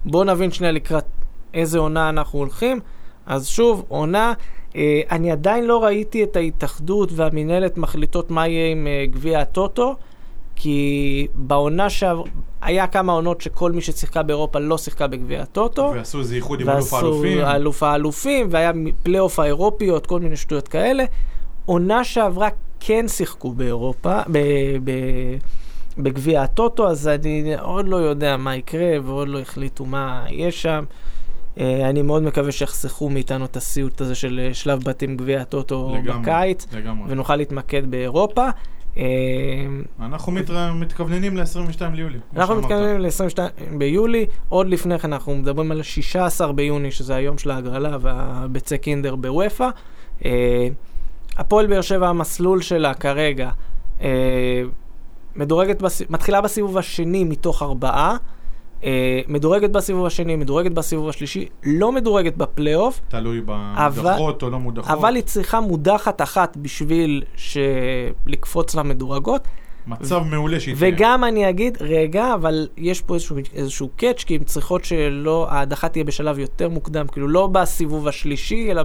בואו 0.06 0.24
נבין 0.24 0.52
שנייה 0.52 0.72
לקראת 0.72 1.06
איזה 1.54 1.80
עונה 1.80 2.10
אנחנו 2.10 2.40
הולכים. 2.40 2.80
אז 3.26 3.48
שוב, 3.48 3.86
עונה, 3.88 4.34
אה, 4.76 5.02
אני 5.12 5.32
עדיין 5.32 5.66
לא 5.66 5.84
ראיתי 5.84 6.24
את 6.24 6.36
ההתאחדות 6.36 7.10
והמינהלת 7.16 7.78
מחליטות 7.78 8.32
מה 8.32 8.48
יהיה 8.48 8.72
עם 8.72 8.88
אה, 8.88 9.06
גביע 9.12 9.40
הטוטו, 9.40 9.96
כי 10.56 11.28
בעונה 11.36 11.90
שעבר, 11.90 12.24
היה 12.62 12.88
כמה 12.88 13.14
עונות 13.14 13.42
שכל 13.42 13.72
מי 13.72 13.82
ששיחקה 13.82 14.24
באירופה 14.24 14.60
לא 14.60 14.78
שיחקה 14.78 15.08
בגביע 15.08 15.42
הטוטו. 15.42 15.92
ועשו 15.96 16.20
איזה 16.20 16.36
איחוד 16.36 16.62
עם 16.62 16.70
אלוף 16.70 16.94
ועשו 16.94 17.06
האלופים. 17.06 17.42
אלוף 17.46 17.84
האלופים, 17.84 18.48
והיה 18.52 18.72
פלייאוף 19.04 19.40
האירופיות, 19.40 20.08
כל 20.08 20.20
מיני 20.20 20.36
שטויות 20.38 20.68
כאלה. 20.68 21.04
עונה 21.68 22.04
שעברה 22.04 22.50
כן 22.80 23.08
שיחקו 23.08 23.52
באירופה, 23.52 24.22
ב- 24.32 24.78
ב- 24.84 25.38
בגביע 25.98 26.42
הטוטו, 26.42 26.90
אז 26.90 27.08
אני 27.08 27.56
עוד 27.62 27.88
לא 27.88 27.96
יודע 27.96 28.38
מה 28.38 28.56
יקרה, 28.56 28.98
ועוד 29.04 29.28
לא 29.28 29.40
החליטו 29.40 29.86
מה 29.86 30.26
יש 30.30 30.62
שם. 30.62 30.84
אה, 31.60 31.90
אני 31.90 32.02
מאוד 32.02 32.24
מקווה 32.24 32.52
שיחסכו 32.52 33.10
מאיתנו 33.10 33.46
את 33.46 33.58
הסיוט 33.58 34.02
הזה 34.02 34.16
של 34.16 34.40
אה, 34.44 34.54
שלב 34.54 34.84
בתים 34.84 35.18
גביע 35.18 35.42
הטוטו 35.42 35.96
בקיץ, 36.06 36.66
לגמרי. 36.74 37.12
ונוכל 37.12 37.36
להתמקד 37.36 37.92
באירופה. 37.92 38.50
אה, 38.98 39.04
אנחנו 40.00 40.32
מתכווננים 40.76 41.38
ל-22 41.38 41.82
ליולי. 41.94 42.20
אנחנו 42.36 42.56
שאמרת. 42.56 42.72
מתכוונים 42.72 43.00
ל-22 43.00 43.78
ביולי, 43.78 44.26
עוד 44.50 44.68
לפני 44.68 45.00
כן 45.00 45.14
אנחנו 45.14 45.36
מדברים 45.36 45.72
על 45.72 45.82
16 45.84 46.54
ביוני, 46.54 46.92
שזה 46.92 47.16
היום 47.16 47.38
של 47.38 47.52
ההגרלה 47.52 47.98
והביצי 48.02 48.78
קינדר 48.78 49.16
בוופא. 49.16 49.70
הפועל 51.38 51.68
באר 51.68 51.82
שבע, 51.82 52.10
המסלול 52.10 52.62
שלה 52.62 52.94
כרגע, 52.94 53.50
אה, 54.02 54.64
מדורגת, 55.36 55.82
בס... 55.82 56.02
מתחילה 56.10 56.42
בסיבוב 56.42 56.78
השני 56.78 57.24
מתוך 57.24 57.64
ארבעה, 57.64 58.18
אה, 58.84 59.22
מדורגת 59.28 59.70
בסיבוב 59.70 60.06
השני, 60.06 60.36
מדורגת 60.36 60.72
בסיבוב 60.72 61.10
השלישי, 61.10 61.46
לא 61.64 61.92
מדורגת 61.92 62.38
בפלייאוף, 62.38 63.02
תלוי 63.08 63.42
במודחות 63.46 64.44
או 64.44 64.50
לא 64.50 64.60
מודחות. 64.60 64.92
אבל 64.92 65.16
היא 65.16 65.24
צריכה 65.24 65.60
מודחת 65.60 66.22
אחת 66.22 66.58
בשביל 66.58 67.24
ש... 67.36 67.58
לקפוץ 68.26 68.76
למדורגות. 68.76 69.48
מצב 69.88 70.20
מעולה 70.20 70.60
שהיא 70.60 70.76
תהיה. 70.76 70.94
וגם 70.94 71.24
אני 71.24 71.50
אגיד, 71.50 71.78
רגע, 71.82 72.34
אבל 72.34 72.68
יש 72.78 73.02
פה 73.02 73.14
איזשהו, 73.14 73.38
איזשהו 73.54 73.90
קאץ', 73.96 74.24
כי 74.24 74.36
הן 74.36 74.44
צריכות 74.44 74.86
שלא, 74.86 75.48
ההדחה 75.50 75.90
תהיה 75.90 76.04
בשלב 76.04 76.40
יותר 76.40 76.70
מוקדם, 76.70 77.08
כאילו 77.08 77.28
לא 77.28 77.48
בסיבוב 77.48 78.08
השלישי, 78.08 78.72
אלא 78.72 78.84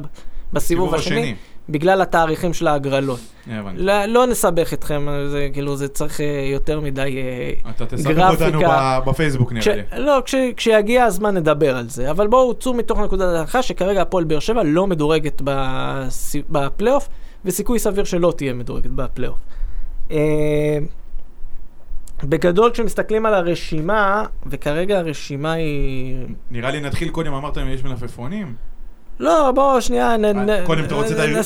בסיבוב 0.53 0.95
השני, 0.95 1.35
בגלל 1.73 2.03
התאריכים 2.03 2.53
של 2.53 2.67
ההגרלות. 2.67 3.21
הבנתי. 3.47 3.83
לא, 3.83 4.05
לא 4.05 4.27
נסבך 4.27 4.73
אתכם, 4.73 5.07
זה 5.31 5.49
כאילו, 5.53 5.77
זה 5.77 5.89
צריך 5.89 6.21
אה, 6.21 6.49
יותר 6.53 6.81
מדי 6.81 7.01
אה, 7.01 7.71
אתה 7.71 7.87
תסבך 7.87 8.17
גרפיקה. 8.17 8.47
אותנו 8.47 9.11
בפייסבוק 9.11 9.53
נראה 9.53 9.77
לי. 9.77 9.83
לא, 9.99 10.23
כש, 10.25 10.35
כשיגיע 10.57 11.05
הזמן 11.05 11.37
נדבר 11.37 11.77
על 11.77 11.89
זה, 11.89 12.11
אבל 12.11 12.27
בואו 12.27 12.55
צאו 12.55 12.75
מתוך 12.75 12.99
נקודת 12.99 13.35
ההנחה 13.35 13.63
שכרגע 13.63 14.03
הפועל 14.03 14.25
באר 14.25 14.39
שבע 14.39 14.63
לא 14.63 14.87
מדורגת 14.87 15.43
בפלייאוף, 16.51 17.09
וסיכוי 17.45 17.79
סביר 17.79 18.05
שלא 18.05 18.33
תהיה 18.37 18.55
מדורגת 18.55 18.91
בפלייאוף. 18.91 19.39
אה, 20.11 20.79
בגדול, 22.25 22.71
כשמסתכלים 22.71 23.27
על 23.27 23.35
הרשימה, 23.35 24.25
וכרגע 24.47 24.99
הרשימה 24.99 25.53
היא... 25.53 26.17
נראה 26.51 26.71
לי 26.71 26.81
נתחיל 26.81 27.09
קודם, 27.09 27.35
אמרת 27.35 27.59
אם 27.59 27.69
יש 27.69 27.85
מלפפונים. 27.85 28.55
לא, 29.21 29.51
בוא, 29.55 29.81
שנייה, 29.81 30.17
נ- 30.17 30.25
אה, 30.25 30.33
נ- 30.33 30.67
קודם 30.67 30.85
אתה 30.85 30.95
רוצה 30.95 31.15
את 31.15 31.19
היריבות 31.19 31.45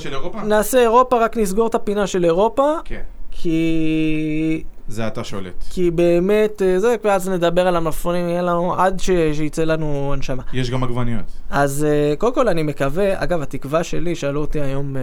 של 0.00 0.12
אירופה? 0.12 0.42
נעשה 0.42 0.80
אירופה, 0.80 1.24
רק 1.24 1.36
נסגור 1.36 1.66
את 1.66 1.74
הפינה 1.74 2.06
של 2.06 2.24
אירופה, 2.24 2.72
כן, 2.84 3.00
כי... 3.30 4.62
זה 4.88 5.06
אתה 5.06 5.24
שולט. 5.24 5.64
כי 5.70 5.90
באמת, 5.90 6.62
אה, 6.62 6.80
זה, 6.80 6.94
ואז 7.04 7.28
נדבר 7.28 7.66
על 7.68 7.76
המלפפונים, 7.76 8.28
יהיה 8.28 8.42
לנו, 8.42 8.74
עד 8.74 9.00
ש, 9.00 9.10
שיצא 9.32 9.64
לנו 9.64 10.10
הנשמה. 10.12 10.42
יש 10.52 10.70
גם 10.70 10.84
עגבניות. 10.84 11.24
אז 11.50 11.86
אה, 11.88 12.16
קודם 12.18 12.34
כל 12.34 12.48
אני 12.48 12.62
מקווה, 12.62 13.22
אגב, 13.22 13.42
התקווה 13.42 13.84
שלי, 13.84 14.14
שאלו 14.14 14.40
אותי 14.40 14.60
היום 14.60 14.96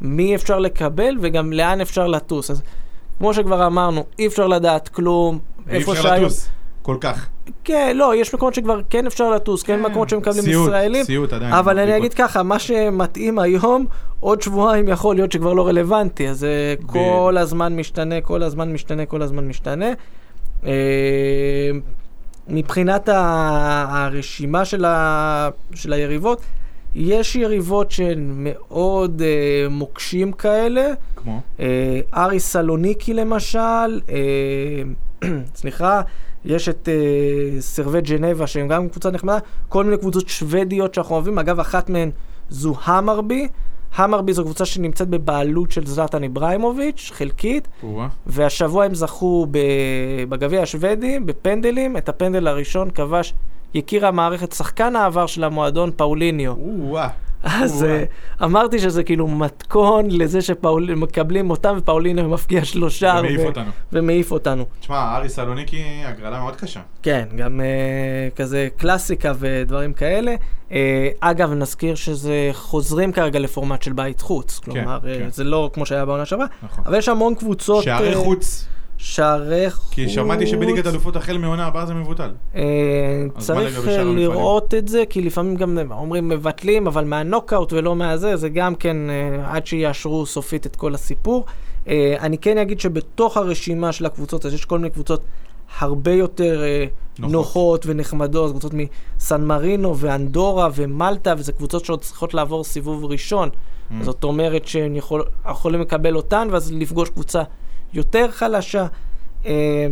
מי 0.00 0.34
אפשר 0.34 0.58
לקבל 0.58 1.16
וגם 1.20 1.52
לאן 1.52 1.80
אפשר 1.80 2.06
לטוס. 2.06 2.50
אז 2.50 2.62
כמו 3.18 3.34
שכבר 3.34 3.66
אמרנו, 3.66 4.04
אי 4.18 4.26
אפשר 4.26 4.46
לדעת 4.46 4.88
כלום. 4.88 5.38
אי 5.70 5.78
אפשר 5.78 5.94
שהיום- 5.94 6.16
לטוס. 6.24 6.48
כל 6.86 6.96
כך. 7.00 7.28
כן, 7.64 7.96
לא, 7.96 8.14
יש 8.16 8.34
מקומות 8.34 8.54
שכבר 8.54 8.80
כן 8.90 9.06
אפשר 9.06 9.30
לטוס, 9.30 9.62
כן 9.62 9.82
מקומות 9.82 10.08
שמקבלים 10.08 10.42
סיוט, 10.42 10.68
ישראלים. 10.68 11.04
סיוט 11.04 11.32
עדיין. 11.32 11.52
אבל 11.52 11.78
אני. 11.78 11.96
אגיד 11.96 12.14
ככה, 12.14 12.42
מה 12.42 12.58
שמתאים 12.58 13.38
היום, 13.38 13.86
עוד 14.20 14.42
שבועיים 14.42 14.88
יכול 14.88 15.16
להיות 15.16 15.32
שכבר 15.32 15.52
לא 15.52 15.66
רלוונטי, 15.66 16.28
אז 16.28 16.38
זה 16.38 16.74
כל 16.86 17.36
הזמן 17.38 17.76
משתנה, 17.76 18.20
כל 18.20 18.42
הזמן 18.42 18.72
משתנה, 18.72 19.06
כל 19.06 19.22
הזמן 19.22 19.48
משתנה. 19.48 19.92
אה, 20.66 21.70
מבחינת 22.48 23.08
הרשימה 23.12 24.64
של, 24.64 24.84
ה, 24.84 25.48
של 25.74 25.92
היריבות, 25.92 26.40
יש 26.94 27.36
יריבות 27.36 27.90
שהן 27.90 28.32
מאוד 28.36 29.22
אה, 29.24 29.68
מוקשים 29.70 30.32
כאלה. 30.32 30.86
כמו? 31.16 31.40
אה, 31.60 32.00
ארי 32.14 32.40
סלוניקי 32.40 33.14
למשל, 33.14 34.00
אה, 34.08 34.82
סליחה, 35.60 36.00
יש 36.44 36.68
את 36.68 36.88
אה, 36.88 37.60
סרבי 37.60 38.00
ג'נבה 38.00 38.46
שהם 38.46 38.68
גם 38.68 38.88
קבוצה 38.88 39.10
נחמדה, 39.10 39.38
כל 39.68 39.84
מיני 39.84 39.96
קבוצות 39.96 40.28
שוודיות 40.28 40.94
שאנחנו 40.94 41.14
אוהבים, 41.14 41.38
אגב 41.38 41.60
אחת 41.60 41.90
מהן 41.90 42.10
זו 42.50 42.74
המרבי, 42.84 43.48
המרבי 43.96 44.32
זו 44.32 44.44
קבוצה 44.44 44.64
שנמצאת 44.64 45.08
בבעלות 45.08 45.70
של 45.70 45.86
זלטן 45.86 46.22
איברהימוביץ', 46.22 47.10
חלקית. 47.14 47.68
והשבוע 48.26 48.84
הם 48.84 48.94
זכו 48.94 49.46
בגביע 50.28 50.62
השוודי, 50.62 51.20
בפנדלים, 51.20 51.96
את 51.96 52.08
הפנדל 52.08 52.46
הראשון 52.46 52.90
כבש 52.90 53.34
יקיר 53.74 54.06
המערכת, 54.06 54.52
שחקן 54.52 54.96
העבר 54.96 55.26
של 55.26 55.44
המועדון 55.44 55.90
פאוליניו. 55.96 56.54
אז 57.42 57.86
uh, 57.88 58.44
אמרתי 58.44 58.78
שזה 58.78 59.04
כאילו 59.04 59.28
מתכון 59.28 60.10
לזה 60.10 60.42
שמקבלים 60.42 61.50
אותם 61.50 61.74
ופאולינו 61.78 62.28
מפקיע 62.28 62.64
שלושה. 62.64 63.16
ומעיף 63.20 63.40
ו- 63.40 63.46
אותנו. 63.46 63.70
ומעיף 63.92 64.32
אותנו. 64.32 64.64
תשמע, 64.80 65.16
ארי 65.16 65.28
סלוניקי, 65.28 65.82
הגרלה 66.04 66.40
מאוד 66.40 66.56
קשה. 66.56 66.80
כן, 67.02 67.24
גם 67.36 67.60
uh, 67.60 68.36
כזה 68.36 68.68
קלאסיקה 68.76 69.32
ודברים 69.38 69.92
כאלה. 69.92 70.34
Uh, 70.68 70.72
אגב, 71.20 71.52
נזכיר 71.52 71.94
שזה 71.94 72.50
חוזרים 72.52 73.12
כרגע 73.12 73.38
לפורמט 73.38 73.82
של 73.82 73.92
בית 73.92 74.20
חוץ. 74.20 74.58
כלומר, 74.58 74.98
כן. 75.02 75.26
uh, 75.28 75.34
זה 75.34 75.44
לא 75.44 75.70
כמו 75.72 75.86
שהיה 75.86 76.04
בעונה 76.04 76.26
שעברה, 76.26 76.46
נכון. 76.62 76.84
אבל 76.86 76.98
יש 76.98 77.08
המון 77.08 77.34
קבוצות... 77.34 77.84
שערי 77.84 78.12
uh, 78.14 78.16
חוץ, 78.16 78.66
שערי 78.98 79.70
חוץ. 79.70 79.94
כי 79.94 80.08
שמעתי 80.08 80.46
שבליגת 80.46 80.86
אלופות 80.86 81.16
החל 81.16 81.38
מעונה 81.38 81.66
הבאה 81.66 81.86
זה 81.86 81.94
מבוטל. 81.94 82.30
אה, 82.54 82.62
צריך 83.38 83.88
אה? 83.88 84.04
לראות 84.04 84.74
את 84.74 84.88
זה, 84.88 85.02
כי 85.10 85.22
לפעמים 85.22 85.56
גם 85.56 85.78
אומרים 85.90 86.28
מבטלים, 86.28 86.86
אבל 86.86 87.04
מהנוקאוט 87.04 87.72
ולא 87.72 87.96
מהזה, 87.96 88.36
זה 88.36 88.48
גם 88.48 88.74
כן 88.74 88.96
אה, 89.10 89.54
עד 89.54 89.66
שיאשרו 89.66 90.26
סופית 90.26 90.66
את 90.66 90.76
כל 90.76 90.94
הסיפור. 90.94 91.44
אה, 91.88 92.16
אני 92.20 92.38
כן 92.38 92.58
אגיד 92.58 92.80
שבתוך 92.80 93.36
הרשימה 93.36 93.92
של 93.92 94.06
הקבוצות, 94.06 94.46
אז 94.46 94.54
יש 94.54 94.64
כל 94.64 94.78
מיני 94.78 94.90
קבוצות 94.90 95.20
הרבה 95.78 96.12
יותר 96.12 96.62
אה, 96.64 96.84
נוחות. 97.18 97.32
נוחות 97.32 97.86
ונחמדות, 97.86 98.50
קבוצות 98.50 98.72
מסן 98.74 99.44
מרינו 99.44 99.98
ואנדורה 99.98 100.68
ומלטה, 100.74 101.34
וזה 101.38 101.52
קבוצות 101.52 101.84
שעוד 101.84 102.00
צריכות 102.00 102.34
לעבור 102.34 102.64
סיבוב 102.64 103.04
ראשון. 103.04 103.48
Mm. 103.48 103.94
זאת 104.02 104.24
אומרת 104.24 104.66
שהם 104.66 104.96
יכול, 104.96 105.24
יכולים 105.50 105.80
לקבל 105.80 106.16
אותן, 106.16 106.48
ואז 106.50 106.72
לפגוש 106.72 107.10
קבוצה 107.10 107.42
יותר 107.92 108.30
חלשה. 108.30 108.86
אה, 109.46 109.86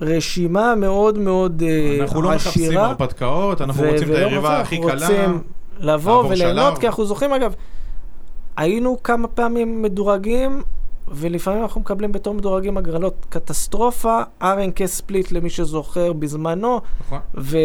רשימה 0.00 0.74
מאוד 0.74 1.18
מאוד 1.18 1.62
אה, 1.66 1.98
אנחנו 2.00 2.22
לא 2.22 2.30
מחפשים 2.30 2.62
עשירה. 2.62 2.86
הרפתקאות, 2.86 3.60
אנחנו 3.60 3.82
רוצים 3.84 4.12
את 4.12 4.16
היריבה 4.16 4.60
הכי 4.60 4.78
קלה. 4.80 4.92
רוצים 4.92 5.42
לבוא 5.80 6.24
וליהנות. 6.24 6.78
כי 6.78 6.86
אנחנו 6.86 7.04
זוכרים, 7.04 7.32
אגב, 7.32 7.54
היינו 8.56 9.02
כמה 9.02 9.28
פעמים 9.28 9.82
מדורגים, 9.82 10.62
ולפעמים 11.08 11.62
אנחנו 11.62 11.80
מקבלים 11.80 12.12
בתור 12.12 12.34
מדורגים 12.34 12.76
הגרלות 12.76 13.26
קטסטרופה, 13.28 14.20
RNK 14.42 14.86
ספליט 14.86 15.32
למי 15.32 15.50
שזוכר 15.50 16.12
בזמנו, 16.12 16.80
נכון. 17.00 17.18
ו... 17.34 17.58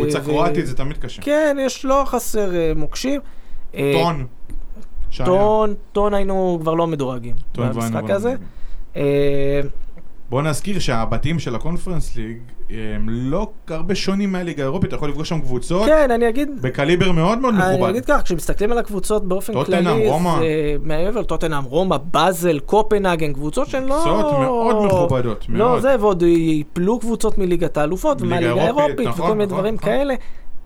קבוצה 0.00 0.18
ו- 0.18 0.24
קרואטית 0.24 0.66
זה 0.66 0.76
תמיד 0.76 0.98
קשה. 0.98 1.22
כן, 1.22 1.56
יש 1.60 1.84
לא 1.84 2.02
חסר 2.06 2.54
אה, 2.54 2.72
מוקשים. 2.76 3.20
טון. 3.72 4.26
טון, 5.24 5.74
טון 5.92 6.14
היינו 6.14 6.58
כבר 6.60 6.74
לא 6.74 6.86
מדורגים 6.86 7.34
במשחק 7.56 8.10
הזה. 8.10 8.34
אה, 8.96 9.60
בוא 10.30 10.42
נזכיר 10.42 10.78
שהבתים 10.78 11.38
של 11.38 11.54
הקונפרנס 11.54 12.16
ליג 12.16 12.38
הם 12.70 13.06
לא 13.08 13.50
הרבה 13.68 13.94
שונים 13.94 14.32
מהליגה 14.32 14.62
האירופית, 14.62 14.88
אתה 14.88 14.96
יכול 14.96 15.08
לפגוש 15.08 15.28
שם 15.28 15.40
קבוצות 15.40 15.86
כן, 15.86 16.10
אני 16.10 16.28
אגיד, 16.28 16.62
בקליבר 16.62 17.12
מאוד 17.12 17.38
מאוד 17.38 17.54
אני 17.54 17.74
מכובד. 17.74 17.90
אגיד 17.90 18.04
כך, 18.04 18.22
כשמסתכלים 18.24 18.72
על 18.72 18.78
הקבוצות 18.78 19.28
באופן 19.28 19.64
כללי, 19.64 20.08
רומא. 20.08 20.38
זה 20.38 20.76
מעבר 20.82 21.20
לטוטנאם, 21.20 21.64
רומא, 21.64 21.96
באזל, 21.96 22.58
קופנהגן, 22.58 23.32
קבוצות 23.32 23.68
שהן 23.68 23.84
לא... 23.86 24.02
קבוצות 24.04 24.40
מאוד 24.40 24.86
מכובדות, 24.86 25.44
לא 25.48 25.58
מאוד. 25.58 25.82
זה, 25.82 25.96
ועוד 26.00 26.22
ייפלו 26.22 26.98
קבוצות 26.98 27.38
מליגת 27.38 27.76
האלופות, 27.76 28.20
ליגה 28.20 28.34
ומהליגה 28.36 28.66
אירופית, 28.66 28.84
האירופית, 28.84 29.06
נכון, 29.08 29.24
וכל 29.24 29.32
מיני 29.32 29.46
נכון, 29.46 29.58
דברים 29.58 29.74
נכון. 29.74 29.88
כאלה. 29.88 30.14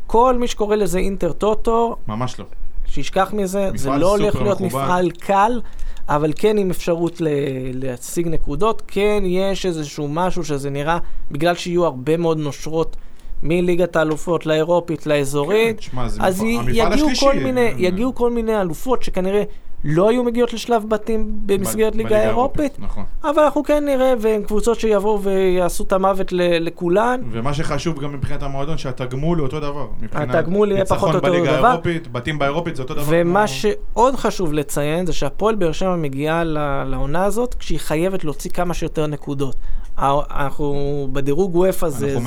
כל 0.06 0.36
מי 0.38 0.46
שקורא 0.46 0.76
לזה 0.76 0.98
אינטר 0.98 1.32
טוטו, 1.32 1.96
ממש 2.08 2.38
לא. 2.40 2.44
שישכח 2.90 3.32
מזה, 3.32 3.70
זה 3.74 3.90
לא 3.90 4.10
הולך 4.16 4.34
להיות 4.34 4.60
מכובד. 4.60 4.84
מפעל 4.84 5.10
קל, 5.10 5.60
אבל 6.08 6.32
כן 6.36 6.58
עם 6.58 6.70
אפשרות 6.70 7.20
ל- 7.20 7.28
להשיג 7.74 8.28
נקודות, 8.28 8.82
כן 8.86 9.22
יש 9.26 9.66
איזשהו 9.66 10.08
משהו 10.08 10.44
שזה 10.44 10.70
נראה, 10.70 10.98
בגלל 11.30 11.54
שיהיו 11.54 11.84
הרבה 11.84 12.16
מאוד 12.16 12.38
נושרות 12.38 12.96
מליגת 13.42 13.96
האלופות 13.96 14.46
לאירופית, 14.46 15.06
לאזורית, 15.06 15.76
כן, 15.76 15.80
תשמע, 15.80 16.08
זה 16.08 16.22
אז 16.22 16.40
המפעל 16.40 16.68
יגיעו. 16.68 17.08
כל, 17.20 17.34
מיני, 17.36 17.60
אה, 17.66 17.72
יגיעו 17.78 18.14
כל 18.14 18.30
מיני 18.30 18.60
אלופות 18.60 19.02
שכנראה 19.02 19.42
לא 19.84 20.08
היו 20.08 20.24
מגיעות 20.24 20.52
לשלב 20.52 20.82
בתים 20.88 21.26
במסגרת 21.46 21.94
ב- 21.94 21.96
ליגה 21.96 22.16
האירופית, 22.18 22.72
נכון. 22.78 23.04
אבל 23.24 23.42
אנחנו 23.42 23.62
כן 23.64 23.84
נראה, 23.84 24.12
והן 24.20 24.42
קבוצות 24.42 24.80
שיבואו 24.80 25.22
ויעשו 25.22 25.84
את 25.84 25.92
המוות 25.92 26.32
ל- 26.32 26.66
לכולן. 26.66 27.20
ומה 27.32 27.54
שחשוב 27.54 28.00
גם 28.00 28.12
מבחינת 28.12 28.42
המועדון, 28.42 28.78
שהתגמול 28.78 29.38
הוא 29.38 29.46
אותו 29.46 29.60
דבר. 29.60 29.86
התגמול 30.12 30.72
יהיה 30.72 30.84
פחות 30.84 31.08
או 31.10 31.14
יותר 31.14 31.28
ניצחון 31.28 31.36
אותו 31.36 31.44
בליגה 31.44 31.58
דבר. 31.58 31.66
האירופית, 31.66 32.12
בתים 32.12 32.38
באירופית 32.38 32.76
זה 32.76 32.82
אותו 32.82 32.94
דבר. 32.94 33.04
ומה 33.08 33.44
כמו- 33.46 33.48
שעוד 33.48 34.16
חשוב 34.16 34.52
לציין 34.52 35.06
זה 35.06 35.12
שהפועל 35.12 35.54
באר 35.54 35.72
שבע 35.72 35.96
מגיעה 35.96 36.44
לעונה 36.86 37.24
הזאת 37.24 37.54
כשהיא 37.54 37.78
חייבת 37.78 38.24
להוציא 38.24 38.50
כמה 38.50 38.74
שיותר 38.74 39.06
נקודות. 39.06 39.56
אנחנו 39.98 40.74
בדירוג 41.12 41.56
וופא 41.56 41.88
זה, 41.88 42.14
זה 42.14 42.18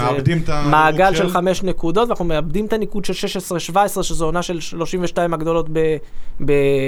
מעגל 0.69 1.11
של 1.15 1.17
של- 1.23 1.29
חמש 1.29 1.63
נקודות 1.63 2.07
ואנחנו 2.07 2.25
מאבדים 2.25 2.65
את 2.65 2.73
הניקוד 2.73 3.05
של 3.05 3.13
16-17 3.13 3.75
שזו 4.03 4.25
עונה 4.25 4.41
של 4.41 4.59
32 4.59 5.33
הגדולות 5.33 5.65
ב- 5.73 5.97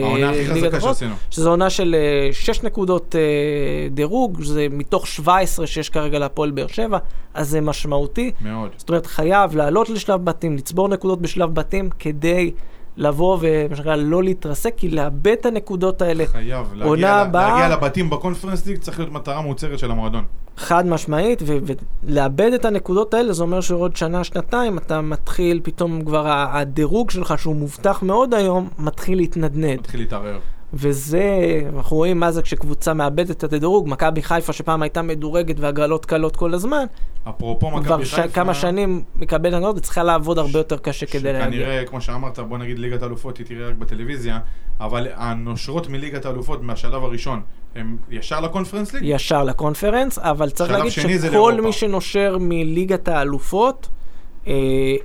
העונה 0.03 0.29
הכי 0.29 0.54
האלופות. 0.63 0.81
שעשינו. 0.81 1.15
שזו 1.31 1.49
עונה 1.49 1.69
של 1.69 1.95
6 2.31 2.63
נקודות 2.63 3.15
אה, 3.15 3.89
דירוג, 3.91 4.43
זה 4.43 4.67
מתוך 4.71 5.07
17 5.07 5.67
שיש 5.67 5.89
כרגע 5.89 6.19
להפועל 6.19 6.51
באר 6.51 6.67
שבע, 6.67 6.97
אז 7.33 7.49
זה 7.49 7.61
משמעותי. 7.61 8.31
מאוד. 8.41 8.69
זאת 8.77 8.89
אומרת, 8.89 9.05
חייב 9.05 9.55
לעלות 9.55 9.89
לשלב 9.89 10.25
בתים, 10.25 10.55
לצבור 10.55 10.87
נקודות 10.87 11.21
בשלב 11.21 11.53
בתים, 11.53 11.89
כדי 11.99 12.51
לבוא 12.97 13.37
ומה 13.41 13.75
שנקרא 13.75 13.95
לא 13.95 14.23
להתרסק, 14.23 14.73
כי 14.77 14.89
לאבד 14.89 15.27
את 15.27 15.45
הנקודות 15.45 16.01
האלה 16.01 16.25
חייב. 16.27 16.67
להגיע 16.73 16.95
ל- 17.15 17.19
הבאה- 17.19 17.49
להגיע 17.49 17.75
לבתים 17.77 18.09
בקונפרנס 18.09 18.65
ליג 18.65 18.77
צריך 18.77 18.99
להיות 18.99 19.11
מטרה 19.11 19.41
מוצהרת 19.41 19.79
של 19.79 19.91
המועדון. 19.91 20.23
חד 20.57 20.85
משמעית, 20.87 21.41
ו- 21.45 21.57
ולאבד 22.03 22.51
את 22.55 22.65
הנקודות 22.65 23.13
האלה, 23.13 23.33
זה 23.33 23.43
אומר 23.43 23.61
שעוד 23.61 23.95
שנה, 23.95 24.23
שנתיים, 24.23 24.77
אתה 24.77 25.01
מתחיל, 25.01 25.59
פתאום 25.63 26.01
כבר 26.05 26.23
הדירוג 26.27 27.09
שלך, 27.11 27.33
שהוא 27.39 27.55
מובטח 27.55 28.03
מאוד 28.03 28.33
היום, 28.33 28.69
מתחיל 28.79 29.17
להתנדנד. 29.17 29.79
מתחיל 29.79 29.99
להתערער. 29.99 30.39
וזה, 30.73 31.23
אנחנו 31.75 31.97
רואים 31.97 32.19
מה 32.19 32.31
זה 32.31 32.41
כשקבוצה 32.41 32.93
מאבדת 32.93 33.31
את 33.31 33.43
הדירוג, 33.43 33.89
מכבי 33.89 34.21
חיפה 34.23 34.53
שפעם 34.53 34.81
הייתה 34.81 35.01
מדורגת 35.01 35.59
והגרלות 35.59 36.05
קלות 36.05 36.35
כל 36.35 36.53
הזמן, 36.53 36.85
אפרופו 37.29 37.67
כבר 37.67 37.79
מכבי 37.79 38.05
ש- 38.05 38.13
חיפה. 38.15 38.27
כמה 38.27 38.53
שנים 38.53 39.03
מקבלת 39.15 39.53
הגרלות 39.53 39.77
וצריכה 39.77 40.03
לעבוד 40.03 40.39
הרבה 40.39 40.59
יותר 40.59 40.77
קשה 40.77 41.05
כדי 41.05 41.33
להגיע. 41.33 41.59
שכנראה, 41.61 41.85
כמו 41.85 42.01
שאמרת, 42.01 42.39
בוא 42.39 42.57
נגיד 42.57 42.79
ליגת 42.79 43.01
האלופות 43.03 43.37
היא 43.37 43.45
תראה 43.45 43.69
רק 43.69 43.75
בטלוויזיה, 43.75 44.39
אבל 44.79 45.07
הנושרות 45.15 45.89
מליגת 45.89 46.25
האלופות 46.25 46.63
מהשלב 46.63 47.03
הראשון, 47.03 47.41
הם 47.75 47.97
ישר 48.09 48.39
לקונפרנס 48.39 48.93
ליג? 48.93 49.03
ישר 49.05 49.43
לקונפרנס, 49.43 50.19
אבל 50.19 50.49
צריך 50.49 50.71
להגיד 50.71 50.91
שכל. 50.91 51.61
מי 51.61 51.71
שנושר 51.73 52.37
מליגת 52.39 53.07
האלופות, 53.07 53.87
אה, 54.47 54.53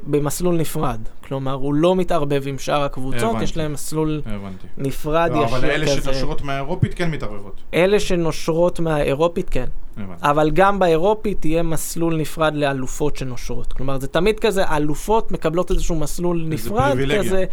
במסלול 0.06 0.56
נפרד. 0.56 1.00
כלומר, 1.28 1.52
הוא 1.52 1.74
לא 1.74 1.96
מתערבב 1.96 2.42
עם 2.46 2.58
שאר 2.58 2.82
הקבוצות, 2.82 3.22
הבנתי. 3.22 3.44
יש 3.44 3.56
להם 3.56 3.72
מסלול 3.72 4.22
הבנתי. 4.26 4.66
נפרד 4.78 5.30
לא, 5.34 5.44
ישיר 5.44 5.56
אבל 5.56 5.70
אלה 5.70 5.86
כזה. 5.86 6.02
שנושרות 6.02 6.42
מהאירופית 6.42 6.94
כן 6.94 7.10
מתערבבות. 7.10 7.60
אלה 7.74 8.00
שנושרות 8.00 8.80
מהאירופית, 8.80 9.50
כן. 9.50 9.66
הבנתי. 9.96 10.20
אבל 10.22 10.50
גם 10.50 10.78
באירופית 10.78 11.44
יהיה 11.44 11.62
מסלול 11.62 12.16
נפרד 12.16 12.54
לאלופות 12.54 13.16
שנושרות. 13.16 13.72
כלומר, 13.72 13.98
זה 14.00 14.08
תמיד 14.08 14.40
כזה, 14.40 14.64
אלופות 14.76 15.32
מקבלות 15.32 15.70
איזשהו 15.70 15.96
מסלול 15.96 16.44
נפרד 16.48 16.92
פריבילגיה. 16.92 17.22
כזה, 17.22 17.44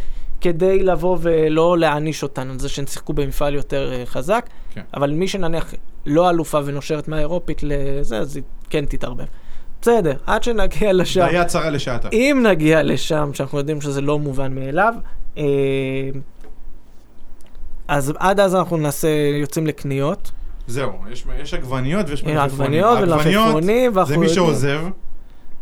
כדי 0.42 0.84
לבוא 0.84 1.18
ולא 1.22 1.78
להעניש 1.78 2.24
אותן 2.24 2.50
על 2.50 2.60
זה 2.60 2.70
שהן 2.70 2.88
שיחקו 2.88 3.14
במפעל 3.14 3.56
יותר 3.56 3.94
אה, 3.94 4.06
חזק. 4.06 4.50
כן. 4.74 4.82
אבל 4.94 5.12
מי 5.12 5.28
שנניח 5.28 5.74
לא 6.06 6.30
אלופה 6.30 6.60
ונושרת 6.66 7.08
מהאירופית 7.08 7.64
לזה, 7.64 8.18
אז 8.18 8.36
היא 8.36 8.44
כן 8.70 8.86
תתערבב. 8.86 9.26
בסדר, 9.82 10.14
עד 10.26 10.44
שנגיע 10.44 10.94
לשם. 10.94 11.22
היה 11.26 11.46
צרה 11.46 11.70
לשעתה. 11.70 12.10
אם 12.14 12.46
נגיע 12.52 12.84
לשם, 12.84 13.30
שאנחנו 13.34 13.58
יודעים 13.58 13.82
שזה 13.82 14.02
לא 14.02 14.20
מובן 14.20 14.56
מאליו, 14.56 14.94
אה, 15.38 15.44
אז 17.88 18.14
עד 18.20 18.40
אז 18.40 18.56
אנחנו 18.56 18.78
נעשה, 18.78 19.08
יוצאים 19.42 19.68
לקניות. 19.68 20.32
זהו, 20.68 20.92
יש- 21.12 21.26
יש 21.40 21.54
עגבניות 21.54 22.10
ויש 22.10 22.20
יש 22.20 22.26
מלפפונים. 22.26 22.84
עגבניות 22.84 23.00
ומלפפונים, 23.34 23.92
ואנחנו 23.96 24.14
זה 24.14 24.20
מי 24.20 24.30
שעוזב, 24.30 24.82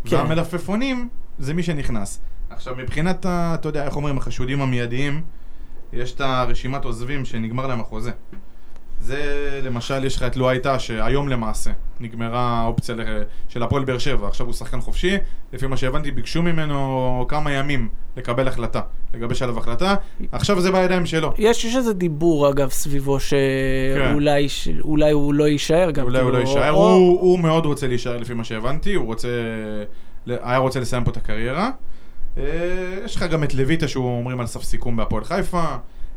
כן. 0.05 0.15
והמלפפונים 0.15 1.09
זה 1.39 1.53
מי 1.53 1.63
שנכנס. 1.63 2.19
עכשיו, 2.49 2.75
מבחינת, 2.75 3.25
ה- 3.25 3.55
אתה 3.59 3.69
יודע, 3.69 3.85
איך 3.85 3.95
אומרים, 3.95 4.17
החשודים 4.17 4.61
המיידיים, 4.61 5.21
יש 5.93 6.13
את 6.13 6.21
הרשימת 6.21 6.85
עוזבים 6.85 7.25
שנגמר 7.25 7.67
להם 7.67 7.79
החוזה. 7.79 8.11
זה, 9.01 9.19
למשל, 9.63 10.05
יש 10.05 10.15
לך 10.15 10.23
את 10.23 10.35
לו 10.37 10.49
הייתה, 10.49 10.79
שהיום 10.79 11.29
למעשה 11.29 11.71
נגמרה 11.99 12.41
האופציה 12.41 12.95
של 13.49 13.63
הפועל 13.63 13.83
באר 13.83 13.97
שבע, 13.97 14.27
עכשיו 14.27 14.45
הוא 14.45 14.53
שחקן 14.53 14.81
חופשי, 14.81 15.17
לפי 15.53 15.67
מה 15.67 15.77
שהבנתי, 15.77 16.11
ביקשו 16.11 16.41
ממנו 16.41 17.25
כמה 17.27 17.51
ימים 17.51 17.89
לקבל 18.17 18.47
החלטה, 18.47 18.81
לגבש 19.13 19.41
עליו 19.41 19.57
החלטה, 19.57 19.95
עכשיו 20.31 20.61
זה 20.61 20.71
בידיים 20.71 21.05
שלו. 21.05 21.33
יש, 21.37 21.65
יש 21.65 21.75
איזה 21.75 21.93
דיבור, 21.93 22.49
אגב, 22.49 22.69
סביבו, 22.69 23.19
שאולי 23.19 24.49
ש... 24.49 24.67
אולי 24.81 25.11
הוא 25.11 25.33
לא 25.33 25.47
יישאר 25.47 25.91
גם. 25.91 26.05
אולי 26.05 26.19
הוא 26.19 26.31
לא 26.31 26.37
כאילו, 26.37 26.49
יישאר, 26.49 26.71
או- 26.71 26.87
הוא, 26.87 27.21
הוא 27.21 27.39
מאוד 27.39 27.65
רוצה 27.65 27.87
להישאר 27.87 28.17
לפי 28.17 28.33
מה 28.33 28.43
שהבנתי, 28.43 28.93
הוא 28.93 29.05
רוצה, 29.05 29.27
היה 30.27 30.57
רוצה 30.57 30.79
לסיים 30.79 31.03
פה 31.03 31.11
את 31.11 31.17
הקריירה. 31.17 31.69
אה, 32.37 32.43
יש 33.05 33.15
לך 33.15 33.23
גם 33.23 33.43
את 33.43 33.53
לויטה 33.53 33.87
שהוא 33.87 34.17
אומרים 34.17 34.39
על 34.39 34.47
סף 34.47 34.63
סיכום 34.63 34.95
בהפועל 34.95 35.23
חיפה, 35.23 35.63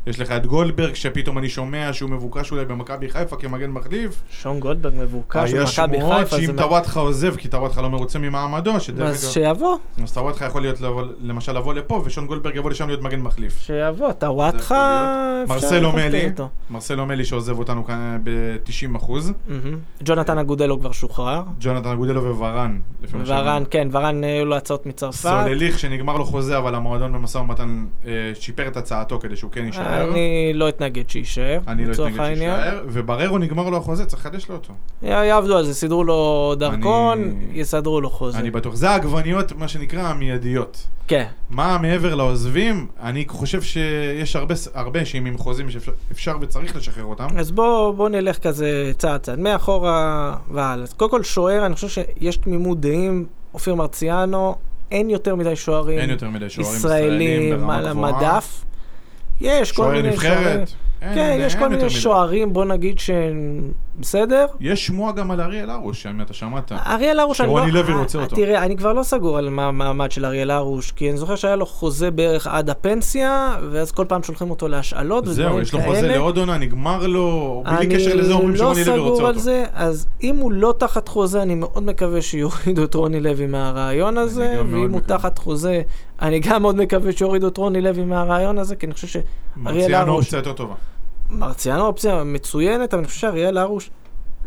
יש 0.09 0.19
לך 0.19 0.31
את 0.31 0.45
גולדברג 0.45 0.93
שפתאום 0.93 1.37
אני 1.37 1.49
שומע 1.49 1.89
שהוא 1.93 2.09
מבוקש 2.09 2.51
אולי 2.51 2.65
במכבי 2.65 3.09
חיפה 3.09 3.35
כמגן 3.35 3.69
מחליף. 3.71 4.21
שון 4.29 4.59
גולדברג 4.59 4.93
מבוקש 4.97 5.53
היה 5.53 5.61
במכבי 5.61 5.67
שמועות 5.97 6.17
חיפה. 6.23 6.37
שאם 6.37 6.45
זה 6.45 6.53
מה- 6.53 6.61
טוואטחה 6.61 6.99
עוזב 6.99 7.35
כי 7.35 7.47
טוואטחה 7.47 7.81
לא 7.81 7.89
מרוצה 7.89 8.19
ממעמדו, 8.19 8.79
שדרך 8.79 9.09
אז 9.09 9.23
אגב, 9.23 9.31
שיבוא, 9.33 9.77
אז 10.03 10.13
טוואטחה 10.13 10.45
יכול 10.45 10.61
להיות 10.61 10.77
למשל 11.21 11.57
לבוא 11.57 11.73
לפה 11.73 12.01
ושון 12.05 12.27
גולדברג 12.27 12.55
יבוא 12.55 12.69
לשם 12.71 12.87
להיות 12.87 13.01
מגן 13.01 13.19
מחליף. 13.19 13.59
שיבוא, 13.59 14.11
טוואטחה, 14.11 15.43
מרסלו 15.47 15.91
מלי. 15.91 16.29
מרסלו 16.69 17.05
מלי 17.05 17.25
שעוזב 17.25 17.59
אותנו 17.59 17.85
כאן 17.85 18.17
ב-90 18.23 18.97
אחוז, 18.97 19.33
מהמם. 19.47 19.77
ג'ונתן 20.03 20.37
אגודלו 20.37 20.79
כבר 20.79 20.91
שוחרר. 20.91 21.41
ג'ונתן 21.59 21.89
אגודלו 21.89 22.37
וורן. 22.37 22.79
לפי 23.03 23.17
מה 23.17 23.23
ורן, 23.23 23.37
שהבנתי. 23.37 23.69
כן, 23.69 23.87
ורן 23.91 24.23
היו 24.23 24.45
לו 24.45 24.55
הצעות 24.55 24.85
מצרפת. 24.85 25.15
סולליך 25.17 25.79
שנגמר 25.79 26.17
לו 26.17 26.25
חוזה, 26.25 26.57
אבל 26.57 26.75
המועדון 26.75 27.13
במשא 27.13 27.37
ומתן 27.37 27.85
אה, 28.05 28.11
שיפר 28.33 28.67
את 28.67 28.77
הצעתו 28.77 29.19
כדי 29.19 29.35
שהוא 29.35 29.51
כן 29.51 29.65
יישאר. 29.65 29.98
אני 30.01 30.51
לא 30.53 30.69
אתנגד 30.69 31.09
שיישאר, 31.09 31.59
אני 31.67 31.85
לא 31.85 31.91
אתנגד. 31.93 32.15
שיישאר. 32.25 32.83
ובררו 32.87 33.37
נגמר 33.37 33.69
לו 33.69 33.77
החוזה, 33.77 34.05
צריך 34.05 34.25
לחדש 34.25 34.49
לו 34.49 34.55
אותו. 34.55 34.73
יעבדו 35.03 35.57
על 35.57 35.65
זה, 35.65 35.73
סידרו 35.73 36.03
לו 36.03 36.53
דרכון, 36.59 37.19
אני- 37.21 37.59
יסדרו 37.59 38.01
לו 38.01 38.09
חוזה. 38.09 38.37
אני 38.37 38.51
בטוח. 38.51 38.75
זה 38.75 38.89
העגבניות, 38.89 39.51
מה 39.57 39.67
שנקרא, 39.67 40.01
המיידיות. 40.01 40.87
כן. 41.07 41.25
מה 41.49 41.77
מעבר 41.81 42.15
לעוזבים, 42.15 42.87
אני 43.01 43.25
חושב 43.27 43.61
שיש 43.61 44.35
הרבה, 44.35 44.55
הרבה 44.73 45.05
שהם 45.05 45.25
עם 45.25 45.37
חוזים 45.37 45.69
שאפשר 45.71 45.91
אפשר 46.11 46.37
וצריך 46.41 46.75
לשחרר 46.75 47.03
אותם. 47.03 47.27
אז 47.37 47.51
בוא, 47.51 47.91
בוא 47.91 48.09
נלך 48.09 48.37
כזה 48.37 48.91
צעד 48.97 49.21
צעד, 49.21 49.39
מאחורה 49.39 50.35
והלאה. 50.51 50.87
קודם 50.97 51.11
כל 51.11 51.23
שוער, 51.23 51.65
אני 51.65 51.75
חושב 51.75 51.87
שיש 51.87 52.37
תמימות 52.37 52.79
דעים, 52.79 53.25
אופיר 53.53 53.75
מרציאנו, 53.75 54.55
אין 54.91 55.09
יותר 55.09 55.35
מדי 55.35 55.55
שוערים 55.55 55.99
אין 55.99 56.09
יותר 56.09 56.29
מדי 56.29 56.49
שוערים 56.49 56.75
ישראלים 56.77 57.41
ישראלים 57.43 57.69
על. 57.69 57.87
המדף. 57.87 58.65
יש 59.41 59.71
כל 59.71 59.91
מיני 59.91 60.17
שוערים. 60.17 60.59
אין- 61.01 61.13
כן, 61.15 61.17
אין 61.19 61.41
יש 61.41 61.55
כל 61.55 61.61
יותר 61.61 61.75
מיני. 61.75 61.89
שוערים, 61.89 62.53
בוא 62.53 62.65
נגיד 62.65 62.99
שהם 62.99 63.61
בסדר. 63.99 64.45
יש 64.59 64.85
שמועה 64.87 65.11
גם 65.11 65.31
על 65.31 65.41
אריאל 65.41 65.69
הרוש, 65.69 66.05
אם 66.05 66.21
אתה 66.21 66.33
שמעת. 66.33 66.71
אריאל 66.71 67.19
הרוש, 67.19 67.41
אני 67.41 67.49
לא... 67.49 67.55
שרוני 67.57 67.71
לוי 67.71 67.93
רוצה 67.93 68.17
אה, 68.17 68.23
אותו. 68.23 68.35
תראה, 68.35 68.63
אני 68.63 68.77
כבר 68.77 68.93
לא 68.93 69.03
סגור 69.03 69.37
על 69.37 69.47
המעמד 69.47 70.11
של 70.11 70.25
אריאל 70.25 70.51
הרוש, 70.51 70.91
כי 70.91 71.09
אני 71.09 71.17
זוכר 71.17 71.35
שהיה 71.35 71.55
לו 71.55 71.65
חוזה 71.65 72.11
בערך 72.11 72.47
עד 72.47 72.69
הפנסיה, 72.69 73.55
ואז 73.71 73.91
כל 73.91 74.05
פעם 74.07 74.23
שולחים 74.23 74.49
אותו 74.49 74.67
להשאלות. 74.67 75.25
זהו, 75.25 75.59
יש 75.61 75.73
לו 75.73 75.79
חוזה 75.81 76.07
לעוד 76.07 76.37
עונה, 76.37 76.57
נגמר 76.57 77.07
לו, 77.07 77.63
בלי 77.65 77.77
אני 77.77 77.95
קשר 77.95 78.15
לזה 78.15 78.33
אומרים 78.33 78.49
לא 78.51 78.57
שרוני 78.57 78.83
לוי 78.85 78.99
רוצה 78.99 79.15
סגור 79.15 79.27
על 79.27 79.33
אותו. 79.35 79.39
זה, 79.39 79.63
אז 79.73 80.07
אם 80.23 80.35
הוא 80.35 80.51
לא 80.51 80.73
תחת 80.77 81.07
חוזה, 81.07 81.41
אני 81.41 81.55
מאוד 81.55 81.83
מקווה 81.83 82.21
שיורידו 82.21 82.83
את 82.83 82.93
רוני 82.93 83.19
לוי 83.19 83.47
מהרעיון 83.47 84.17
הזה, 84.17 84.55
ואם 84.71 84.91
הוא. 84.91 84.99
תחת 85.05 85.37
חוזה, 85.37 85.81
אני 86.21 86.39
גם 86.39 86.61
מאוד 86.61 86.75
מקווה 86.75 87.11
שיורידו 87.11 87.47
את 87.47 87.57
רוני 87.57 87.81
לוי 87.81 88.03
מהרעיון 88.03 88.57
הזה, 88.57 88.75
כי 88.75 88.85
אני 88.85 88.93
חושב 88.93 89.07
שאריאל 89.07 89.27
מרציאנו 89.55 90.11
הרוש, 90.11 90.25
אופציה 90.25 90.37
יותר 90.37 90.53
טובה. 90.53 90.75
מרציאנו 91.29 91.85
אופציה 91.85 92.23
מצוינת, 92.23 92.93
אבל 92.93 92.99
אני 92.99 93.07
חושב 93.07 93.19
שאריאל 93.19 93.57
הרוש 93.57 93.89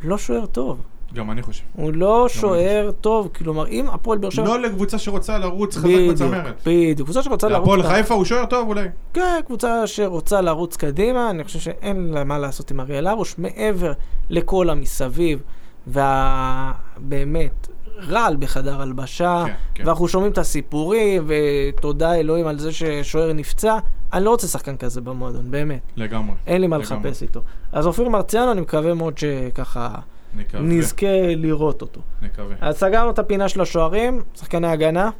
לא 0.04 0.18
שוער 0.18 0.46
טוב. 0.46 0.82
גם 1.14 1.30
אני 1.30 1.42
חושב. 1.42 1.62
הוא 1.76 1.92
לא 1.92 2.26
שוער 2.28 2.90
טוב, 3.00 3.28
כלומר, 3.34 3.66
אם 3.66 3.86
הפועל 3.88 4.18
באר 4.18 4.30
שבע... 4.30 4.44
לא 4.44 4.60
לקבוצה 4.60 4.98
שרוצה 4.98 5.38
לרוץ 5.38 5.76
חזק 5.76 5.88
בצמרת. 6.10 6.60
בדיוק. 6.66 7.08
קבוצה 7.08 7.22
שרוצה 7.22 7.48
לרוץ... 7.48 7.68
להפועל 7.68 7.82
חיפה 7.82 8.14
הוא 8.14 8.24
שוער 8.24 8.46
טוב 8.46 8.68
אולי. 8.68 8.88
כן, 9.14 9.40
קבוצה 9.46 9.86
שרוצה 9.86 10.40
לרוץ 10.40 10.76
קדימה, 10.76 11.30
אני 11.30 11.44
חושב 11.44 11.58
שאין 11.58 12.10
לה 12.12 12.24
מה 12.24 12.38
לעשות 12.38 12.70
עם 12.70 12.80
אריאל 12.80 13.06
הרוש, 13.06 13.34
מעבר 13.38 13.92
לכל 14.30 14.70
המסביב, 14.70 15.42
והבאמת, 15.86 17.68
רעל 18.08 18.36
בחדר 18.36 18.82
הלבשה, 18.82 19.44
כן, 19.46 19.52
כן. 19.74 19.86
ואנחנו 19.86 20.08
שומעים 20.08 20.32
את 20.32 20.38
הסיפורים, 20.38 21.26
ותודה 21.26 22.14
אלוהים 22.14 22.46
על 22.46 22.58
זה 22.58 22.72
ששוער 22.72 23.32
נפצע. 23.32 23.78
אני 24.12 24.24
לא 24.24 24.30
רוצה 24.30 24.46
שחקן 24.46 24.76
כזה 24.76 25.00
במועדון, 25.00 25.50
באמת. 25.50 25.80
לגמרי. 25.96 26.34
אין 26.46 26.60
לי 26.60 26.66
מה 26.66 26.78
לגמרי. 26.78 26.96
לחפש 26.96 27.22
איתו. 27.22 27.40
אז 27.72 27.86
אופיר 27.86 28.08
מרציאנו, 28.08 28.52
אני 28.52 28.60
מקווה 28.60 28.94
מאוד 28.94 29.18
שככה 29.18 29.94
נקווה. 30.36 30.62
נזכה 30.62 31.34
לראות 31.36 31.82
אותו. 31.82 32.00
נקווה. 32.22 32.54
אז 32.60 32.76
סגרנו 32.76 33.10
את 33.10 33.18
הפינה 33.18 33.48
של 33.48 33.60
השוערים, 33.60 34.22
שחקני 34.34 34.66
הגנה. 34.66 35.10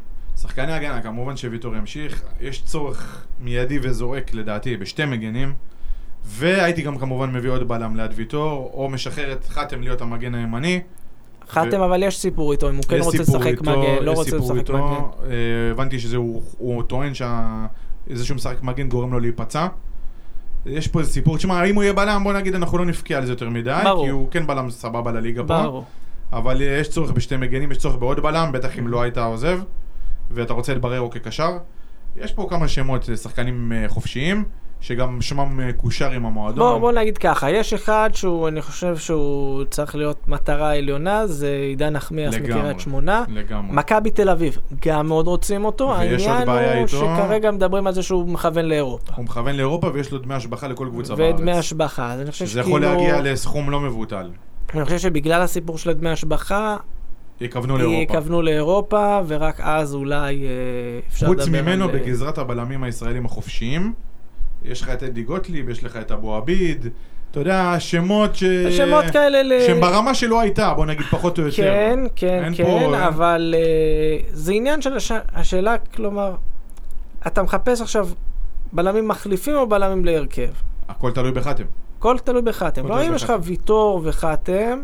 שחקני 0.41 0.73
הגנה, 0.73 1.03
כמובן 1.03 1.37
שוויטור 1.37 1.77
ימשיך. 1.77 2.23
יש 2.41 2.63
צורך 2.63 3.27
מיידי 3.41 3.79
וזועק 3.83 4.35
לדעתי 4.35 4.77
בשתי 4.77 5.05
מגנים. 5.05 5.55
והייתי 6.25 6.83
גם 6.83 6.99
כמובן 6.99 7.33
מביא 7.33 7.51
עוד 7.51 7.69
בלם 7.69 7.97
ליד 7.97 8.11
ויטור, 8.15 8.71
או 8.75 8.89
משחרר 8.89 9.33
את 9.33 9.47
חתם 9.49 9.83
להיות 9.83 10.01
המגן 10.01 10.35
הימני. 10.35 10.81
חתם, 11.53 11.81
אבל 11.81 12.03
יש 12.03 12.19
סיפור 12.19 12.53
איתו, 12.53 12.71
אם 12.71 12.77
הוא 12.77 12.85
כן 12.85 12.99
רוצה 13.01 13.19
לשחק 13.19 13.61
מגן, 13.61 14.03
לא 14.03 14.13
רוצה 14.13 14.37
לשחק. 14.37 14.71
מגן. 14.71 14.81
אה, 15.25 15.71
הבנתי 15.71 15.99
שזה, 15.99 16.17
הוא, 16.17 16.43
הוא 16.59 16.83
טוען 16.83 17.15
שזה 17.15 18.25
שהוא 18.25 18.35
משחק 18.35 18.63
מגן 18.63 18.89
גורם 18.89 19.13
לו 19.13 19.21
להיפצע. 19.21 19.67
יש 20.67 20.89
פה 20.89 21.01
איזה 21.01 21.13
סיפור, 21.13 21.37
תשמע, 21.37 21.65
אם 21.65 21.75
הוא 21.75 21.83
יהיה 21.83 21.93
בלם, 21.93 22.25
בוא 22.25 22.33
נגיד 22.33 22.55
אנחנו 22.55 22.79
לא 22.79 22.85
נבקיע 22.85 23.19
על 23.19 23.27
זה 23.27 23.33
יותר 23.33 23.49
מדי, 23.49 23.81
ברור. 23.85 24.05
כי 24.05 24.11
הוא 24.11 24.29
כן 24.31 24.47
בלם 24.47 24.71
סבבה 24.71 25.13
לליגה 25.13 25.43
פה. 25.45 25.63
ברור. 25.63 25.85
אבל 26.33 26.61
יש 26.61 26.89
צורך 26.89 27.11
בשתי 27.11 27.37
מגנים, 27.37 27.73
יש 27.73 27.79
צורך 27.79 27.97
בעוד 27.97 28.21
בלם, 28.21 28.53
בטח 28.53 28.79
אם 28.79 28.89
לא 28.89 29.03
היית 29.03 29.19
עוזב, 29.19 29.61
ואתה 30.31 30.53
רוצה 30.53 30.75
לברר 30.75 31.09
כקשר. 31.11 31.59
יש 32.17 32.33
פה 32.33 32.47
כמה 32.51 32.69
שמות, 32.69 33.11
אה, 33.11 33.17
שחקנים 33.17 33.73
אה, 33.73 33.89
חופשיים, 33.89 34.45
שגם 34.83 35.21
שמם 35.21 35.61
אה, 35.61 35.73
קושר 35.73 36.11
עם 36.11 36.27
המועדון. 36.27 36.59
בוא, 36.59 36.79
בוא 36.79 36.93
נגיד 36.93 37.19
ככה, 37.19 37.51
יש 37.51 37.73
אחד 37.73 38.11
שהוא, 38.13 38.49
אני 38.49 38.63
חושב 38.63 38.97
שהוא 38.97 39.65
צריך 39.65 39.95
להיות 39.95 40.29
מטרה 40.29 40.75
עליונה, 40.75 41.27
זה 41.27 41.49
עידן 41.69 41.93
נחמיאס. 41.93 42.35
מקריית 42.35 42.81
שמונה. 42.81 43.25
לגמרי. 43.29 43.77
מכבי 43.77 44.11
תל 44.11 44.29
אביב, 44.29 44.59
גם 44.87 45.07
מאוד 45.07 45.27
רוצים 45.27 45.65
אותו, 45.65 45.95
ויש 46.01 46.23
עוד 46.23 46.31
העניין 46.31 46.47
בעיה 46.47 46.73
הוא 46.73 46.87
איתו. 46.87 47.17
שכרגע 47.17 47.51
מדברים 47.51 47.87
על 47.87 47.93
זה 47.93 48.03
שהוא 48.03 48.29
מכוון 48.29 48.65
לאירופה. 48.65 49.13
הוא 49.17 49.25
מכוון 49.25 49.57
לאירופה 49.57 49.91
ויש 49.95 50.13
לו 50.13 50.19
דמי 50.19 50.35
השבחה 50.35 50.69
לכל 50.69 50.89
קבוצה 50.91 51.15
בארץ. 51.15 51.35
ודמי 51.35 51.53
השבחה, 51.53 52.13
אז 52.13 52.21
אני 52.21 52.31
חושב 52.31 52.47
שזה 52.47 52.61
יכול 52.61 52.83
שכאילו... 52.83 52.99
להגיע 52.99 53.33
לסכום 53.33 53.71
לא 53.71 53.81
מבוטל. 53.81 54.31
אני 54.75 54.85
חושב 54.85 54.99
שבגלל 54.99 55.43
הסיפור 55.43 55.79
של 55.79 55.93
דמי 55.93 56.11
השבחה, 56.11 56.77
יכוונו 57.41 57.79
לאירופה. 57.79 58.13
יכוונו 58.13 58.43
לאירופה, 58.43 59.21
ורק 59.27 59.61
אז 59.61 59.95
אולי 59.95 60.45
אה, 60.45 60.51
אפשר 61.09 61.27
לדבר 61.27 61.45
חוץ 61.45 61.55
על... 61.55 61.63
ממנו, 61.63 61.89
אה, 61.89 61.93
בגזרת 61.93 62.39
הבלמים 62.39 62.83
הישראלים 62.85 63.27
החופשיים, 63.27 63.93
יש 64.65 64.83
לך 64.83 64.89
את 64.91 65.03
אדי 65.03 65.23
גוטליב, 65.23 65.69
יש 65.69 65.85
לך 65.85 65.97
את 65.97 66.13
אבו 66.13 66.35
עביד, 66.37 66.87
אתה 67.31 67.41
יודע, 67.41 67.75
שמות 67.79 68.37
ש... 68.37 68.45
שמות 68.71 69.05
כאלה 69.13 69.43
ל... 69.43 69.53
שהם 69.67 69.81
ברמה 69.81 70.15
שלא 70.15 70.41
הייתה, 70.41 70.75
בוא 70.75 70.87
נגיד 70.87 71.07
פחות 71.07 71.39
או 71.39 71.45
יותר. 71.45 71.57
כן, 71.57 72.01
כן, 72.17 72.53
כן, 72.57 72.65
פה- 72.65 72.79
אין- 72.81 72.95
אבל 72.95 73.55
uh, 73.59 74.29
זה 74.33 74.53
עניין 74.53 74.83
של 74.83 74.97
הש... 74.97 75.13
השאלה, 75.35 75.75
כלומר, 75.79 76.35
אתה 77.27 77.43
מחפש 77.43 77.81
עכשיו 77.81 78.09
בלמים 78.73 79.09
מחליפים 79.09 79.55
או 79.57 79.67
בלמים 79.69 80.05
להרכב? 80.05 80.49
הכל 80.89 81.11
תלוי 81.13 81.33
בחתם. 81.33 81.65
הכל 81.99 82.17
תלוי 82.25 82.43
בחתם. 82.43 82.87
לא, 82.89 83.07
אם 83.07 83.15
יש 83.15 83.23
לך. 83.23 83.33
ויטור 83.43 84.01
וחתם, 84.05 84.81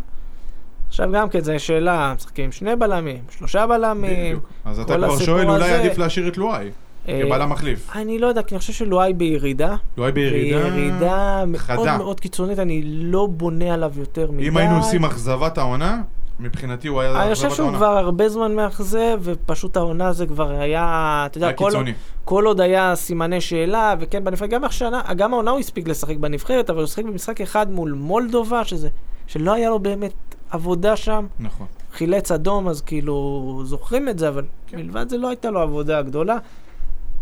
עכשיו 0.89 1.09
גם 1.13 1.29
כן, 1.29 1.41
זו 1.41 1.53
שאלה, 1.59 2.13
משחקים 2.17 2.53
שני 2.53 2.77
בלמים, 2.77 3.19
שלושה 3.39 3.67
בלמים. 3.67 4.25
בדיוק. 4.27 4.49
אז 4.65 4.81
אתה 4.81 4.97
כבר 4.97 5.19
שואל, 5.19 5.51
אולי 5.51 5.65
הזה- 5.65 5.79
עדיף 5.81 5.99
להשאיר 5.99 6.29
את 6.29 6.37
לואי, 6.37 6.71
אה, 7.09 7.21
כבלם 7.27 7.51
מחליף. 7.51 7.91
אני 7.97 8.19
לא 8.19 8.27
יודע, 8.27 8.43
כי 8.43 8.55
אני 8.55 8.59
חושב 8.59 8.73
שלואי 8.73 9.13
בירידה. 9.13 9.77
לואי 9.97 10.13
בירידה 10.13 10.71
בירידה 10.71 11.45
מאוד 11.47 11.61
חדה. 11.61 11.99
מאוד 11.99 12.21
קיצונית, 12.21 12.59
אני 12.59 12.83
לא 12.85 13.27
בונה 13.27 13.75
עליו 13.75 13.93
יותר 13.97 14.31
מדי. 14.31 14.49
אם 14.49 14.57
היינו 14.57 14.77
עושים 14.77 15.05
אכזבת 15.05 15.59
העונה, 15.59 16.03
מבחינתי 16.41 16.89
הוא 16.89 17.01
היה 17.01 17.11
אני 17.11 17.33
אכזבת 17.33 17.35
חושב 17.35 17.51
שהוא 17.51 17.65
העונה. 17.65 17.79
כבר 17.79 17.99
הרבה 17.99 18.29
זמן 18.29 18.55
מאכזב, 18.55 19.21
ופשוט 19.23 19.77
העונה 19.77 20.13
זה 20.13 20.27
כבר 20.27 20.51
היה, 20.51 21.23
אתה 21.27 21.39
יודע, 21.39 21.47
היה 21.47 21.57
כל, 21.57 21.65
קיצוני. 21.71 21.93
כל 22.25 22.47
עוד 22.47 22.61
היה 22.61 22.97
סימני 22.97 23.41
שאלה, 23.41 23.95
וכן 24.01 24.25
בנבחרת, 24.25 24.51
גם 24.51 24.65
השנה, 24.65 25.03
גם 25.17 25.33
העונה 25.33 25.51
הוא 25.51 25.59
הספיק 25.59 25.89
לשחק 25.89 26.17
בנבחרת, 26.17 26.71
אבל 26.71 26.79
הוא 26.79 26.87
שיחק 26.87 27.05
במשחק 27.05 27.41
אחד 27.41 27.71
מול 27.71 27.93
מולדובה, 27.93 28.65
שזה, 28.65 28.89
שלא 29.27 29.55
היה 29.55 29.71
לו 29.71 29.79
באמת 29.79 30.13
עבודה 30.51 30.97
שם, 30.97 31.27
נכון. 31.41 31.67
חילץ 31.93 32.31
אדום, 32.31 32.69
אז 32.69 32.81
כאילו, 32.81 33.63
זוכרים 33.65 34.09
את 34.09 34.19
זה, 34.19 34.29
אבל 34.29 34.45
כן. 34.67 34.77
מלבד 34.77 35.09
זה 35.09 35.19
לא 35.19 35.29
הייתה 35.29 35.51
לו 35.51 35.61
עבודה 35.61 36.03
גדולה. 36.03 36.39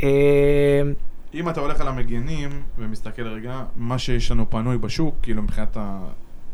אה, 0.02 0.82
אם 1.34 1.48
אתה 1.48 1.60
הולך 1.60 1.80
על 1.80 1.88
המגנים 1.88 2.62
ומסתכל 2.78 3.26
רגע, 3.26 3.62
מה 3.76 3.98
שיש 3.98 4.30
לנו 4.30 4.50
פנוי 4.50 4.78
בשוק, 4.78 5.14
כאילו 5.22 5.42
מבחינת 5.42 5.76
ה... 5.76 5.98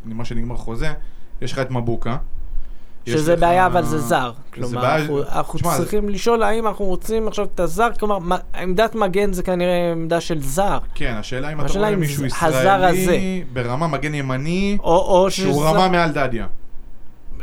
מה 0.05 0.25
שנגמר 0.25 0.57
חוזה, 0.57 0.93
יש 1.41 1.53
לך 1.53 1.59
את 1.59 1.71
מבוקה. 1.71 2.17
שזה 3.07 3.37
בעיה, 3.37 3.67
אבל 3.67 3.85
זה 3.85 3.99
זר. 3.99 4.33
כלומר, 4.55 4.97
אנחנו, 5.33 5.59
צריכים 5.77 6.09
לשאול 6.09 6.43
האם 6.43 6.67
אנחנו 6.67 6.85
רוצים 6.85 7.29
עכשיו 7.29 7.47
את 7.55 7.61
הזר, 7.61 7.89
כלומר, 7.99 8.19
עמדת 8.55 8.95
מגן 8.95 9.33
זה 9.33 9.43
כנראה 9.43 9.93
עמדה 9.93 10.21
של 10.21 10.43
זר. 10.43 10.79
כן, 10.95 11.15
השאלה 11.15 11.53
אם 11.53 11.61
אתה 11.61 11.79
רואה 11.79 11.97
מישהו 11.97 12.25
ישראלי. 12.25 13.45
ברמה 13.53 13.87
מגן 13.87 14.15
ימני, 14.15 14.79
שהוא 15.29 15.65
רמה 15.65 15.89
מעל 15.89 16.13
דדיה. 16.13 16.47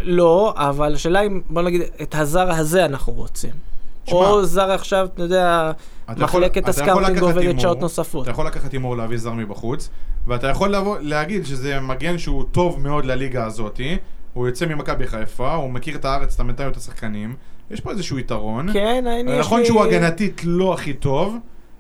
לא, 0.01 0.53
אבל 0.57 0.93
השאלה 0.95 1.21
אם, 1.21 1.41
בוא 1.49 1.61
נגיד, 1.61 1.81
את 2.01 2.15
הזר 2.15 2.51
הזה 2.51 2.85
אנחנו 2.85 3.13
רוצים. 3.13 3.68
או 4.12 4.45
זר 4.45 4.72
עכשיו, 4.72 5.07
אתה 5.14 5.24
יודע, 5.24 5.72
מחלקת 6.18 6.70
ה 6.69 6.75
scouting 6.75 7.21
עובדת 7.22 7.60
שעות 7.60 7.82
נוספות. 7.82 8.24
אתה 8.24 8.32
יכול 8.32 8.45
לקחת 8.47 8.72
הימור 8.72 8.97
להביא 8.97 9.18
זר 9.18 9.34
מבחוץ, 9.34 9.89
ואתה 10.28 10.47
יכול 10.47 10.76
לבוא, 10.76 10.97
להגיד 11.01 11.45
שזה 11.45 11.80
מגן 11.80 12.18
שהוא 12.18 12.43
טוב 12.51 12.80
מאוד 12.80 13.05
לליגה 13.05 13.45
הזאתי, 13.45 13.97
הוא 14.34 14.47
יוצא 14.47 14.66
ממכבי 14.66 15.07
חיפה, 15.07 15.53
הוא 15.53 15.70
מכיר 15.70 15.95
את 15.95 16.05
הארץ, 16.05 16.34
את 16.36 16.39
המנטליות, 16.39 16.72
את 16.72 16.78
השחקנים, 16.78 17.36
יש 17.72 17.82
פה 17.82 17.91
איזשהו 17.91 18.20
יתרון. 18.20 18.74
כן, 18.74 19.07
אני 19.07 19.32
יש 19.32 19.39
נכון 19.39 19.60
לי... 19.60 19.66
שהוא 19.66 19.84
הגנתית 19.84 20.41
לא 20.45 20.74
הכי 20.74 20.93
טוב, 20.93 21.36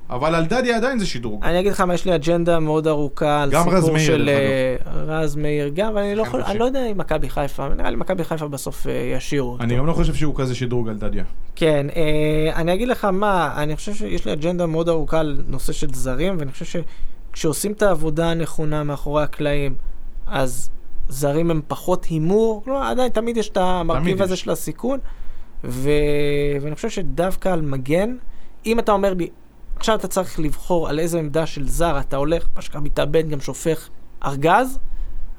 אבל 0.09 0.35
על 0.35 0.45
דדיה 0.45 0.77
עדיין 0.77 0.99
זה 0.99 1.05
שדרוג. 1.05 1.43
אני 1.43 1.59
אגיד 1.59 1.71
לך 1.71 1.81
מה, 1.81 1.93
יש 1.93 2.05
לי 2.05 2.15
אג'נדה 2.15 2.59
מאוד 2.59 2.87
ארוכה 2.87 3.43
על 3.43 3.51
סיפור 3.51 3.93
מאיר, 3.93 4.05
של 4.05 4.29
אה, 4.29 4.75
רז 4.93 5.35
מאיר 5.35 5.71
גם, 5.73 5.87
אבל 5.87 6.01
אני 6.01 6.15
לא 6.15 6.23
כן, 6.23 6.29
יכול. 6.29 6.41
אני 6.41 6.59
לא 6.59 6.65
יודע 6.65 6.85
אם 6.85 6.97
מכבי 6.97 7.29
חיפה, 7.29 7.69
נראה 7.69 7.89
לי 7.89 7.95
מכבי 7.95 8.23
חיפה 8.23 8.47
בסוף 8.47 8.87
אה, 8.87 9.13
ישאירו 9.17 9.51
אותו. 9.51 9.63
אני 9.63 9.77
גם 9.77 9.85
לא 9.85 9.93
חושב 9.93 10.13
שהוא 10.13 10.35
כזה 10.35 10.55
שדרוג 10.55 10.89
על 10.89 10.97
דדיה. 10.97 11.23
כן, 11.55 11.87
אה, 11.95 12.55
אני 12.55 12.73
אגיד 12.73 12.87
לך 12.87 13.05
מה, 13.05 13.53
אני 13.57 13.75
חושב 13.75 13.93
שיש 13.93 14.25
לי 14.25 14.33
אג'נדה 14.33 14.65
מאוד 14.65 14.89
ארוכה 14.89 15.19
על 15.19 15.41
נושא 15.47 15.73
של 15.73 15.93
זרים, 15.93 16.35
ואני 16.39 16.51
חושב 16.51 16.81
שכשעושים 17.31 17.71
את 17.71 17.81
העבודה 17.81 18.31
הנכונה 18.31 18.83
מאחורי 18.83 19.23
הקלעים, 19.23 19.75
אז 20.27 20.69
זרים 21.09 21.51
הם 21.51 21.61
פחות 21.67 22.05
הימור, 22.05 22.61
כלומר 22.63 22.83
עדיין 22.83 23.09
תמיד 23.09 23.37
יש 23.37 23.49
את 23.49 23.57
המרכיב 23.57 24.21
הזה 24.21 24.33
יש. 24.33 24.41
של 24.41 24.51
הסיכון, 24.51 24.99
ו... 25.63 25.89
ואני 26.61 26.75
חושב 26.75 26.89
שדווקא 26.89 27.49
על 27.49 27.61
מגן, 27.61 28.15
אם 28.65 28.79
אתה 28.79 28.91
אומר 28.91 29.13
לי, 29.13 29.29
עכשיו 29.79 29.95
אתה 29.95 30.07
צריך 30.07 30.39
לבחור 30.39 30.89
על 30.89 30.99
איזה 30.99 31.19
עמדה 31.19 31.45
של 31.45 31.67
זר 31.67 31.99
אתה 31.99 32.17
הולך, 32.17 32.47
מה 32.55 32.61
שנקרא 32.61 32.81
מתאבד, 32.81 33.29
גם 33.29 33.41
שופך 33.41 33.89
ארגז, 34.25 34.79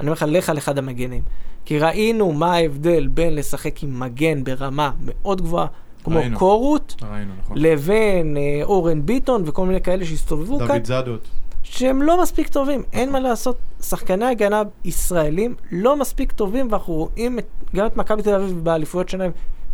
אני 0.01 0.07
אומר 0.07 0.13
לך, 0.13 0.25
לך 0.29 0.49
על 0.49 0.59
אחד 0.59 0.79
המגנים. 0.79 1.23
כי 1.65 1.79
ראינו 1.79 2.33
מה 2.33 2.55
ההבדל 2.55 3.07
בין 3.07 3.35
לשחק 3.35 3.83
עם 3.83 4.01
מגן 4.01 4.45
ברמה 4.45 4.91
מאוד 5.01 5.43
גבוהה, 5.43 5.67
כמו 6.05 6.19
ראינו. 6.19 6.39
קורות, 6.39 6.97
ראינו, 7.03 7.33
נכון. 7.43 7.57
לבין 7.59 8.37
אה, 8.37 8.61
אורן 8.63 9.07
ביטון 9.07 9.43
וכל 9.47 9.67
מיני 9.67 9.81
כאלה 9.81 10.05
שהסתובבו 10.05 10.59
כאן, 10.59 10.67
דוד 10.67 10.85
זאדות. 10.85 11.29
שהם 11.63 12.03
לא 12.03 12.23
מספיק 12.23 12.49
טובים. 12.49 12.83
אין 12.93 13.13
מה 13.13 13.21
לעשות, 13.21 13.57
שחקני 13.83 14.25
הגנה 14.25 14.63
ישראלים 14.85 15.55
לא 15.73 15.97
מספיק 15.97 16.33
טובים, 16.33 16.69
ואנחנו 16.71 16.95
רואים 16.95 17.39
את, 17.39 17.47
גם 17.77 17.87
את 17.87 17.97
מכבי 17.97 18.23
תל 18.23 18.35
אביב 18.35 18.65
באליפויות 18.65 19.09
שלהם, 19.09 19.31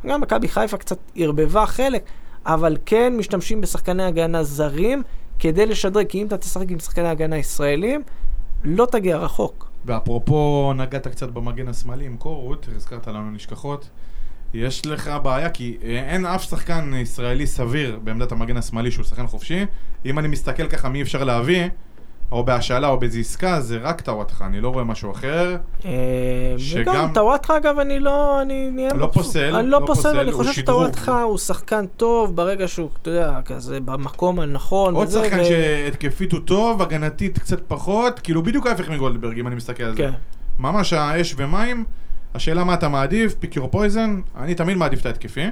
גם 0.07 0.21
מכבי 0.21 0.49
חיפה 0.49 0.77
קצת 0.77 0.99
ערבבה 1.17 1.67
חלק, 1.67 2.03
אבל 2.47 2.77
כן 2.87 3.17
משתמשים 3.17 3.61
בשחקני 3.61 4.03
הגנה 4.03 4.43
זרים 4.43 5.03
כדי 5.39 5.67
לשדרג, 5.67 6.07
כי 6.07 6.23
אם 6.23 6.27
אתה 6.27 6.37
תשחק 6.37 6.71
עם 6.71 6.79
שחקני 6.79 7.09
הגנה 7.09 7.37
ישראלים, 7.37 8.03
לא 8.65 8.87
תגיע 8.91 9.17
רחוק. 9.17 9.71
ואפרופו 9.85 10.73
נגעת 10.77 11.09
קצת 11.09 11.29
במגן 11.29 11.69
השמאלי 11.69 12.07
עם 12.07 12.17
קורות, 12.17 12.69
הזכרת 12.77 13.07
לנו 13.07 13.31
נשכחות, 13.31 13.89
יש 14.55 14.87
לך 14.87 15.11
בעיה 15.23 15.51
כי 15.51 15.77
אה, 15.83 16.13
אין 16.13 16.27
אף 16.27 16.43
שחקן 16.43 16.95
ישראלי 16.95 17.47
סביר 17.47 17.99
בעמדת 18.05 18.33
המגן 18.33 18.57
השמאלי 18.57 18.91
שהוא 18.91 19.05
שחקן 19.05 19.27
חופשי. 19.27 19.67
אם 20.05 20.19
אני 20.19 20.29
מסתכל 20.29 20.69
ככה 20.69 20.89
מי 20.89 21.03
אפשר 21.03 21.25
להביא, 21.25 21.69
או 22.33 22.45
בהשאלה 22.45 22.89
או 22.89 22.99
באיזו 22.99 23.19
עסקה, 23.19 23.61
זה 23.61 23.79
רק 23.83 24.01
טוואטחה, 24.01 24.47
אני 24.47 24.61
לא 24.61 24.69
רואה 24.69 24.85
משהו 24.85 25.13
אחר. 25.13 25.57
אה, 25.85 25.91
שגם- 26.59 26.95
וגם 26.95 27.09
טוואטחה 27.15 27.57
אגב 27.57 27.79
אני 27.79 28.01
לא, 28.01 28.43
אני 28.43 28.71
נהיה 28.71 28.95
לא. 28.95 29.07
פוסל, 29.13 29.55
אני 29.57 29.69
לא 29.69 29.81
לא 29.81 29.87
פוסל, 29.87 30.19
אני 30.21 30.33
חושב. 30.33 30.53
שטוואטחה 30.53 31.23
הוא 31.23 31.39
שחקן 31.39 31.85
טוב 31.97 32.37
ברגע 32.37 32.69
שהוא, 32.69 32.89
אתה 33.03 33.11
יודע, 33.11 33.41
כזה 33.45 33.81
במקום 33.81 34.41
הנכון. 34.41 34.95
עוד 34.95 35.09
שחקן 35.11 35.45
שהתקפית 35.45 36.33
הוא 36.33 36.41
טוב, 36.45 36.83
הגנתית 36.83 37.39
קצת 37.39 37.61
פחות, 37.69 38.21
כאילו 38.21 38.43
בדיוק 38.43 38.67
ההפך 38.67 38.89
מגולדברג 38.89 39.39
אם 39.39 39.47
אני 39.47 39.55
מסתכל 39.55 39.83
על 39.83 39.93
זה. 39.97 40.03
כן. 40.03 40.11
ממש 40.59 40.93
האש 40.93 41.35
ומים. 41.39 41.85
השאלה 42.35 42.65
מה 42.65 42.75
אתה 42.75 42.89
מעדיף, 42.89 43.35
פיק 43.35 43.57
יור 43.57 43.69
פויזן, 43.69 44.21
אני 44.39 44.55
תמיד 44.55 44.77
מעדיף 44.77 45.01
את 45.01 45.07
ההתקפי. 45.07 45.45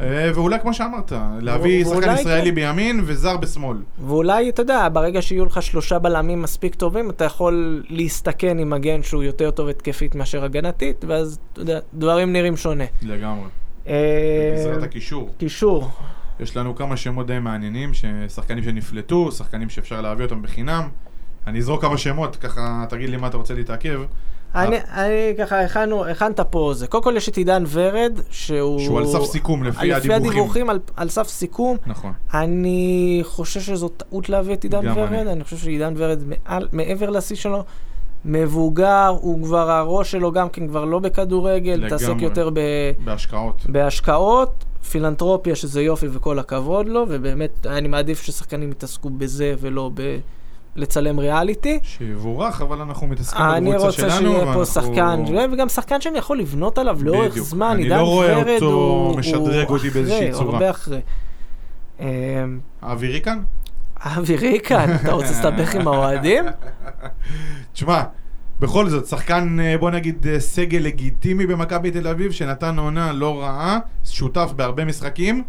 אה, 0.00 0.30
ואולי 0.34 0.60
כמו 0.60 0.74
שאמרת, 0.74 1.12
להביא 1.40 1.84
שחקן 1.84 2.14
ישראלי 2.14 2.48
כן. 2.48 2.54
בימין 2.54 3.00
וזר 3.04 3.36
בשמאל. 3.36 3.76
ואולי, 4.06 4.48
אתה 4.48 4.62
יודע, 4.62 4.88
ברגע 4.92 5.22
שיהיו 5.22 5.44
לך 5.44 5.62
שלושה 5.62 5.98
בלמים 5.98 6.42
מספיק 6.42 6.74
טובים, 6.74 7.10
אתה 7.10 7.24
יכול 7.24 7.84
להסתכן 7.88 8.58
עם 8.58 8.70
מגן 8.70 9.02
שהוא 9.02 9.22
יותר 9.22 9.50
טוב 9.50 9.68
התקפית 9.68 10.14
מאשר 10.14 10.44
הגנתית, 10.44 11.04
ואז, 11.08 11.38
אתה 11.52 11.60
יודע, 11.60 11.78
דברים 11.94 12.32
נראים 12.32 12.56
שונה. 12.56 12.84
לגמרי. 13.02 13.48
אה, 13.86 14.52
בגזרת 14.52 14.82
הקישור. 14.82 15.30
קישור. 15.38 15.90
יש 16.40 16.56
לנו 16.56 16.74
כמה 16.74 16.96
שמות 16.96 17.26
די 17.26 17.38
מעניינים, 17.38 17.90
שחקנים 18.28 18.64
שנפלטו, 18.64 19.32
שחקנים 19.32 19.68
שאפשר 19.68 20.00
להביא 20.00 20.24
אותם 20.24 20.42
בחינם. 20.42 20.88
אני 21.46 21.58
אזרוק 21.58 21.82
כמה 21.82 21.98
שמות, 21.98 22.36
ככה 22.36 22.84
תגיד 22.88 23.10
לי 23.10 23.16
מה 23.16 23.26
אתה 23.26 23.36
רוצה 23.36 23.54
להתעכב. 23.54 24.00
אני, 24.54 24.76
אני 24.92 25.34
ככה, 25.38 25.60
הכנו, 25.60 26.06
הכנת 26.06 26.40
פה 26.40 26.72
זה. 26.74 26.86
קודם 26.86 27.04
כל 27.04 27.14
יש 27.16 27.28
את 27.28 27.36
עידן 27.36 27.64
ורד, 27.68 28.20
שהוא... 28.30 28.80
שהוא 28.80 28.98
על 28.98 29.06
סף 29.06 29.24
סיכום, 29.24 29.64
לפי 29.64 29.86
לפי 29.86 29.94
הדיווחים. 29.94 30.30
הדיווחים, 30.30 30.70
על, 30.70 30.78
על 30.96 31.08
סף 31.08 31.28
סיכום. 31.28 31.76
נכון. 31.86 32.12
אני 32.34 33.20
חושב 33.24 33.60
שזו 33.60 33.88
טעות 33.88 34.28
להביא 34.28 34.54
את 34.54 34.62
עידן 34.62 34.88
ורד, 34.88 35.12
אני. 35.12 35.32
אני 35.32 35.44
חושב 35.44 35.56
שעידן 35.56 35.94
ורד 35.96 36.22
מעל, 36.26 36.68
מעבר 36.72 37.10
לשיא 37.10 37.36
שלו, 37.36 37.64
מבוגר, 38.24 39.16
הוא 39.20 39.44
כבר, 39.44 39.70
הראש 39.70 40.10
שלו 40.10 40.32
גם 40.32 40.48
כן 40.48 40.68
כבר 40.68 40.84
לא 40.84 40.98
בכדורגל, 40.98 41.86
מתעסק. 41.86 42.14
יותר 42.20 42.50
ב, 42.54 42.60
בהשקעות. 43.04 43.66
בהשקעות, 43.68 44.64
פילנטרופיה 44.90 45.56
שזה 45.56 45.82
יופי 45.82 46.06
וכל 46.10 46.38
הכבוד 46.38 46.88
לו, 46.88 47.06
ובאמת 47.08 47.66
אני 47.66 47.88
מעדיף 47.88 48.22
ששחקנים 48.22 48.70
יתעסקו 48.70 49.10
בזה 49.10 49.54
ולא 49.60 49.90
ב... 49.94 50.18
לצלם 50.76 51.18
ריאליטי. 51.18 51.78
שיבורך, 51.82 52.60
אבל 52.60 52.80
אנחנו 52.80 53.06
מתעסקים 53.06 53.44
אני 53.44 53.70
בקבוצה 53.70 53.86
רוצה 53.86 54.10
שלנו. 54.10 54.32
שיהיה 54.32 54.54
פה 54.54 54.64
שחקן, 54.64 55.24
וגם 55.52 55.68
שחקן 55.68 56.00
שאני 56.00 56.18
יכול 56.18 56.38
לבנות 56.38 56.78
עליו 56.78 56.98
לאורך. 57.02 57.38
זמן, 57.38 57.70
אני 57.70 57.88
לא 57.88 58.00
רואה 58.00 58.54
אותו. 58.54 59.14
משדרג 59.18 59.68
אותי 59.68 59.90
באיזושהי 59.90 60.32
צורה. 60.32 60.52
הרבה 60.52 60.70
אחרי. 60.70 61.00
אמ, 62.00 62.06
האווירי 62.82 63.20
כאן? 63.20 63.42
אבי 64.04 64.36
ריקן, 64.36 64.94
אתה 64.94 65.12
רוצה 65.12 65.26
להסתבך 65.26 65.74
עם 65.74 65.88
האוהדים? 65.88 66.44
תשמע, 67.72 68.02
בכל 68.60 68.88
זאת, 68.88 69.06
שחקן, 69.06 69.56
אה, 69.60 69.78
בוא 69.78 69.90
נגיד, 69.90 70.26
אה, 70.26 70.40
סגל 70.40 70.78
לגיטימי 70.78 71.46
במכבי 71.46 71.90
תל 71.90 72.08
אביב, 72.08 72.32
שנתן 72.32 72.78
עונה 72.78 73.12
לא 73.12 73.40
רעה, 73.42 73.78
שותף 74.04 74.52
בהרבה 74.56 74.84
משחקים. 74.84 75.44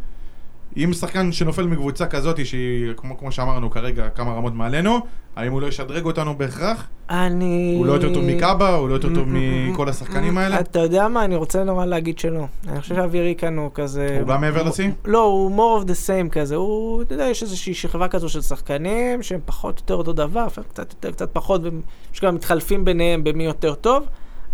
אם 0.77 0.93
שחקן 0.93 1.31
שנופל 1.31 1.67
מקבוצה 1.67 2.05
כזאת, 2.05 2.45
שהיא, 2.45 2.93
כמו, 2.97 3.17
כמו 3.17 3.31
שאמרנו 3.31 3.69
כרגע, 3.69 4.09
כמה 4.09 4.33
רמות 4.33 4.53
מעלינו, 4.53 4.99
האם 5.35 5.51
הוא 5.51 5.61
לא 5.61 5.67
ישדרג 5.67 6.05
אותנו 6.05 6.37
בהכרח? 6.37 6.87
אני... 7.09 7.75
הוא 7.77 7.85
לא 7.85 7.93
יותר 7.93 8.13
טוב 8.13 8.23
מקאבה, 8.23 8.75
הוא 8.75 8.89
לא 8.89 8.93
יותר 8.93 9.15
טוב 9.15 9.27
Mm, 9.27 9.71
מכל 9.71 9.89
השחקנים 9.89 10.37
האלה? 10.37 10.59
אתה 10.59 10.79
יודע 10.79 11.07
מה, 11.07 11.25
אני 11.25 11.35
רוצה 11.35 11.63
נורא 11.63 11.85
להגיד 11.85 12.19
שלא. 12.19 12.45
אני 12.67 12.81
חושב 12.81 12.95
שאבי 12.95 13.21
ריקן 13.21 13.57
הוא 13.57 13.69
כזה... 13.73 14.17
הוא 14.19 14.27
גם 14.27 14.41
מעבר 14.41 14.63
לשיא? 14.63 14.89
לא, 15.05 15.23
הוא 15.23 15.57
more 15.57 15.83
of 15.83 15.87
the 15.87 15.93
same 16.07 16.29
כזה. 16.29 16.55
הוא, 16.55 17.01
אתה 17.01 17.13
יודע, 17.13 17.25
יש 17.25 17.43
איזושהי 17.43 17.73
שכבה 17.73 18.07
כזו 18.07 18.29
של 18.29 18.41
שחקנים 18.41 19.23
שהם 19.23 19.39
פחות 19.45 19.77
או 19.77 19.83
יותר 19.83 19.95
אותו 19.95 20.13
דבר, 20.13 20.47
קצת 20.69 20.93
יותר, 20.93 21.11
קצת 21.11 21.29
פחות, 21.33 21.61
ויש 21.63 22.21
גם 22.21 22.35
מתחלפים 22.35 22.85
ביניהם 22.85 23.23
במי 23.23 23.45
יותר 23.45 23.75
טוב. 23.75 24.03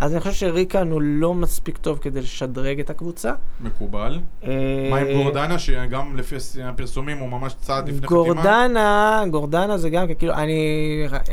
אז 0.02 0.12
אני 0.14 0.20
חושב 0.20 0.34
שריקן 0.34 0.92
הוא 0.92 1.02
לא 1.02 1.34
מספיק 1.34 1.78
טוב 1.78 2.00
כדי 2.02 2.22
לשדרג 2.22 2.80
את 2.80 2.90
הקבוצה. 2.90 3.34
מקובל. 3.62 4.20
אה, 4.44 4.50
מה 4.92 4.98
עם 4.98 5.08
גורדנה, 5.14 5.60
שגם 5.60 6.18
לפי 6.18 6.36
הפרסומים 6.64 7.18
הוא 7.18 7.30
ממש 7.30 7.54
צעד 7.62 7.90
לפני 7.90 8.08
חתימה? 8.08 8.24
גורדנה, 8.24 9.24
גורדנה 9.30 9.78
זה 9.78 9.90
גם 9.90 10.14
כאילו, 10.20 10.34
אני 10.34 10.58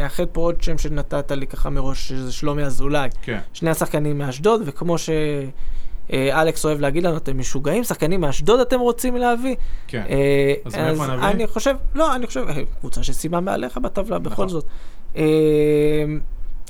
אאחד 0.05 0.25
פה 0.33 0.41
עוד 0.41 0.63
שם 0.63 0.79
שנתת 0.79 1.31
לי 1.31 1.47
ככה 1.47 1.71
מראש, 1.71 2.09
שזה 2.09 2.33
שלומי 2.33 2.65
אזולאי. 2.65 3.09
כן. 3.23 3.39
שני 3.53 3.71
השחקנים 3.71 4.19
מאשדוד, 4.19 4.63
וכמו 4.65 4.97
שאלכס 4.99 6.65
אוהב 6.65 6.81
להגיד 6.81 7.03
לנו, 7.03 7.17
אתם 7.17 7.39
משוגעים, 7.39 7.85
שחקנים 7.85 8.21
מאשדוד 8.21 8.61
אתם 8.61 8.81
רוצים 8.81 9.17
להביא? 9.17 9.57
כן. 9.87 10.05
אה, 10.09 10.55
אז 10.65 10.75
מאיפה 10.75 11.07
נביא? 11.07 11.29
אני 11.29 11.47
חושב, 11.47 11.75
לא, 11.95 12.15
אני 12.15 12.27
חושב, 12.27 12.45
אה, 12.49 12.63
קבוצה 12.81 13.03
שסיימה 13.03 13.41
מעליך 13.41 13.79
בטבלה, 13.79 14.19
בכל 14.19 14.33
נכון. 14.33 14.49
זאת. 14.49 14.67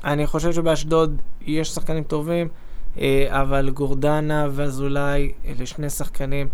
אה, 0.04 0.12
אני 0.12 0.26
חושב 0.26 0.52
שבאשדוד 0.52 1.22
יש 1.40 1.68
שחקנים 1.68 2.02
טובים, 2.04 2.48
אה, 2.98 3.26
אבל 3.30 3.70
גורדנה 3.70 4.46
ואזולאי, 4.50 5.32
אלה 5.46 5.66
שני 5.66 5.90
שחקנים 5.90 6.48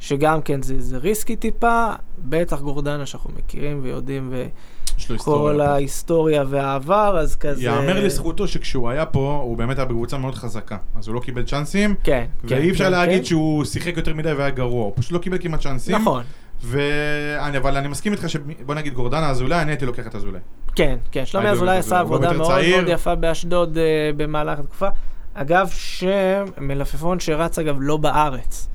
שגם 0.00 0.42
כן 0.42 0.62
זה, 0.62 0.80
זה 0.82 0.98
ריסקי 0.98 1.36
טיפה, 1.36 1.92
בטח 2.18 2.60
גורדנה 2.60 3.06
שאנחנו 3.06 3.30
מכירים 3.36 3.80
ויודעים, 3.82 4.32
וכל 4.32 5.12
היסטוריה. 5.12 5.70
ההיסטוריה 5.70 6.44
והעבר, 6.48 7.18
אז 7.18 7.36
כזה... 7.36 7.64
יאמר 7.64 8.04
לזכותו 8.04 8.48
שכשהוא 8.48 8.90
היה 8.90 9.06
פה, 9.06 9.40
הוא 9.42 9.56
באמת 9.56 9.78
היה 9.78 9.84
בקבוצה 9.84 10.18
מאוד 10.18 10.34
חזקה. 10.34 10.76
אז 10.96 11.08
הוא 11.08 11.14
לא 11.14 11.20
קיבל 11.20 11.42
צ'אנסים, 11.42 11.94
כן, 12.04 12.24
כן. 12.46 12.54
ואי 12.56 12.70
אפשר 12.70 12.84
כן, 12.84 12.90
להגיד 12.90 13.18
כן. 13.18 13.24
שהוא 13.24 13.64
שיחק 13.64 13.96
יותר 13.96 14.14
מדי 14.14 14.32
והיה 14.32 14.50
גרוע, 14.50 14.84
הוא 14.84 14.92
פשוט 14.96 15.12
לא 15.12 15.18
קיבל 15.18 15.38
כמעט 15.40 15.60
צ'אנסים. 15.60 15.94
נכון, 15.96 16.22
ואני, 16.62 17.58
אבל 17.58 17.76
אני 17.76 17.88
מסכים 17.88 18.12
איתך 18.12 18.30
שבוא 18.30 18.74
נגיד 18.74 18.94
גורדנה 18.94 19.30
אזולאי, 19.30 19.62
אני 19.62 19.70
הייתי 19.70 19.86
לוקח 19.86 20.06
את 20.06 20.14
אזולאי. 20.14 20.40
כן, 20.74 20.96
כן. 21.10 21.26
שלומי 21.26 21.48
אזולאי 21.48 21.76
עשה 21.76 21.94
גם 21.96 22.00
עבודה 22.00 22.32
מאוד. 22.32 22.50
מאוד 22.70 22.84
יפה 22.88 23.14
באשדוד 23.14 23.78
אה, 23.78 23.82
במהלך 24.16 24.58
התקופה. 24.58 24.88
אגב, 25.34 25.68
שם 25.72 26.44
מלפפון 26.58 27.20
שרץ 27.20 27.58
אגב 27.58 27.76
לא 27.80 27.96
בארץ, 27.96 28.68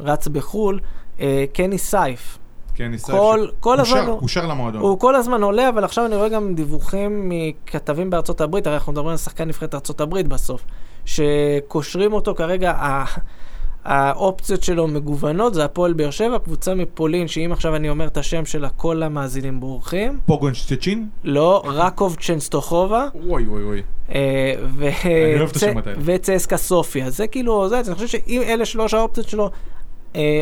רץ 0.00 0.28
בחו"ל, 0.28 0.80
אה, 1.20 1.44
קני 1.52 1.78
סייף. 1.78 2.38
כן, 2.74 2.90
ניסה... 2.90 3.12
כל- 3.60 3.80
הזמן 3.80 3.98
הוא 4.06 4.28
שר 4.28 4.46
למועדון. 4.46 4.80
הוא 4.82 4.98
כל 4.98 5.14
הזמן 5.14 5.42
עולה, 5.42 5.68
אבל 5.68 5.84
עכשיו 5.84 6.06
אני 6.06 6.16
רואה 6.16 6.28
גם 6.28 6.54
דיווחים 6.54 7.28
מכתבים 7.28 8.10
בארצות 8.10 8.40
הברית, 8.40 8.66
הרי 8.66 8.76
אנחנו 8.76 8.92
מדברים 8.92 9.10
על 9.10 9.16
שחקן 9.16 9.48
נבחרת 9.48 9.74
ארצות 9.74 10.00
הברית 10.00 10.28
בסוף, 10.28 10.64
שקושרים 11.04 12.12
אותו 12.12 12.34
כרגע, 12.34 12.72
האופציות 13.86 14.62
שלו 14.62 14.88
מגוונות, 14.88 15.54
זה 15.54 15.64
הפועל 15.64 15.92
באר 15.92 16.10
שבע, 16.10 16.38
קבוצה 16.38 16.74
מפולין, 16.74 17.28
שאם 17.28 17.52
עכשיו 17.52 17.76
אני 17.76 17.90
אומר 17.90 18.06
את 18.06 18.16
השם 18.16 18.44
שלה, 18.44 18.68
כל 18.68 19.02
המאזינים 19.02 19.60
בורחים. 19.60 20.18
פוגון 20.26 20.54
שצ'צ'ין? 20.54 21.08
לא, 21.24 21.62
רקוב 21.66 22.16
צ'נסטוכובה. 22.20 23.08
וואי 23.14 23.46
וואי 23.46 23.64
וואי. 23.64 23.82
אה. 24.14 24.54
וצסקה 26.04 26.56
סופיה. 26.56 27.10
זה 27.10 27.26
כאילו, 27.26 27.68
זה, 27.68 27.80
אני 27.86 27.94
חושב 27.94 28.06
שאם 28.06 28.42
אלה 28.46 28.64
שלוש 28.64 28.94
האופציות 28.94 29.28
שלו, 29.28 29.50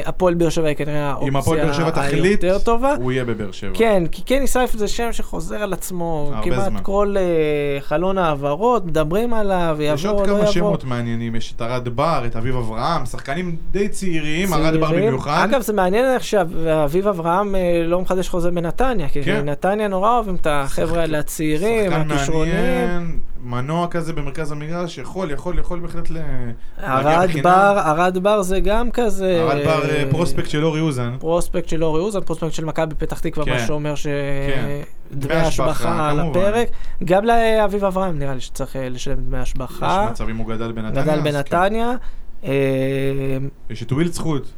הפועל 0.05 0.35
באר 0.35 0.49
שבע 0.49 0.69
היא 0.69 0.77
כנראה 0.77 1.11
האופציה 1.11 1.73
היותר 2.03 2.59
טובה. 2.59 2.95
הוא 2.95 3.13
יהיה 3.13 3.25
בבאר 3.25 3.53
שבע. 3.53 3.71
כן, 3.75 4.03
כי 4.13 4.23
קני 4.23 4.47
סייף 4.47 4.73
זה 4.73 4.89
שם 4.89 5.13
שחוזר 5.13 5.57
על 5.57 5.73
עצמו 5.73 6.33
כמעט 6.43 6.71
זמן. 6.71 6.81
כל 6.83 7.15
אה, 7.19 7.81
חלון 7.81 8.19
העברות, 8.19 8.87
מדברים 8.87 9.35
עליו, 9.35 9.77
יש 9.81 10.07
או 10.07 10.11
עוד 10.11 10.21
לא 10.21 10.27
כמה 10.27 10.39
יבוא. 10.39 10.53
שמות 10.53 10.85
מעניינים, 10.85 11.37
יש 11.37 11.53
את 11.57 11.63
ארד 11.63 11.89
בר, 11.89 12.23
את 12.27 12.37
אביב 12.37 12.57
אברהם, 12.57 13.07
שחקנים 13.07 13.57
די 13.71 13.89
צעירים, 13.89 14.55
ארד 14.55 14.81
בר. 14.81 14.93
במיוחד. 14.93 15.49
אגב, 15.51 15.61
זה 15.61 15.73
מעניין 15.73 16.15
איך 16.15 16.25
שאביב 16.25 17.09
אברהם 17.09 17.55
אה, 17.55 17.83
לא 17.87 18.01
מחדש 18.01 18.29
חוזה 18.29 18.51
בנתניה, 18.51 19.09
כי 19.09 19.23
כן. 19.23 19.49
נתניה 19.49 19.89
נורא 19.89 20.15
אוהבים 20.15 20.35
את 20.35 20.47
החבר'ה 20.51 21.01
האלה 21.01 21.19
הצעירים. 21.19 21.91
מעניין, 21.91 23.19
מנוע 23.45 23.87
כזה 23.89 24.13
במרכז 24.13 24.53
המגרש, 24.53 24.99
יכול, 24.99 25.31
יכול, 25.31 25.59
יכול 25.59 25.81
בהחלט 25.81 26.11
ל... 26.11 26.15
להגיע 26.79 27.21
ארד 27.21 27.29
בחינם. 27.29 27.43
בר, 27.43 27.79
ארד 27.87 28.19
בר 28.19 28.43
זה 28.43 28.61
גם 28.61 28.91
כזה... 28.91 29.43
ארד 29.43 29.65
בר 29.65 29.91
אה, 29.91 29.97
אה, 29.97 30.11
prospect 30.11 30.51
של 30.51 30.65
אורי 30.65 30.81
אוזן. 30.81 31.17
prospect 31.19 31.69
של 31.69 31.85
אורי 31.85 32.01
אוזן, 32.01 32.21
prospect 32.21 32.53
של 32.53 32.65
מכבי 32.65 32.95
פתח 32.95 33.21
תקווה, 33.21 33.45
כן. 33.45 33.53
מה 33.53 33.59
שאומר 33.67 33.95
כן. 33.97 33.97
שדמי 33.97 35.27
דמי 35.29 35.35
השבחה, 35.35 36.11
על. 36.11 36.21
הפרק. 36.21 36.69
גם 37.05 37.25
לאביב 37.25 37.85
אברהם 37.85 38.19
נראה 38.19 38.35
לי 38.35 38.41
שצריך 38.41 38.77
אה, 38.77 38.89
לשלם 38.89 39.17
דמי 39.17 39.43
יש 39.43 39.43
השבחה. 39.43 40.09
מצבים, 40.11 40.37
הוא 40.37 40.47
גדל 40.47 40.73
בנתניה. 40.73 41.03
גדל 41.03 41.17
כן. 41.17 41.25
בנתניה. 41.25 41.93
יש 43.71 43.83
את 43.83 43.93
ווילד 43.93 44.13
זכות. 44.13 44.53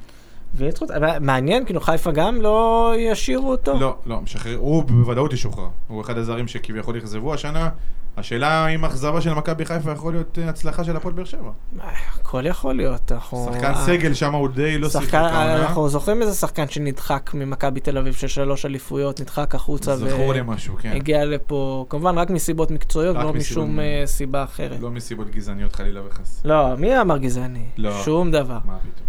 אבל 0.97 1.19
מעניין, 1.21 1.65
כאילו 1.65 1.81
חיפה 1.81 2.11
גם 2.11 2.43
לא 2.43 2.93
ישאירו 2.99 3.51
אותו? 3.51 3.75
לא, 3.81 3.97
לא, 4.07 4.21
משחרר, 4.21 4.57
הוא 4.57 4.85
בוודאות 4.85 5.33
ישוחרר. 5.33 5.69
הוא 5.89 6.01
אחד 6.01 6.19
הזרים 6.19 6.49
שכביכול 6.49 6.99
אכזבו 6.99 7.35
השנה. 7.35 7.69
השאלה 8.17 8.67
אם 8.69 8.85
אכזבה 8.85 9.21
של 9.21 9.35
מכבי 9.35 9.65
חיפה 9.65 9.91
יכול 9.93 10.13
להיות 10.13 10.39
אה, 10.39 10.49
הצלחה 10.49 10.85
של 10.85 10.97
הפועל 10.97 11.15
באר 11.15 11.25
שבע. 11.25 11.51
אה, 11.81 11.89
הכל 12.21 12.47
יכול 12.47 12.75
להיות. 12.75 13.13
אנחנו- 13.13 13.49
שחקן 13.53 13.71
אה, 13.71 13.85
סגל 13.87 14.15
שם 14.15 14.35
הוא 14.35 14.49
די 14.49 14.79
לא 14.79 14.89
שיחק 14.89 15.15
העונה. 15.15 15.57
אנחנו 15.57 15.89
זוכרים 15.89 16.23
איזה 16.23 16.35
שחקן 16.35 16.69
שנדחק 16.69 17.31
ממכבי 17.35 17.81
תל 17.81 17.99
אביב 17.99 18.15
של 18.15 18.29
שלוש 18.29 18.67
אליפויות, 18.67 19.21
נדחק 19.21 19.55
החוצה 19.55 19.97
זכור 19.97 20.33
לי 20.33 20.41
משהו, 20.47 20.77
כן. 20.77 20.91
והגיע 20.93 21.25
לפה, 21.25 21.87
כמובן 21.89 22.19
רק 22.19 22.31
מסיבות 22.31 22.71
מקצועיות, 22.71 23.17
לא 23.17 23.33
משום 23.33 23.79
סיבה 24.07 24.45
אחרת. 24.45 24.81
לא 24.81 24.91
מסיבות 24.91 25.31
גזעניות 25.31 25.77
חלילה 25.77 26.01
וחס. 26.07 26.43
לא, 26.45 26.77
מי 26.77 27.01
אמר 27.01 27.19
גזעני? 27.19 27.65
לא. 27.77 28.03
שום 28.05 28.31
דבר. 28.31 28.59
מה 28.65 28.79
פתאום. 28.79 29.07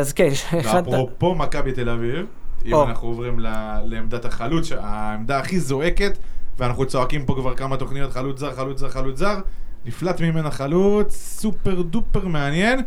אז 0.00 0.12
כן, 0.12 0.28
אחד... 0.60 0.82
ואפרופו 0.86 1.34
מכבי 1.34 1.72
תל 1.72 1.88
אביב, 1.88 2.26
אם. 2.66 2.74
אנחנו 2.74 3.08
עוברים 3.08 3.40
ל- 3.40 3.78
לעמדת 3.84 4.24
החלוץ, 4.24 4.72
העמדה 4.72 5.38
הכי 5.38 5.60
זועקת, 5.60 6.18
ואנחנו 6.58 6.86
צועקים 6.86 7.26
פה 7.26 7.34
כבר 7.34 7.54
כמה 7.54 7.76
תוכניות, 7.76 8.12
חלוץ 8.12 8.38
זר, 8.38 8.54
חלוץ 8.54 8.78
זר, 8.78 8.88
חלוץ 8.88 9.18
זר, 9.18 9.40
נפלט 9.84 10.20
ממנה 10.20 10.50
חלוץ, 10.50 11.14
סופר 11.16 11.82
דופר 11.82 12.26
מעניין, 12.26 12.80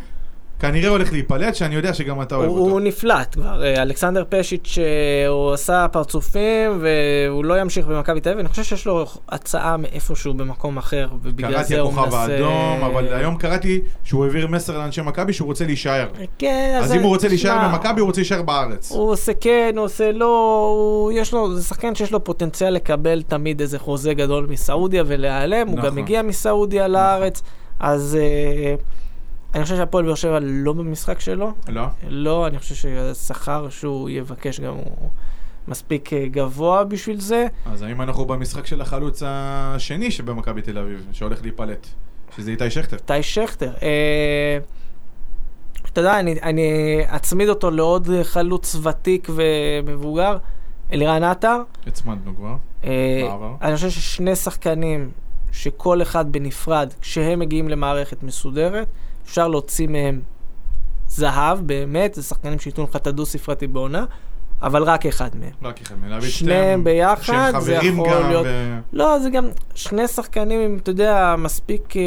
כנראה 0.59 0.89
הולך 0.89 1.11
להיפלט, 1.11 1.55
שאני 1.55 1.75
יודע 1.75 1.93
שגם 1.93 2.21
אתה 2.21 2.35
אוהב 2.35 2.49
הוא, 2.49 2.59
אותו. 2.59 2.71
הוא 2.71 2.81
נפלט 2.81 3.35
כבר, 3.35 3.63
אה, 3.63 3.81
אלכסנדר 3.81 4.23
פשיץ' 4.29 4.77
אה, 4.77 5.27
הוא 5.27 5.53
עשה 5.53 5.87
פרצופים 5.91 6.81
והוא 6.81 7.45
לא 7.45 7.61
ימשיך 7.61 7.85
במכבי 7.85 8.21
תל 8.21 8.29
אביב, 8.29 8.39
אני 8.39 8.49
חושב 8.49 8.63
שיש 8.63 8.85
לו 8.85 9.05
הצעה 9.29 9.77
מאיפשהו 9.77 10.33
במקום 10.33 10.77
אחר 10.77 11.07
ובגלל 11.21 11.51
קראתי 11.51 11.67
זה 11.67 11.79
הוא 11.79 11.91
הכוכב 11.91 12.05
מנסה... 12.05 12.17
האדום, 12.17 12.83
אבל 12.83 13.13
היום 13.13 13.37
קראתי 13.37 13.81
שהוא 14.03 14.25
העביר 14.25 14.47
מסר 14.47 14.77
לאנשי 14.77 15.01
מכבי 15.01 15.33
שהוא 15.33 15.45
רוצה 15.45 15.65
להישאר. 15.65 16.07
כן, 16.37 16.79
אז 16.83 16.93
אם 16.93 17.01
הוא 17.01 17.09
רוצה 17.09 17.27
להישאר 17.27 17.67
במכבי, 17.67 17.99
הוא 17.99 18.07
רוצה 18.07 18.21
להישאר 18.21 18.41
בארץ. 18.41 18.91
הוא 18.91 19.11
עושה 19.11 19.31
כן, 19.41 19.73
הוא 19.77 19.85
עושה 19.85 20.11
לא, 20.11 20.67
הוא, 20.77 21.11
יש 21.11 21.33
לו, 21.33 21.55
זה 21.55 21.63
שחקן 21.63 21.95
שיש 21.95 22.11
לו 22.11 22.23
פוטנציאל 22.23 22.73
לקבל 22.73 23.21
תמיד 23.27 23.61
איזה 23.61 23.79
חוזה 23.79 24.13
גדול 24.13 24.47
מסעודיה 24.49 25.03
ולהיעלם, 25.07 25.67
הוא 25.67 25.77
נכון. 25.77 25.89
גם 25.89 25.97
הגיע 25.97 26.21
מסעודיה 26.21 26.87
לארץ, 26.87 27.41
אז 27.79 28.17
אה, 28.21 28.75
אני 29.57 29.63
חושב 29.63 29.75
שהפועל 29.75 30.05
באר 30.05 30.15
שבע 30.15 30.39
לא 30.41 30.73
במשחק 30.73 31.19
שלו, 31.19 31.51
לא? 31.67 31.85
לא, 32.09 32.47
אני 32.47 32.59
חושב 32.59 32.75
שהשכר 32.75 33.69
שהוא 33.69 34.09
יבקש 34.09 34.59
גם 34.59 34.73
הוא 34.73 35.09
מספיק 35.67 36.13
אה, 36.13 36.27
גבוה 36.27 36.83
בשביל 36.83 37.19
זה. 37.19 37.47
אז 37.65 37.81
האם 37.81 38.01
אנחנו 38.01 38.25
במשחק 38.25 38.65
של 38.65 38.81
החלוץ 38.81 39.23
השני 39.25 40.11
שבמכבי 40.11 40.61
תל 40.61 40.77
אביב, 40.77 41.07
שהולך 41.11 41.41
להיפלט? 41.41 41.87
שזה 42.35 42.51
איתי 42.51 42.69
שכטר. 42.69 42.95
איתי 42.95 43.23
שכטר. 43.23 43.73
אה, 43.83 44.57
אתה 45.85 46.01
יודע, 46.01 46.19
אני, 46.19 46.41
אני 46.41 46.99
אצמיד 47.15 47.49
אותו 47.49 47.71
לעוד 47.71 48.09
חלוץ 48.23 48.75
ותיק 48.75 49.29
ומבוגר, 49.35 50.37
אלירן 50.93 51.23
עטר. 51.23 51.61
הצמדנו 51.87 52.35
כבר. 52.35 52.55
אה, 52.83 53.21
בעבר. 53.23 53.55
אני 53.61 53.75
חושב 53.75 53.89
ששני 53.89 54.35
שחקנים 54.35 55.11
שכל 55.51 56.01
אחד 56.01 56.31
בנפרד, 56.31 56.93
כשהם 57.01 57.39
מגיעים 57.39 57.69
למערכת 57.69 58.23
מסודרת, 58.23 58.87
אפשר 59.27 59.47
להוציא 59.47 59.87
מהם 59.87 60.21
זהב, 61.07 61.59
באמת, 61.67 62.13
זה 62.13 62.23
שחקנים 62.23 62.59
שייתנו 62.59 62.83
לך 62.83 62.95
את 62.95 63.07
הדו-ספרתי 63.07 63.67
בעונה, 63.67 64.05
אבל 64.61 64.83
רק 64.83 65.05
אחד 65.05 65.29
מהם. 65.39 65.49
רק 65.63 65.81
אחד 65.81 65.95
מהם. 66.01 66.09
להביא 66.09 66.29
שניהם 66.29 66.83
ביחד, 66.83 67.53
זה 67.59 67.73
יכול 67.73 68.09
גם, 68.09 68.29
להיות- 68.29 68.45
ו- 68.45 68.77
לא, 68.93 69.19
זה 69.19 69.29
גם 69.29 69.45
שני 69.75 70.07
שחקנים 70.07 70.59
עם, 70.61 70.77
אתה 70.83 70.91
יודע, 70.91 71.35
מספיק 71.37 71.97
אה, 71.97 72.01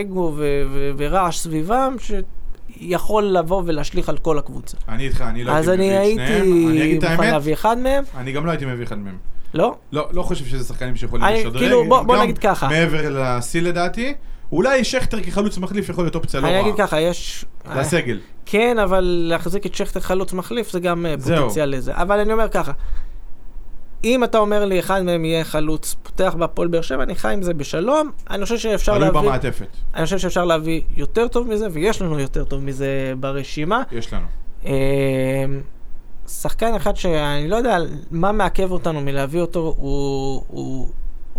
אגו 0.00 0.32
ו- 0.36 0.62
ו- 0.72 0.90
ורעש 0.96 1.38
סביבם, 1.38 1.96
שיכול 2.00 3.24
לבוא 3.24 3.62
ולהשליך 3.66 4.08
על 4.08 4.18
כל 4.18 4.38
הקבוצה. 4.38 4.76
אני 4.88 5.04
איתך, 5.04 5.24
אני 5.28 5.44
לא 5.44 5.52
אז 5.52 5.68
הייתי 5.68 5.84
מביא 5.86 6.12
את 6.12 6.28
שניהם. 6.28 6.68
אני 6.70 6.80
הייתי 6.80 7.08
מוכן 7.08 7.30
להביא 7.30 7.52
אחד 7.54 7.78
מהם, 7.78 8.04
אני 8.16 8.32
גם 8.32 8.46
לא 8.46 8.50
הייתי 8.50 8.64
מביא 8.66 8.84
אחד 8.84 8.98
מהם. 8.98 9.16
לא? 9.54 9.74
לא, 9.92 10.08
לא 10.12 10.22
חושב 10.22 10.44
שזה 10.44 10.64
שחקנים 10.64 10.96
שיכולים 10.96 11.26
לשדרג. 11.34 11.58
כאילו, 11.58 11.84
בוא- 11.88 12.02
בוא 12.02 12.16
נגיד 12.16 12.38
ככה. 12.38 12.68
מעבר 12.68 13.00
לשיא 13.10 13.62
לדעתי. 13.62 14.14
אולי 14.52 14.84
שכטר 14.84 15.20
כחלוץ 15.22 15.58
מחליף 15.58 15.88
יכול 15.88 16.04
להיות 16.04 16.14
אופציה 16.14 16.40
לא 16.40 16.46
אני 16.48 16.60
אגיד 16.60 16.74
רעה. 16.74 16.86
ככה, 16.86 17.00
יש... 17.00 17.44
לסגל. 17.76 18.18
כן, 18.46 18.78
אבל 18.78 19.24
להחזיק 19.28 19.66
את 19.66 19.74
שכטר 19.74 20.00
חלוץ 20.00 20.32
מחליף 20.32 20.70
זה 20.70 20.80
גם 20.80 21.06
אה. 21.06 21.14
פוטנציאל 21.22 21.76
לזה. 21.76 21.92
אבל 21.94 22.20
אני 22.20 22.32
אומר 22.32 22.48
ככה, 22.48 22.72
אם 24.04 24.24
אתה 24.24 24.38
אומר 24.38 24.64
לי 24.64 24.80
אחד 24.80 25.02
מהם 25.02 25.24
יהיה 25.24 25.44
חלוץ 25.44 25.96
פותח 26.02 26.34
בהפועל 26.38 26.68
באר 26.68 26.82
שבע, 26.82 27.02
אני 27.02 27.14
חי 27.14 27.32
עם 27.32 27.42
זה 27.42 27.54
בשלום. 27.54 28.10
אני 28.30 28.44
חושב 28.44 28.58
שאפשר 28.58 28.98
להביא... 28.98 29.20
במעטפת. 29.20 29.66
אני 29.94 30.04
חושב 30.04 30.18
שאפשר 30.18 30.44
להביא 30.44 30.80
יותר 30.96 31.28
טוב 31.28 31.48
מזה, 31.48 31.66
ויש 31.72 32.02
לנו 32.02 32.18
יותר 32.18 32.44
טוב 32.44 32.64
מזה 32.64 33.12
ברשימה. 33.20 33.82
יש 33.92 34.12
לנו. 34.12 34.26
אה, 34.66 34.72
שחקן 36.28 36.74
אחד 36.74 36.96
שאני 36.96 37.48
לא 37.48 37.56
יודע 37.56 37.76
מה 38.10 38.32
מעכב 38.32 38.72
אותנו 38.72 39.00
מלהביא 39.00 39.40
אותו, 39.40 39.74
הוא, 39.78 40.42
הוא 40.48 40.88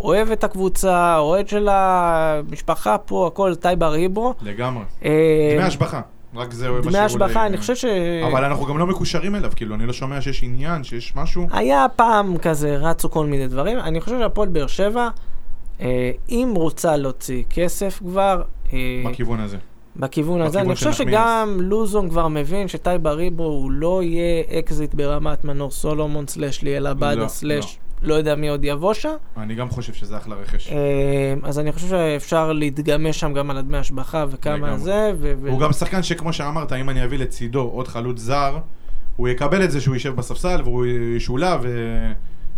אוהב 0.03 0.31
את 0.31 0.43
הקבוצה, 0.43 1.17
אוהד 1.17 1.47
של 1.47 1.67
המשפחה 1.71 2.97
פה, 2.97 3.27
הכל 3.27 3.55
טייבה 3.55 3.87
ריברו. 3.87 4.33
לגמרי. 4.41 4.83
אה, 5.05 5.53
דמי 5.55 5.63
השבחה. 5.63 6.01
רק 6.35 6.53
זה 6.53 6.67
דמי 6.83 6.97
השבחה, 6.97 7.45
אני 7.45 7.57
חושב 7.57 7.75
ש... 7.75 7.85
אבל 8.27 8.45
אנחנו 8.45 8.65
גם 8.65 8.77
לא 8.77 8.87
מקושרים 8.87 9.35
אליו, 9.35 9.51
כאילו, 9.55 9.75
אני 9.75 9.85
לא 9.85 9.93
שומע 9.93 10.21
שיש 10.21 10.43
עניין, 10.43 10.83
שיש 10.83 11.15
משהו. 11.15 11.47
היה 11.51 11.85
פעם 11.95 12.37
כזה, 12.37 12.77
רצו 12.77 13.11
כל 13.11 13.25
מיני 13.25 13.47
דברים. 13.47 13.79
אני 13.79 14.01
חושב 14.01 14.19
שהפועל 14.19 14.49
באר 14.49 14.67
שבע, 14.67 15.09
אה, 15.81 16.11
אם 16.29 16.53
רוצה 16.55 16.97
להוציא 16.97 17.43
כסף 17.49 17.99
כבר, 17.99 18.41
אה, 18.73 19.03
בכיוון 19.05 19.39
הזה. 19.39 19.57
בכיוון 19.95 20.41
הזה, 20.41 20.61
אני 20.61 20.75
חושב. 20.75 20.91
שגם 20.91 21.57
לוזון 21.59 22.09
כבר 22.09 22.27
מבין 22.27 22.67
שטאי 22.67 23.11
בריבו 23.11 23.43
הוא 23.43 23.71
לא 23.71 24.03
יהיה 24.03 24.43
אקזיט 24.59 24.93
ברמת 24.93 25.43
מנור 25.43 25.71
סולומון 25.71 26.27
slash 26.27 26.61
ליאל 26.61 26.83
לא, 26.83 26.89
עבדה 26.89 27.27
slash 27.27 27.79
לא 28.01 28.13
יודע 28.13 28.35
מי 28.35 28.49
עוד 28.49 28.63
יבוא 28.63 28.93
שם. 28.93 29.15
אני 29.37 29.55
גם 29.55 29.69
חושב 29.69 29.93
שזה 29.93 30.17
אחלה 30.17 30.35
רכש. 30.35 30.71
אה, 30.71 31.33
אז 31.43 31.59
אני 31.59 31.71
חושב 31.71 31.87
שאפשר 31.87 32.53
להתגמש 32.53 33.19
שם 33.19 33.33
גם 33.33 33.49
על 33.51 33.57
הדמי 33.57 33.77
השבחה 33.77 34.25
וכמה. 34.29 34.77
זה. 34.77 35.11
ו- 35.19 35.33
ו- 35.41 35.49
הוא 35.49 35.59
גם 35.59 35.73
שחקן 35.73 36.03
שכמו 36.03 36.33
שאמרת, 36.33 36.73
אם 36.73 36.89
אני 36.89 37.03
אביא 37.03 37.17
לצידו 37.17 37.61
עוד 37.61 37.87
חלוץ 37.87 38.19
זר, 38.19 38.57
הוא 39.15 39.27
יקבל 39.27 39.63
את 39.63 39.71
זה 39.71 39.81
שהוא 39.81 39.95
יישב 39.95 40.15
בספסל 40.15 40.61
והוא 40.63 40.85
ישולב 41.17 41.65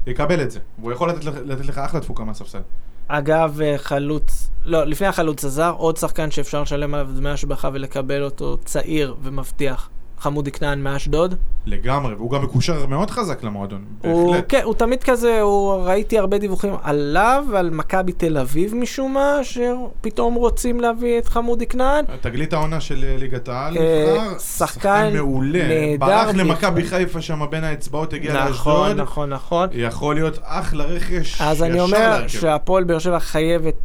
ויקבל 0.07 0.41
את 0.41 0.51
זה. 0.51 0.59
והוא 0.79 0.91
יכול 0.91 1.09
לתת 1.09 1.25
לתת 1.25 1.65
לך 1.65 1.77
אחלה 1.77 1.99
תפוקה 1.99 2.23
מהספסל. 2.23 2.61
אגב, 3.07 3.61
אה, 3.61 3.77
חלוץ, 3.77 4.49
לא, 4.65 4.83
לפני 4.83 5.07
החלוץ 5.07 5.45
הזר, 5.45 5.73
עוד 5.77 5.97
שחקן 5.97 6.31
שאפשר 6.31 6.61
לשלם 6.61 6.93
עליו 6.93 7.09
דמי 7.15 7.29
השבחה 7.29 7.69
ולקבל 7.73 8.23
אותו 8.23 8.57
צעיר 8.65 9.15
ומבטיח, 9.23 9.89
חמודי 10.23 10.51
כנען 10.51 10.81
מאשדוד. 10.81 11.35
לגמרי, 11.65 12.13
והוא 12.13 12.31
גם 12.31 12.43
מקושר 12.43 12.85
מאוד 12.85 13.09
חזק 13.09 13.43
למועדון. 13.43 13.85
הוא, 14.03 14.31
בהחלט. 14.31 14.45
כן, 14.49 14.61
הוא 14.63 14.73
תמיד 14.73 15.03
כזה, 15.03 15.41
הוא, 15.41 15.73
ראיתי 15.73 16.19
הרבה 16.19 16.37
דיווחים 16.37 16.73
עליו 16.83 17.45
ועל 17.51 17.69
מכבי 17.69 18.11
תל 18.11 18.37
אביב 18.37 18.75
משום 18.75 19.13
מה, 19.13 19.39
שפתאום 19.43 20.33
רוצים 20.33 20.79
להביא 20.79 21.17
את 21.17 21.27
חמודי 21.27 21.67
כנען. 21.67 22.05
תגלית 22.21 22.53
העונה 22.53 22.81
של 22.81 23.05
אה, 23.07 23.17
ליגת 23.17 23.47
העל 23.47 23.77
אה, 23.77 24.39
שחקן 24.39 25.11
מעולה. 25.13 25.67
נהדר 25.67 26.05
ברח. 26.05 26.35
למכבי 26.35 26.83
חיפה 26.83 27.21
שם 27.21 27.41
בין 27.49 27.63
האצבעות, 27.63 28.13
הגיע 28.13 28.33
נכון, 28.33 28.47
לאשדוד. 28.47 29.01
נכון, 29.01 29.29
נכון. 29.29 29.69
יכול 29.73 30.15
להיות 30.15 30.39
אחלה 30.43 30.83
רכש. 30.83 31.41
אז 31.41 31.63
אני 31.63 31.79
אומר. 31.79 32.27
שהפועל 32.27 32.83
באר 32.83 32.99
שבע 32.99 33.19
חייבת 33.19 33.75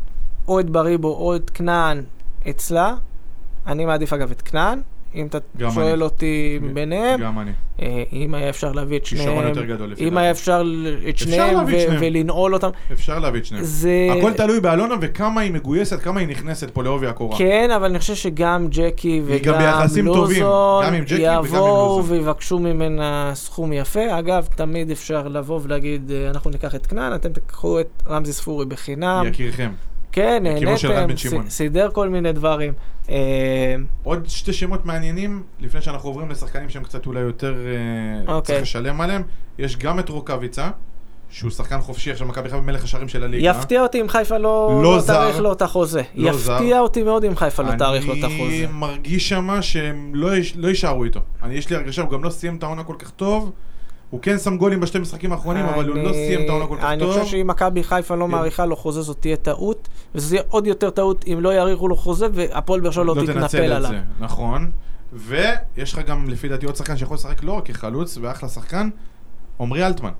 או 0.49 0.61
את 0.61 0.70
בריבו 0.70 1.09
או 1.09 1.36
את 1.36 1.51
כנען 1.55 2.03
אצלה. 2.51 2.95
אני 3.66 3.84
מעדיף 3.84 4.12
אגב 4.12 4.30
את 4.30 4.43
כנען, 4.43 4.80
אם 5.19 5.27
אתה 5.27 5.39
שואל 5.75 5.93
אני. 5.93 6.03
אותי 6.03 6.59
ביניהם. 6.75 7.21
גם 7.21 7.39
אני. 7.39 7.51
אה, 7.83 8.03
אם 8.12 8.35
היה 8.35 8.49
אפשר 8.49 8.73
להביא 8.73 8.99
את 8.99 9.05
כישרון 9.05 9.29
שניהם, 9.29 9.49
יותר 9.49 9.64
גדול, 9.64 9.91
לפי 9.91 10.05
אם 10.05 10.09
דעתי. 10.09 10.21
היה 10.21 10.31
אפשר 10.31 10.62
את 11.09 11.19
שניהם. 11.19 11.59
ולנעול 12.01 12.55
אותם, 12.55 12.69
אפשר 12.93 13.19
להביא 13.19 13.41
את 13.41 13.45
שניהם. 13.47 13.64
זה... 13.64 14.09
הכל 14.19 14.33
תלוי 14.33 14.61
באלונה 14.61 14.95
וכמה 15.01 15.41
היא 15.41 15.53
מגויסת, 15.53 16.01
כמה 16.01 16.21
היא 16.21 16.29
נכנסת 16.29 16.71
פה 16.71 16.83
לעובי 16.83 17.07
הקורה. 17.07 17.39
כן, 17.39 17.71
אבל 17.77 17.85
אני 17.85 17.99
חושב 17.99 18.14
שגם 18.14 18.66
ג'קי 18.71 19.23
וגם 19.25 19.55
לוזון 20.05 20.85
יבואו. 21.19 22.05
ויבקשו 22.05 22.59
ממנה 22.59 23.31
סכום 23.35 23.73
יפה. 23.73 24.19
אגב, 24.19 24.49
תמיד 24.57 24.91
אפשר 24.91 25.29
לבוא 25.29 25.61
ולהגיד, 25.62 26.11
אה, 26.11 26.31
אנחנו 26.31 26.51
ניקח 26.51 26.75
את 26.75 26.87
כנען, 26.87 27.14
אתם 27.14 27.33
תיקחו 27.33 27.81
את 27.81 28.03
רמזי 28.09 28.33
ספורי 28.33 28.66
בחינם. 28.66 29.25
יקירכם. 29.27 29.71
כן, 30.13 30.41
נהניתם, 30.43 31.49
סידר 31.49 31.89
כל 31.93 32.09
מיני 32.09 32.33
דברים. 32.33 32.73
אה, 33.11 33.15
עוד 34.03 34.29
שתי 34.29 34.53
שמות 34.53 34.85
מעניינים, 34.85 35.43
לפני 35.61 35.81
שאנחנו 35.81 36.09
עוברים 36.09 36.31
לשחקנים 36.31 36.69
שהם 36.69 36.83
קצת 36.85 37.07
אולי 37.07 37.21
יותר 37.21 37.55
אה, 38.27 38.35
אוקיי. 38.35 38.55
צריך 38.55 38.63
לשלם 38.63 39.01
עליהם. 39.01 39.23
יש 39.59 39.77
גם 39.77 39.99
את 39.99 40.09
רוקאביצה, 40.09 40.71
שהוא 41.31 41.51
שחקן 41.51 41.81
חופשי 41.81 42.11
עכשיו 42.13 42.27
מכבי 42.27 42.49
חיפה 42.49 42.61
מלך 42.61 42.85
השערים 42.85 43.09
של 43.09 43.25
הליגה. 43.25 43.51
יפתיע 43.51 43.83
אותי 43.83 44.01
אם 44.01 44.09
חיפה 44.09 44.39
לא 44.39 44.81
לא 44.83 44.97
לא. 44.97 45.03
תאריך 45.07 45.39
לו 45.41 45.53
את 45.53 45.63
החוזה. 45.63 46.03
לא 46.15 46.31
יפתיע 46.31 46.69
זר. 46.69 46.81
אותי 46.81 47.03
מאוד 47.03 47.25
אם 47.25 47.37
חיפה 47.37 47.63
לא 47.63 47.77
תאריך 47.79 48.07
לו 48.09 48.13
את 48.15 48.25
החוזה. 48.25 48.43
אני 48.45 48.67
מרגיש 48.73 49.29
שמה 49.29 49.63
שהם 49.63 50.11
לא 50.15 50.37
יש- 50.37 50.57
לא 50.57 50.69
יישארו 50.69 51.05
איתו. 51.05 51.21
אני, 51.43 51.55
יש 51.55 51.71
לי 51.71 51.77
הרגשה, 51.77 52.03
הוא 52.03 52.11
גם 52.11 52.25
לא 52.25 52.31
סיים 52.31 52.57
את 52.57 52.63
העונה 52.63 52.85
כל 52.85 52.95
כך 52.99 53.11
טוב. 53.11 53.53
הוא 54.11 54.21
כן 54.23 54.39
שם 54.39 54.57
גולים 54.57 54.81
בשתי 54.81 54.99
משחקים 54.99 55.33
האחרונים, 55.33 55.65
אבל 55.65 55.89
הוא 55.89 55.97
לא 55.97 56.01
אני- 56.09 56.13
סיים 56.13 56.45
את 56.45 56.49
העונה 56.49 56.67
כל 56.67 56.77
כך 56.79 56.85
אני 56.85 57.01
טוב. 57.01 57.13
חושב 57.13 57.27
שאם 57.27 57.47
מכבי 57.47 57.83
חיפה 57.83 58.15
לא 58.15 58.25
כן. 58.25 58.31
מאריכה 58.31 58.67
לו 58.67 58.77
חוזה 58.77 59.03
זאת 59.03 59.17
תהיה 59.21 59.37
טעות, 59.37 59.89
וזה 60.15 60.37
יהיה 60.37 60.45
עוד 60.51 60.67
יותר 60.67 60.91
טעות 60.91 61.25
אם 61.33 61.39
לא 61.41 61.55
יאריכו 61.55 61.89
לו 61.89 61.97
חוזה 61.97 62.27
והפועל 62.33 62.81
באר 62.81 62.91
שבע 62.91 63.05
לא 63.05 63.15
תנצל 63.15 63.33
תתנפל 63.33 63.67
את 63.73 63.77
עליו. 63.77 63.91
זה, 63.91 63.99
נכון. 64.21 64.71
ויש 65.13 65.93
לך 65.93 65.99
גם 66.07 66.29
לפי 66.29 66.49
דעתי 66.49 66.67
עוד 66.67 66.77
שחקן 66.77 66.97
שיכול 66.97 67.15
לשחק 67.15 67.43
לא 67.43 67.53
רק 67.53 67.65
כחלוץ 67.71 68.19
ואחלה 68.23 68.49
שחקן, 68.49 68.89
עמרי 69.61 69.87
אלטמן. 69.87 70.11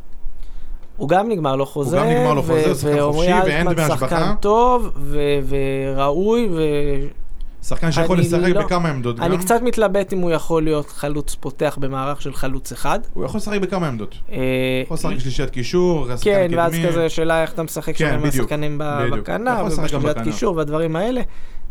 הוא 0.97 1.09
גם 1.09 1.29
נגמר 1.29 1.57
לו 1.57 1.67
חוזה, 1.67 1.97
גם 1.97 2.07
נגמר 2.07 2.35
לו 2.35 2.45
ו- 2.45 2.47
חוזה, 2.47 2.67
הוא 2.67 2.75
שחקן 2.75 2.89
ועמרי 2.99 3.13
חופשי 3.13 3.33
ואין 3.45 3.69
אלטמן 3.69 3.75
דמי 3.75 3.97
שחקן 3.97 4.17
השבחה. 4.17 4.35
טוב 4.41 4.91
ו- 4.97 5.19
וראוי, 5.49 6.49
שחקן 7.63 7.93
שיכול 7.93 8.19
אני 8.19 8.27
לשחק 8.27 8.43
לא- 8.55 8.63
בכמה 8.65 8.89
עמדות 8.89 9.21
ואני 9.21 9.37
גם. 9.37 9.43
קצת 9.43 9.63
מתלבט 9.63 10.13
אם 10.13 10.19
הוא 10.19 10.31
יכול 10.31 10.63
להיות 10.63 10.89
חלוץ 10.91 11.35
פותח 11.35 11.79
במערך 11.81 12.23
של 12.23 12.35
חלוץ 12.35 12.73
אחד. 12.73 12.99
הוא 13.15 13.25
יכול 13.25 13.39
לשחק 13.39 13.61
בכמה 13.61 13.89
עמדות. 13.89 14.15
אה, 14.33 14.37
יכול 14.85 14.95
לשחק 14.95 15.19
שלישיית 15.19 15.51
קישור, 15.51 16.05
שחקן 16.17 16.17
כן, 16.25 16.45
קדמי. 16.49 16.57
ואז 16.57 16.73
כזה 16.89 17.09
שאלה 17.09 17.43
איך 17.43 17.53
אתה 17.53 17.63
משחק 17.63 17.97
כן, 17.97 18.09
שם 18.13 18.19
עם 18.19 18.25
השחקנים 18.29 18.79
ב- 18.79 18.99
בדיוק. 19.03 19.19
בכנף, 19.19 19.55
יכול 19.57 19.67
לשחק 19.67 19.79
גם 19.93 19.99
ובשליית 19.99 20.17
בכנף. 20.17 20.33
קישור 20.33 20.57
והדברים 20.57 20.97
האלה. 20.97 21.21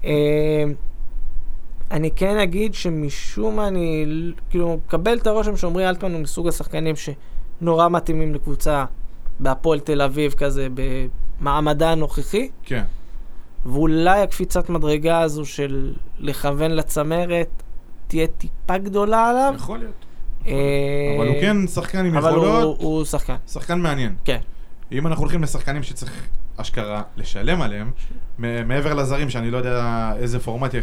אה, 0.05 0.11
אני 1.91 2.11
כן 2.11 2.37
אגיד 2.39 2.73
שמשום 2.73 3.55
מה 3.55 3.67
אני 3.67 4.05
כאילו 4.49 4.79
מקבל 4.87 5.17
את 5.17 5.27
הרושם 5.27 5.57
שעמרי 5.57 5.89
אלטמן 5.89 6.11
הוא 6.13 6.21
מסוג 6.21 6.47
השחקנים 6.47 6.95
שנורא 7.61 7.89
מתאימים 7.89 8.33
לקבוצה 8.35 8.85
בהפועל 9.39 9.79
תל 9.79 10.01
אביב 10.01 10.33
כזה 10.33 10.67
במעמדה 10.73 11.91
הנוכחי, 11.91 12.49
כן. 12.63 12.83
ואולי 13.65 14.21
הקפיצת 14.21 14.69
מדרגה 14.69 15.19
הזו 15.21 15.45
של 15.45 15.93
לכוון 16.19 16.71
לצמרת 16.71 17.63
תהיה 18.07 18.27
טיפה 18.27 18.77
גדולה 18.77 19.29
עליו. 19.29 19.53
יכול 19.55 19.77
להיות. 19.79 20.05
אה, 20.47 20.53
אבל 21.17 21.27
הוא 21.27 21.35
כן 21.41 21.67
שחקן 21.67 22.05
עם 22.05 22.17
אבל 22.17 22.33
הוא- 22.33 22.47
יכולות, 22.47 22.81
הוא 22.81 23.05
שחקן, 23.05 23.35
שחקן 23.47 23.79
מעניין. 23.79 24.15
כן. 24.25 24.37
אם 24.91 25.07
אנחנו 25.07 25.23
הולכים 25.23 25.43
לשחקנים 25.43 25.83
שצריך 25.83 26.27
אשכרה 26.57 27.01
לשלם 27.17 27.61
עליהם, 27.61 27.91
מעבר 28.39 28.93
לזרים, 28.93 29.29
שאני 29.29 29.51
לא 29.51 29.57
יודע 29.57 30.11
איזה 30.17 30.39
פורמט 30.39 30.75
אה, 30.75 30.81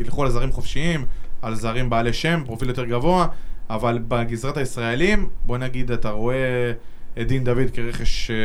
ילכו 0.00 0.22
על 0.22 0.30
זרים 0.30 0.52
חופשיים, 0.52 1.04
על 1.42 1.54
זרים 1.54 1.90
בעלי 1.90 2.12
שם, 2.12 2.42
פרופיל 2.46 2.68
יותר 2.68 2.84
גבוה, 2.84 3.26
אבל 3.70 3.98
בגזרת 4.08 4.56
הישראלים, 4.56 5.28
בוא 5.44 5.58
נגיד, 5.58 5.90
אתה 5.90 6.10
רואה 6.10 6.72
את 7.20 7.28
דין 7.28 7.44
דוד 7.44 7.70
כרכש 7.72 8.30
אה, 8.30 8.36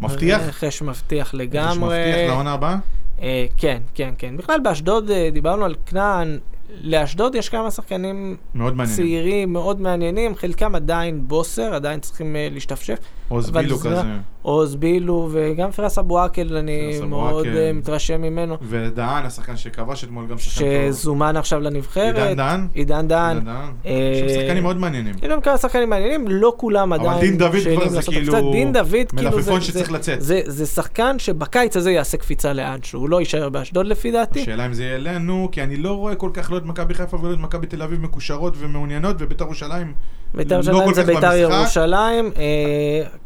מבטיח? 0.00 0.42
רכש 0.42 0.82
מבטיח 0.82 1.26
רכש 1.26 1.34
לגמרי. 1.34 1.98
מבטיח 1.98 2.28
לעונה 2.28 2.52
הבאה? 2.52 2.76
אה, 3.22 3.46
כן, 3.56 3.78
כן, 3.94 4.14
כן. 4.18 4.36
בכלל 4.36 4.60
באשדוד 4.60 5.10
אה, 5.10 5.28
דיברנו 5.32 5.64
על 5.64 5.74
כנען. 5.86 6.38
לאשדוד 6.80 7.34
יש 7.34 7.48
כמה 7.48 7.70
שחקנים 7.70 8.36
מאוד. 8.54 8.74
צעירים 8.84 9.52
מאוד 9.52 9.80
מעניינים, 9.80 10.34
חלקם 10.36 10.74
עדיין 10.74 11.28
בוסר, 11.28 11.74
עדיין 11.74 12.00
צריכים 12.00 12.36
אה, 12.36 12.48
להשתפשף. 12.52 12.98
עוז 13.28 13.50
בילו 13.50 13.76
זה- 13.76 13.88
כזה. 13.90 14.02
עוז 14.42 14.74
בילו 14.76 15.28
וגם 15.32 15.70
פרס 15.70 15.98
אבו 15.98 16.20
עקל, 16.20 16.56
אני 16.56 17.00
מאוד. 17.08 17.46
אה, 17.46 17.70
מתרשם 17.74 18.22
ממנו, 18.22 18.56
ודהן, 18.62 19.24
השחקן 19.26 19.56
שכבש 19.56 20.04
אתמול, 20.04 20.26
גם 20.26 20.38
שחקן 20.38 20.64
טוב. 20.64 20.92
שזומן 20.92 21.36
עכשיו 21.36 21.60
לנבחרת. 21.60 22.14
עידן 22.16 22.36
דהן? 22.36 22.66
עידן 22.74 23.08
דהן. 23.08 23.48
אה, 23.86 23.92
יש 24.26 24.32
שחקנים 24.32 24.62
מאוד 24.62 24.76
מעניינים. 24.76 25.14
יש 25.22 25.30
כמה 25.42 25.58
שחקנים 25.58 25.90
מעניינים, 25.90 26.28
לא 26.28 26.52
כולם 26.56 26.92
עדיין. 26.92 27.10
אבל 27.10 27.20
דין 27.20 27.38
דוד 27.38 27.56
כבר 27.76 27.88
זה 27.88 28.02
כאילו. 28.02 28.52
דין 28.52 28.72
דוד, 28.72 28.90
כאילו 28.90 29.30
זה, 29.30 29.36
מלפפון 29.36 29.60
זה, 29.60 29.66
שצריך 29.66 29.92
לצאת. 29.92 30.18
זה, 30.20 30.66
שחקן 30.66 31.18
שבקיץ 31.18 31.76
הזה 31.76 31.90
יעשה 31.90 32.16
קפיצה 32.16 32.52
לאנשהו, 32.52 33.00
הוא 33.00 33.08
לא 33.08 33.20
יישאר 33.20 33.48
באשדוד 33.48 33.86
לפי 33.86 34.10
דעתי. 34.10 34.42
השאלה 34.42 34.66
אם 34.66 34.72
זה 34.72 34.82
יהיה 34.84 34.94
אלינו, 34.96 35.48
כי 35.52 35.62
אני 35.62 35.76
לא 35.76 35.92
רואה 35.92 36.14
כל 36.14 36.30
כך 36.34 36.50
לא 36.52 36.56
את 36.56 36.64
מכבי 36.64 36.94
חיפה 36.94 37.16
ולא 37.20 37.32
את 37.32 37.38
מכבי 37.38 37.66
תל 37.66 37.82
אביב 37.82 38.00
מקושרות 38.00 38.54
ומעוניינות, 38.58 39.16
ובית"ר 39.18 39.44
ירושלים 39.44 39.92
בית"ר 40.34 40.54
ירושלים 40.54 40.84
כל 40.84 40.94
זה 40.94 41.02
כך 41.02 41.08
בית"ר 41.08 41.20
במשחק. 41.20 41.36
ירושלים. 41.60 42.30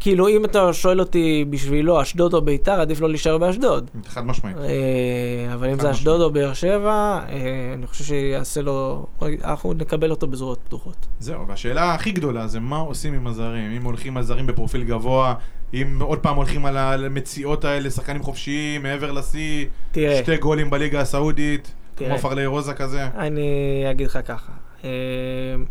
כאילו 0.00 0.28
אם 0.28 0.44
אתה 0.44 0.72
שואל 0.72 1.00
אותי 1.00 1.44
בשבילו 1.50 2.02
אשדוד 2.02 2.34
או 2.34 2.42
בית"ר, 2.42 2.80
עדיף 2.80 3.00
לא 3.00 3.08
להישאר 3.08 3.38
באשדוד. 3.38 3.90
חד 4.06 4.26
משמעית. 4.26 4.56
אה, 4.56 5.54
אבל 5.54 5.68
אם 5.68 5.80
זה 5.80 5.90
אשדוד. 5.90 6.20
או 6.20 6.30
באר 6.30 6.52
שבע, 6.52 7.20
אה, 7.28 7.72
אני 7.74 7.86
חושב 7.86 8.04
שיעשה 8.04 8.62
לו, 8.62 9.06
אנחנו 9.44 9.72
נקבל 9.72 10.10
אותו 10.10 10.26
בזרועות 10.26 10.58
פתוחות. 10.64 11.06
זהו, 11.18 11.48
והשאלה 11.48 11.94
הכי 11.94 12.10
גדולה 12.10 12.46
זה 12.46 12.60
מה 12.60 12.78
עושים 12.78 13.14
עם 13.14 13.26
הזרים. 13.26 13.72
אם 13.76 13.84
הולכים 13.84 14.16
על 14.16 14.22
זרים 14.22 14.46
בפרופיל 14.46 14.84
גבוה, 14.84 15.34
אם 15.74 15.98
עוד 16.00 16.18
פעם 16.18 16.36
הולכים 16.36 16.66
על 16.66 17.04
המציאות 17.04 17.64
האלה, 17.64 17.90
שחקנים 17.90 18.22
חופשיים, 18.22 18.82
מעבר 18.82 19.12
לשיא, 19.12 19.66
שתי 19.92 20.36
גולים 20.36 20.70
בליגה 20.70 21.00
הסעודית. 21.00 21.74
כמו 21.96 22.18
פרלי 22.18 22.46
רוזה 22.46 22.74
כזה. 22.74 23.06
אני 23.16 23.84
אגיד 23.90 24.06
לך 24.06 24.18
ככה, 24.24 24.52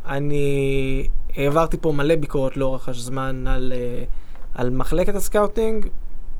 אני 0.05 1.07
העברתי 1.37 1.77
פה 1.81 1.91
מלא 1.91 2.15
ביקורת 2.15 2.57
לאורך 2.57 2.89
הזמן 2.89 3.47
על, 3.47 3.73
אה, 3.75 4.03
על 4.53 4.69
מחלקת 4.69 5.15
ה 5.15 5.23
scouting, 5.23 5.87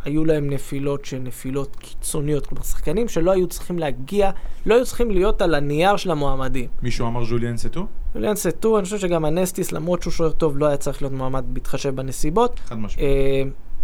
היו 0.06 0.26
להם 0.26 0.50
נפילות 0.50 1.06
שהן 1.06 1.24
נפילות 1.24 1.76
קיצוניות, 1.76 2.48
כלומר 2.48 2.64
שחקנים 2.64 3.08
שלא 3.08 3.32
היו 3.32 3.48
צריכים 3.48 3.80
להגיע, 3.80 4.32
לא 4.66 4.76
היו 4.76 4.86
צריכים 4.86 5.12
להיות 5.12 5.42
על 5.42 5.56
הנייר 5.56 5.98
של 5.98 6.12
המועמדים. 6.12 6.70
מישהו 6.82 7.08
אמר 7.08 7.26
ז'וליאן 7.26 7.58
סטו? 7.58 7.86
יוליאן 8.16 8.36
סטו, 8.36 8.78
אני 8.78 8.84
חושב 8.84 8.98
שגם 8.98 9.26
אנסטיס, 9.26 9.72
למרות 9.72 10.02
שהוא 10.02 10.14
שוער 10.14 10.32
טוב, 10.32 10.58
לא 10.58 10.66
היה 10.66 10.78
צריך 10.78 11.02
להיות 11.02 11.14
מועמד 11.14 11.46
בהתחשב 11.48 11.96
בנסיבות. 11.96 12.60
חד 12.66 12.78
משמעית. 12.80 13.10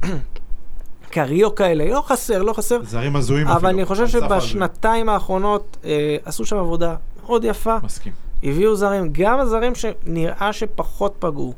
אה, 0.03 0.09
קריו 1.13 1.55
כאלה, 1.55 1.85
לא 1.85 2.03
חסר, 2.07 2.41
לא 2.41 2.53
חסר. 2.53 2.83
זרים 2.83 3.15
הזויים 3.15 3.47
אפילו. 3.47 3.59
אבל 3.59 3.69
אני 3.69 3.85
חושב. 3.85 4.07
שבשנתיים 4.07 5.09
האחרונות 5.09 5.77
אה, 5.85 6.17
עשו 6.25 6.45
שם 6.45 6.57
עבודה 6.57 6.95
מאוד 7.23 7.43
יפה. 7.43 7.77
מסכים. 7.83 8.13
הביאו 8.43 8.75
זרים, 8.75 9.09
גם 9.11 9.39
הזרים 9.39 9.73
שנראה 9.75 10.53
שפחות 10.53 11.13
פגעו. 11.19 11.53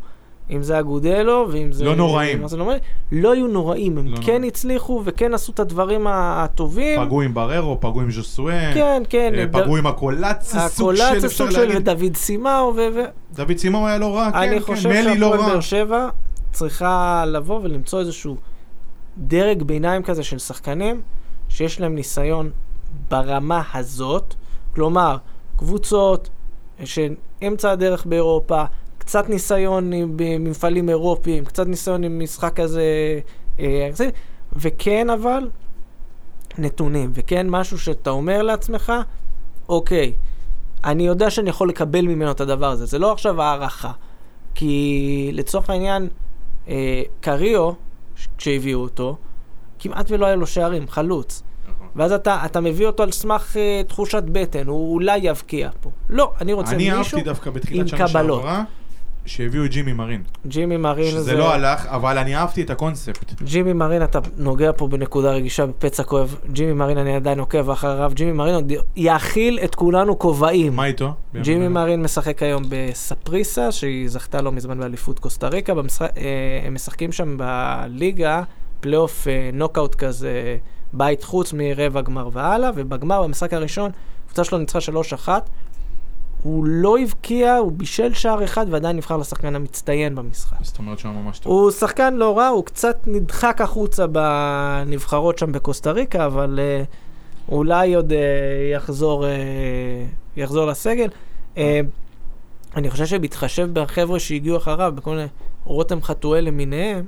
אם 0.50 0.64
זה 0.64 0.80
אגודלו, 0.80 1.48
ואם 1.52 1.72
זה... 1.72 1.86
לא 1.86 1.96
נוראים. 1.96 2.48
זה 2.48 2.58
לא, 2.58 2.72
לא 3.12 3.32
היו 3.34 3.48
נוראים, 3.48 3.98
הם 3.98 4.08
לא 4.08 4.18
כן 4.18 4.22
נוראים. 4.32 4.44
הצליחו 4.44 5.02
וכן 5.06 5.34
עשו 5.34 5.52
את 5.52 5.60
הדברים 5.60 6.08
הטובים. 6.10 7.06
פגעו 7.06 7.22
עם 7.22 7.34
בררו, 7.34 7.78
פגעו 7.82 8.02
עם 8.02 8.12
ז'וסואן. 8.12 8.74
כן, 8.74 9.04
כן. 9.10 9.34
אה, 9.38 9.46
ד- 9.46 9.52
פגעו 9.58 9.78
עם 9.78 9.88
הקולאצה, 9.88 10.68
סוג 10.70 10.96
של, 10.96 11.02
הקולאצה 11.04 11.28
אפשר 11.28 11.38
סוג 11.38 11.50
של 11.52 11.66
להגיד. 11.68 11.90
ודוד 11.90 12.16
סימאו, 12.16 12.74
ו... 12.76 13.02
דוד 13.36 13.58
סימון 13.58 13.90
היה 13.90 13.98
לא 13.98 14.16
רע, 14.16 14.32
כן, 14.32 14.38
אני 14.38 14.60
כן, 14.60 14.66
חושב 14.66 14.90
מלי 14.90 15.04
לא 15.20 15.28
שהפועל 15.28 15.40
רע. 15.40 15.48
באר 15.48 15.60
שבע 15.60 16.10
צריכה 16.52 17.24
לבוא 17.28 17.60
ולמצוא 17.64 18.00
איזשהו 18.00 18.36
דרג 19.18 19.64
ביניים 19.64 20.04
כזה 20.04 20.24
של 20.24 20.38
שחקנים 20.38 21.02
שיש 21.50 21.80
להם 21.82 21.96
ניסיון 21.96 22.50
ברמה 23.12 23.62
הזאת, 23.74 24.34
כלומר, 24.76 25.18
קבוצות 25.58 26.30
שהן 26.84 27.16
אמצע 27.48 27.72
הדרך 27.72 28.06
באירופה, 28.06 28.64
קצת 28.98 29.30
ניסיון 29.30 29.94
עם- 29.94 30.14
במפעלים 30.16 30.90
אירופיים, 30.90 31.46
קצת 31.46 31.68
ניסיון 31.68 32.04
עם 32.04 32.20
משחק 32.20 32.56
כזה, 32.56 32.84
אה, 33.60 33.90
וכן 34.54 35.10
אבל 35.10 35.50
נתונים, 36.58 37.12
וכן 37.14 37.50
משהו 37.50 37.80
שאתה 37.80 38.10
אומר 38.10 38.42
לעצמך, 38.42 38.94
אוקיי, 39.70 40.14
אני 40.84 41.08
יודע 41.08 41.30
שאני 41.30 41.50
יכול 41.50 41.70
לקבל 41.70 42.02
ממנו 42.02 42.32
את 42.32 42.42
הדבר 42.42 42.72
הזה, 42.72 42.86
זה 42.86 43.00
לא 43.00 43.12
עכשיו 43.12 43.42
הערכה. 43.42 43.92
כי 44.56 45.30
לצורך 45.34 45.70
העניין, 45.70 46.08
אה, 46.68 47.02
קריו, 47.22 47.72
כשהביאו 48.38 48.80
אותו, 48.80 49.18
כמעט 49.80 50.12
ולא 50.12 50.26
היה 50.26 50.36
לו 50.36 50.48
שערים, 50.48 50.88
חלוץ. 50.88 51.44
ואז 51.96 52.12
אתה, 52.12 52.46
אתה 52.46 52.62
מביא 52.62 52.88
אותו 52.88 53.04
על 53.04 53.12
סמך 53.12 53.58
אה, 53.58 53.82
תחושת 53.88 54.24
בטן, 54.32 54.68
הוא 54.68 54.94
אולי 54.94 55.18
יבקיע 55.18 55.70
פה. 55.82 55.90
לא, 56.10 56.32
אני 56.42 56.54
רוצה 56.54 56.72
אני 56.72 56.90
מישהו 56.90 57.18
אהבתי 57.18 57.22
דווקא 57.22 57.50
עם 57.50 57.56
בתחילת 57.56 57.88
שנה 57.88 58.08
קבלות. 58.08 58.42
שעברה, 58.42 58.64
שהביאו 59.26 59.66
את 59.66 59.72
ג'ימי 59.72 59.94
מרין. 59.94 60.24
ג'ימי 60.48 60.78
מרין 60.78 61.12
שזה 61.12 61.22
זה... 61.22 61.34
לא 61.34 61.54
הלך, 61.54 61.86
אבל 61.86 62.18
אני 62.18 62.36
אהבתי 62.36 62.62
את 62.62 62.70
הקונספט. 62.70 63.42
ג'ימי 63.42 63.74
מרין, 63.74 64.04
אתה 64.04 64.20
נוגע 64.38 64.72
פה 64.78 64.88
בנקודה 64.88 65.32
רגישה, 65.32 65.66
בפצע 65.66 66.04
כואב. 66.04 66.36
ג'ימי 66.52 66.74
מרין, 66.74 66.98
אני 66.98 67.16
עדיין 67.16 67.40
עוקב 67.40 67.70
אחריו. 67.70 68.12
ג'ימי 68.16 68.32
מרין 68.32 68.56
עוד 68.56 68.72
יאכיל 68.96 69.60
את 69.64 69.76
כולנו 69.76 70.20
כובעים. 70.20 70.76
מה 70.76 70.86
איתו? 70.86 71.14
ג'ימי 71.42 71.68
מרין 71.68 72.02
משחק 72.02 72.44
היום 72.44 72.64
בספריסה, 72.70 73.72
שהיא 73.72 74.10
זכתה 74.10 74.42
לא 74.42 74.52
מזמן 74.52 74.80
באליפות 74.80 75.20
קוסטה 75.20 75.48
ריקה. 75.48 75.74
במשחק, 75.74 76.10
אה, 76.18 76.24
הם 76.66 76.74
משחקים 76.74 77.12
שם 77.12 77.38
בליגה, 77.38 78.44
פלייאוף 78.80 79.28
אה, 79.28 79.50
נוקאוט 79.54 79.96
כזה, 79.96 80.58
בית 80.98 81.24
חוץ 81.24 81.54
מרבע 81.54 82.02
גמר 82.02 82.30
והלאה, 82.34 82.70
ובגמר, 82.76 83.24
במשחק 83.24 83.54
הראשון, 83.54 83.92
הקבוצה 84.26 84.44
שלו 84.44 84.58
ניצחה 84.58 84.80
3-1. 85.26 85.30
הוא 86.44 86.66
לא 86.66 86.98
הבקיע, 87.00 87.56
הוא 87.56 87.72
בישל 87.72 88.14
שער 88.14 88.44
אחד 88.44 88.66
ועדיין 88.70 88.96
נבחר 88.96 89.18
לשחקן 89.18 89.56
המצטיין 89.56 90.16
במשחק. 90.16 90.58
זאת 90.62 90.78
אומרת 90.78 91.00
שהוא 91.00 91.14
ממש 91.14 91.40
טוב. 91.40 91.54
הוא 91.54 91.72
שחקן 91.72 92.14
לא 92.14 92.38
רע, 92.38 92.48
הוא 92.48 92.66
קצת 92.66 92.98
נדחק 93.08 93.62
החוצה 93.62 94.08
בנבחרות 94.08 95.38
שם 95.38 95.52
בקוסטה 95.52 95.92
ריקה, 95.92 96.26
אבל 96.26 96.60
uh, 96.60 97.52
אולי 97.52 97.94
עוד 97.94 98.12
uh, 98.12 98.16
יחזור, 98.74 99.26
uh, 99.26 99.28
יחזור 100.40 100.66
לסגל. 100.66 101.08
Uh, 101.56 101.60
אני 102.76 102.90
חושב 102.90 103.06
שבהתחשב 103.06 103.70
בחבר'ה 103.74 104.20
שהגיעו 104.20 104.58
אחריו, 104.58 104.94
בכל 104.96 105.12
מיני 105.12 105.28
רותם 105.66 106.02
חתואל 106.02 106.44
למיניהם, 106.44 107.06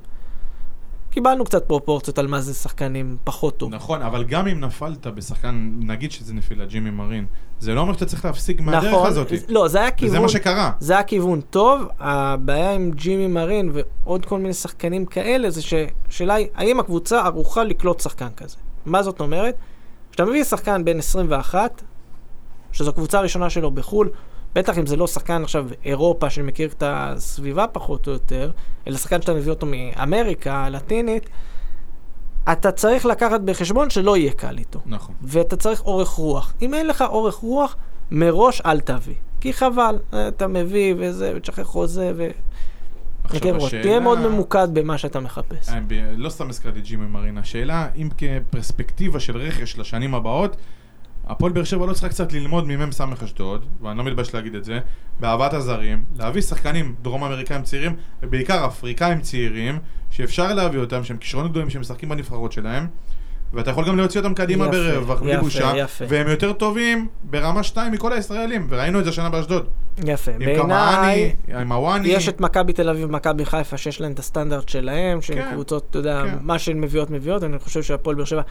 קיבלנו 1.17 1.45
קצת 1.45 1.65
פרופורציות 1.67 2.19
על 2.19 2.27
מה 2.27 2.41
זה 2.41 2.53
שחקנים 2.53 3.17
פחות 3.23 3.57
טוב. 3.57 3.75
נכון, 3.75 4.01
אבל 4.01 4.23
גם 4.23 4.47
אם 4.47 4.59
נפלת 4.59 5.07
בשחקן, 5.07 5.71
נגיד 5.79 6.11
שזה 6.11 6.33
נפילה, 6.33 6.65
ג'ימי 6.65 6.89
מרין, 6.89 7.25
זה 7.59 7.73
לא 7.73 7.81
אומר 7.81 7.93
שאתה 7.93 8.05
צריך 8.05 8.25
להפסיק 8.25 8.61
מהדרך 8.61 8.93
נכון, 8.93 9.07
הזאת. 9.07 9.31
לא, 9.49 9.67
זה 9.67 9.77
היה 9.77 9.87
וזה 9.87 9.97
כיוון, 9.97 10.21
מה 10.21 10.29
שקרה. 10.29 10.71
זה 10.79 10.93
היה 10.93 11.03
כיוון 11.03 11.41
טוב, 11.41 11.87
הבעיה 11.99 12.73
עם 12.73 12.91
ג'ימי 12.91 13.27
מרין 13.27 13.71
ועוד 13.73 14.25
כל 14.25 14.39
מיני 14.39 14.53
שחקנים 14.53 15.05
כאלה, 15.05 15.49
זה 15.49 15.61
שהשאלה 15.61 16.33
היא, 16.33 16.47
האם 16.55 16.79
הקבוצה 16.79 17.21
ערוכה 17.21 17.63
לקלוט 17.63 17.99
שחקן 17.99 18.29
כזה? 18.37 18.57
מה 18.85 19.03
זאת 19.03 19.19
אומרת? 19.19 19.55
כשאתה 20.11 20.25
מביא 20.25 20.43
שחקן 20.43 20.85
בן 20.85 20.99
21, 20.99 21.81
שזו 22.71 22.89
הקבוצה 22.89 23.19
הראשונה 23.19 23.49
שלו 23.49 23.71
בחו"ל, 23.71 24.09
בטח 24.57 24.77
אם 24.77 24.85
זה 24.85 24.95
לא 24.95 25.07
שחקן 25.07 25.43
עכשיו 25.43 25.67
אירופה 25.85 26.29
שמכיר 26.29 26.69
את 26.69 26.83
הסביבה 26.85 27.67
פחות 27.67 28.07
או 28.07 28.11
יותר, 28.11 28.51
אלא 28.87 28.97
שחקן 28.97 29.21
שאתה 29.21 29.33
מביא 29.33 29.49
אותו 29.49 29.67
מאמריקה 29.69 30.55
הלטינית, 30.55 31.29
אתה 32.51 32.71
צריך 32.71 33.05
לקחת 33.05 33.41
בחשבון 33.41 33.89
שלא 33.89 34.17
יהיה 34.17 34.31
קל 34.31 34.57
איתו. 34.57 34.79
נכון. 34.85 35.15
ואתה 35.21 35.55
צריך 35.55 35.81
אורך 35.85 36.09
רוח. 36.09 36.53
אם 36.61 36.73
אין 36.73 36.87
לך 36.87 37.01
אורך 37.01 37.35
רוח, 37.35 37.75
מראש 38.11 38.61
אל 38.61 38.79
תביא. 38.79 39.15
כי 39.41 39.53
חבל, 39.53 39.99
אתה 40.27 40.47
מביא 40.47 40.95
וזה, 40.97 41.33
ותשחרר 41.35 41.65
חוזה, 41.65 42.11
ו... 42.15 42.27
עכשיו 43.23 43.55
השאלה... 43.55 43.83
תהיה 43.83 43.99
מאוד 43.99 44.19
ממוקד 44.19 44.67
במה 44.73 44.97
שאתה 44.97 45.19
מחפש. 45.19 45.69
אה, 45.69 45.79
לא 46.17 46.29
סתם 46.29 46.49
הזכרתי 46.49 46.81
ג'ימי 46.81 47.05
מרין, 47.05 47.37
השאלה 47.37 47.87
אם 47.95 48.09
כפרספקטיבה 48.17 49.19
של 49.19 49.37
רכש 49.37 49.77
לשנים 49.77 50.15
הבאות, 50.15 50.57
הפועל 51.29 51.51
באר 51.51 51.63
שבע 51.63 51.85
לא 51.85 51.93
צריכה 51.93 52.09
קצת 52.09 52.33
ללמוד 52.33 52.67
ממ"ס 52.67 53.01
אשדוד, 53.23 53.65
ואני 53.81 53.97
לא 53.97 54.03
מתבייש 54.03 54.35
להגיד 54.35 54.55
את 54.55 54.63
זה, 54.63 54.79
באהבת 55.19 55.53
הזרים, 55.53 56.03
להביא 56.17 56.41
שחקנים 56.41 56.95
דרום 57.01 57.23
אמריקאים 57.23 57.61
צעירים, 57.61 57.95
ובעיקר 58.23 58.65
אפריקאים 58.65 59.21
צעירים, 59.21 59.79
שאפשר 60.09 60.53
להביא 60.53 60.79
אותם, 60.79 61.03
שהם 61.03 61.17
כישרונות 61.17 61.51
גדולים, 61.51 61.69
שהם 61.69 61.81
משחקים 61.81 62.09
בנבחרות 62.09 62.51
שלהם, 62.51 62.87
ואתה 63.53 63.71
יכול 63.71 63.87
גם 63.87 63.97
להוציא 63.97 64.19
אותם 64.19 64.33
קדימה 64.33 64.67
ברווח, 64.67 65.21
בלי 65.21 65.37
בושה. 65.37 65.73
והם 66.07 66.27
יותר 66.27 66.53
טובים 66.53 67.07
ברמה 67.23 67.63
2 67.63 67.91
מכל 67.91 68.13
הישראלים, 68.13 68.67
וראינו 68.69 68.99
את 68.99 69.03
זה 69.03 69.09
השנה 69.09 69.29
באשדוד. 69.29 69.67
יפה. 70.05 70.31
בעיניי, 70.31 71.35
עם 71.61 71.71
הוואני. 71.71 72.07
יש 72.07 72.29
את 72.29 72.41
מכבי 72.41 72.73
תל 72.73 72.89
אביב 72.89 73.09
ומכבי 73.09 73.45
חיפה, 73.45 73.77
שיש 73.77 74.01
להם 74.01 74.11
את 74.11 74.19
הסטנדרט 74.19 74.69
שלהם, 74.69 75.21
שהן 75.21 75.37
כן, 75.37 75.51
קבוצות, 75.51 75.87
אתה 75.89 75.99
יודע, 75.99 76.23
כן. 76.25 76.37
מה 76.41 76.59
שהן 76.59 76.81
מביאות, 76.81 77.09
מביאות. 77.09 77.43
אני 77.43 77.59
חושב 77.59 77.83
שהפועל 77.83 78.15
באר 78.15 78.25
שבע, 78.25 78.41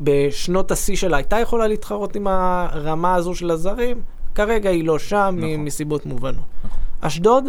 בשנות 0.00 0.70
השיא 0.70 0.96
שלה, 0.96 1.16
הייתה 1.16 1.38
יכולה 1.38 1.66
להתחרות 1.66 2.16
עם 2.16 2.26
הרמה 2.26 3.14
הזו 3.14 3.34
של 3.34 3.50
הזרים. 3.50 4.02
כרגע 4.34 4.70
היא 4.70 4.84
לא 4.84 4.98
שם, 4.98 5.34
נכון. 5.38 5.64
מסיבות 5.64 6.06
מובנות. 6.06 6.44
נכון. 6.64 6.78
אשדוד 7.00 7.44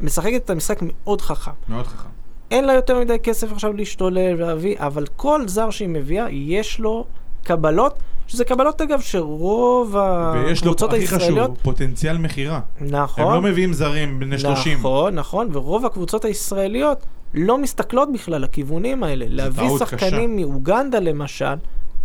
משחקת 0.00 0.44
את 0.44 0.50
המשחק 0.50 0.78
מאוד 0.82 1.20
חכם. 1.20 1.50
מאוד 1.68 1.86
חכם. 1.86 2.08
אין 2.50 2.64
לה 2.64 2.72
יותר 2.72 3.00
מדי 3.00 3.18
כסף 3.22 3.52
עכשיו 3.52 3.72
להשתולל 3.72 4.34
ולהביא, 4.34 4.76
אבל 4.78 5.06
כל 5.16 5.48
זר 5.48 5.70
שהיא 5.70 5.88
מביאה, 5.88 6.30
יש 6.30 6.80
לו 6.80 7.04
קבלות, 7.42 7.98
שזה 8.26 8.44
קבלות 8.44 8.80
אגב 8.80 9.00
שרוב 9.00 9.96
ויש 10.34 10.64
לו, 10.64 10.70
הקבוצות 10.70 10.92
הכי 10.92 11.02
הישראליות... 11.02 11.50
חשוב, 11.50 11.62
פוטנציאל 11.62 12.18
מכירה. 12.18 12.60
נכון. 12.80 13.24
הם 13.24 13.32
לא 13.32 13.42
מביאים 13.42 13.72
זרים 13.72 14.18
בני 14.18 14.38
30. 14.38 14.78
נכון, 14.78 15.14
נכון, 15.14 15.48
ורוב 15.52 15.86
הקבוצות 15.86 16.24
הישראליות 16.24 17.06
לא 17.36 17.58
מסתכלות 17.58 18.12
בכלל 18.12 18.42
לכיוונים 18.42 19.04
האלה. 19.04 19.26
להביא 19.28 19.68
שחקנים 19.78 20.36
מאוגנדה 20.36 21.00
למשל, 21.00 21.54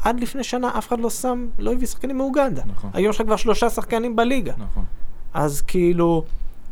עד 0.04 0.20
לפני 0.20 0.44
שנה 0.44 0.70
אף 0.78 0.88
אחד 0.88 1.00
לא 1.00 1.10
שם, 1.10 1.48
לא 1.60 1.74
הביא 1.74 1.88
שחקנים 1.88 2.18
מאוגנדה. 2.18 2.62
נכון. 2.66 2.90
היום 2.94 3.10
יש 3.10 3.22
לך 3.22 3.28
כבר 3.28 3.36
שלושה 3.36 3.70
שחקנים 3.70 4.16
בליגה. 4.16 4.54
נכון. 4.58 4.84
אז 5.34 5.62
כאילו, 5.62 6.24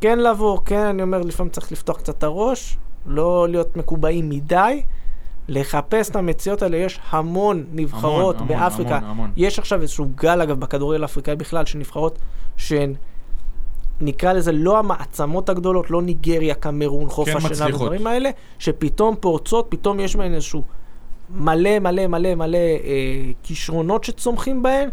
כן 0.02 0.20
לבוא, 0.20 0.60
כן, 0.66 0.86
אני 0.86 1.02
אומר, 1.02 1.22
לפעמים 1.22 1.52
צריך 1.52 1.72
לפתוח 1.72 1.98
קצת 1.98 2.18
את 2.18 2.24
הראש, 2.24 2.78
לא 3.06 3.48
להיות 3.50 3.78
מקובעים 3.78 4.30
מדי, 4.30 4.82
לחפש 5.48 6.10
את 6.10 6.16
המציאות 6.16 6.62
האלה, 6.62 6.78
יש 6.78 7.00
המון 7.10 7.66
נבחרות 7.72 8.36
המון, 8.36 8.48
באפריקה. 8.48 8.98
המון, 8.98 9.10
המון. 9.10 9.32
יש 9.36 9.60
עכשיו 9.60 9.82
איזשהו 9.82 10.10
גל, 10.16 10.42
אגב, 10.42 10.60
בכדורגל 10.60 11.02
האפריקאי 11.02 11.36
בכלל, 11.36 11.66
של 11.66 11.80
נבחרות 11.80 12.20
שהן, 12.58 12.94
נקרא 14.02 14.34
לזה, 14.34 14.52
לא 14.52 14.80
המעצמות 14.80 15.50
הגדולות, 15.50 15.92
לא 15.92 16.02
ניגריה, 16.02 16.56
קמרון, 16.56 17.10
חוף 17.10 17.30
כן 17.30 17.38
מצליחות. 17.38 17.82
ודברים 17.82 18.08
האלה, 18.08 18.30
שפתאום 18.60 19.16
פורצות, 19.20 19.66
פתאום 19.70 20.00
יש 20.00 20.16
בהן 20.16 20.34
איזשהו 20.34 20.64
מלא 21.30 21.80
מלא 21.80 22.08
מלא 22.08 22.36
מלא 22.36 22.58
אה, 22.58 23.32
כישרונות 23.44 24.04
שצומחים 24.04 24.64
בהן, 24.64 24.90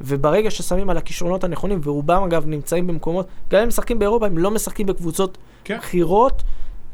וברגע 0.00 0.50
ששמים 0.50 0.90
על 0.90 0.96
הכישרונות 0.96 1.44
הנכונים, 1.44 1.80
ורובם 1.82 2.22
אגב 2.22 2.46
נמצאים 2.46 2.86
במקומות, 2.86 3.26
גם 3.50 3.62
אם 3.62 3.68
משחקים 3.68 3.98
באירופה, 3.98 4.26
הם 4.26 4.38
לא 4.38 4.50
משחקים 4.50 4.86
בקבוצות 4.86 5.38
כן. 5.64 5.78
בכירות, 5.78 6.42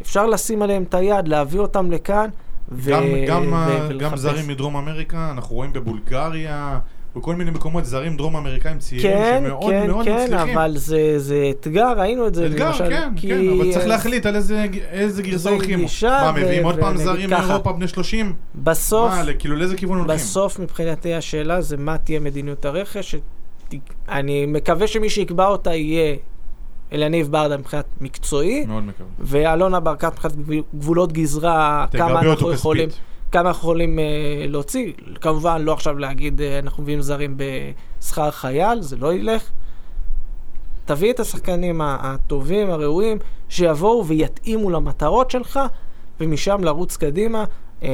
אפשר 0.02 0.26
לשים 0.26 0.62
עליהם 0.62 0.82
את 0.82 0.94
היד, 0.94 1.28
להביא 1.28 1.60
אותם 1.60 1.90
לכאן. 1.90 2.28
ו- 2.72 2.90
גם, 2.90 3.02
גם, 3.26 3.52
ו-. 3.90 3.98
גם 3.98 4.16
זרים 4.16 4.48
מדרום 4.48 4.76
אמריקה, 4.76 5.30
אנחנו 5.30 5.56
רואים 5.56 5.72
בבולגריה, 5.72 6.78
בכל 7.16 7.36
מיני 7.36 7.50
מקומות 7.50 7.84
זרים 7.84 8.16
דרום 8.16 8.36
אמריקאים 8.36 8.78
צעירים 8.78 9.02
כן, 9.12 9.42
שמאוד 9.46 9.70
כן, 9.72 9.86
מאוד 9.86 10.04
כן, 10.04 10.24
מצליחים. 10.24 10.58
אבל 10.58 10.76
זה, 10.76 11.18
זה 11.18 11.50
אתגר, 11.50 11.92
ראינו 11.98 12.26
את 12.26 12.34
זה 12.34 12.46
אתגר, 12.46 12.66
למשל. 12.68 12.88
כן, 12.90 13.12
כי- 13.16 13.28
כן, 13.28 13.48
אבל 13.60 13.72
צריך 13.72 13.86
להחליט 13.86 14.26
על 14.26 14.36
איזה, 14.36 14.64
איזה 14.90 15.22
גרסה 15.22 15.50
הולכים. 15.50 15.80
מה, 16.02 16.32
ו- 16.36 16.40
מביאים 16.40 16.64
עוד 16.64 16.76
פעם 16.80 16.96
זרים. 16.96 17.30
מאירופה 17.30 17.72
בני 17.72 17.88
30? 17.88 18.32
בסוף, 18.54 19.10
מה, 19.12 19.32
כאילו 19.38 19.56
לאיזה 19.56 19.76
כיוון 19.76 19.98
הולכים? 19.98 20.14
בסוף 20.16 20.58
מבחינתי 20.58 21.14
השאלה 21.14 21.60
זה 21.60 21.76
מה 21.76 21.98
תהיה 21.98 22.20
מדיניות 22.20 22.64
הרכש. 22.64 23.10
שת- 23.10 23.74
אני 24.08 24.46
מקווה 24.46 24.86
שמי 24.86 25.10
שיקבע 25.10 25.46
אותה 25.46 25.74
יהיה 25.74 26.16
אלניב 26.92 27.28
ברדה 27.32 27.56
מבחינת 27.56 27.84
מקצועי, 28.00 28.66
מאוד 28.66 28.84
מקווה. 28.84 29.08
ואלונה 29.18 29.80
ברקת 29.80 30.12
מבחינת 30.12 30.36
גבול- 30.36 30.62
גבולות 30.78 31.12
גזרה, 31.12 31.86
כמה 31.92 32.20
אנחנו 32.20 32.48
כספית. 32.52 32.98
כמה 33.32 33.48
אנחנו 33.48 33.60
יכולים 33.60 33.98
אה, 33.98 34.04
להוציא. 34.48 34.92
כמובן, 35.20 35.62
לא 35.62 35.72
עכשיו 35.72 35.98
להגיד, 35.98 36.40
אה, 36.40 36.58
אנחנו 36.58 36.82
מביאים 36.82 37.00
זרים 37.00 37.36
בשכר 37.36 38.30
חייל, 38.30 38.80
זה 38.80 38.96
לא 38.96 39.14
ילך. 39.14 39.50
תביא 40.84 41.12
את 41.12 41.20
השחקנים 41.20 41.80
הטובים, 41.80 42.70
הראויים, 42.70 43.18
שיבואו 43.48 44.06
ויתאימו 44.06 44.70
למטרות 44.70 45.30
שלך, 45.30 45.60
ומשם 46.20 46.64
לרוץ 46.64 46.96
קדימה. 46.96 47.44
אה, 47.82 47.88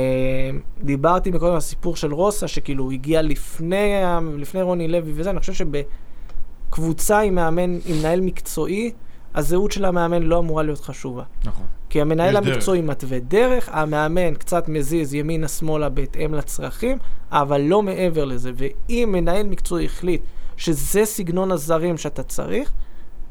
דיברתי 0.82 1.30
מקודם 1.30 1.52
על 1.52 1.58
הסיפור 1.58 1.96
של 1.96 2.14
רוסה, 2.14 2.48
שכאילו 2.48 2.90
הגיע 2.90 3.22
לפני, 3.22 3.92
לפני 4.38 4.62
רוני 4.62 4.88
לוי 4.88 5.12
וזה, 5.14 5.30
אני 5.30 5.40
חושב 5.40 5.52
שבקבוצה 5.52 7.20
עם 7.20 7.34
מאמן, 7.34 7.78
עם 7.86 7.98
מנהל 7.98 8.20
מקצועי, 8.20 8.92
הזהות 9.34 9.72
של 9.72 9.84
המאמן 9.84 10.22
לא 10.22 10.38
אמורה 10.38 10.62
להיות 10.62 10.80
חשובה. 10.80 11.22
נכון. 11.44 11.66
כי 11.90 12.00
המנהל. 12.00 12.36
המקצועי 12.36 12.80
מתווה 12.80 13.18
דרך, 13.18 13.68
המאמן 13.72 14.34
קצת 14.34 14.68
מזיז 14.68 15.14
ימינה-שמאלה 15.14 15.88
בהתאם 15.88 16.34
לצרכים, 16.34 16.98
אבל 17.30 17.60
לא 17.60 17.82
מעבר 17.82 18.24
לזה. 18.24 18.50
ואם 18.54 19.08
מנהל 19.12 19.46
מקצועי 19.46 19.84
החליט 19.84 20.22
שזה 20.56 21.04
סגנון 21.04 21.50
הזרים 21.52 21.98
שאתה 21.98 22.22
צריך, 22.22 22.72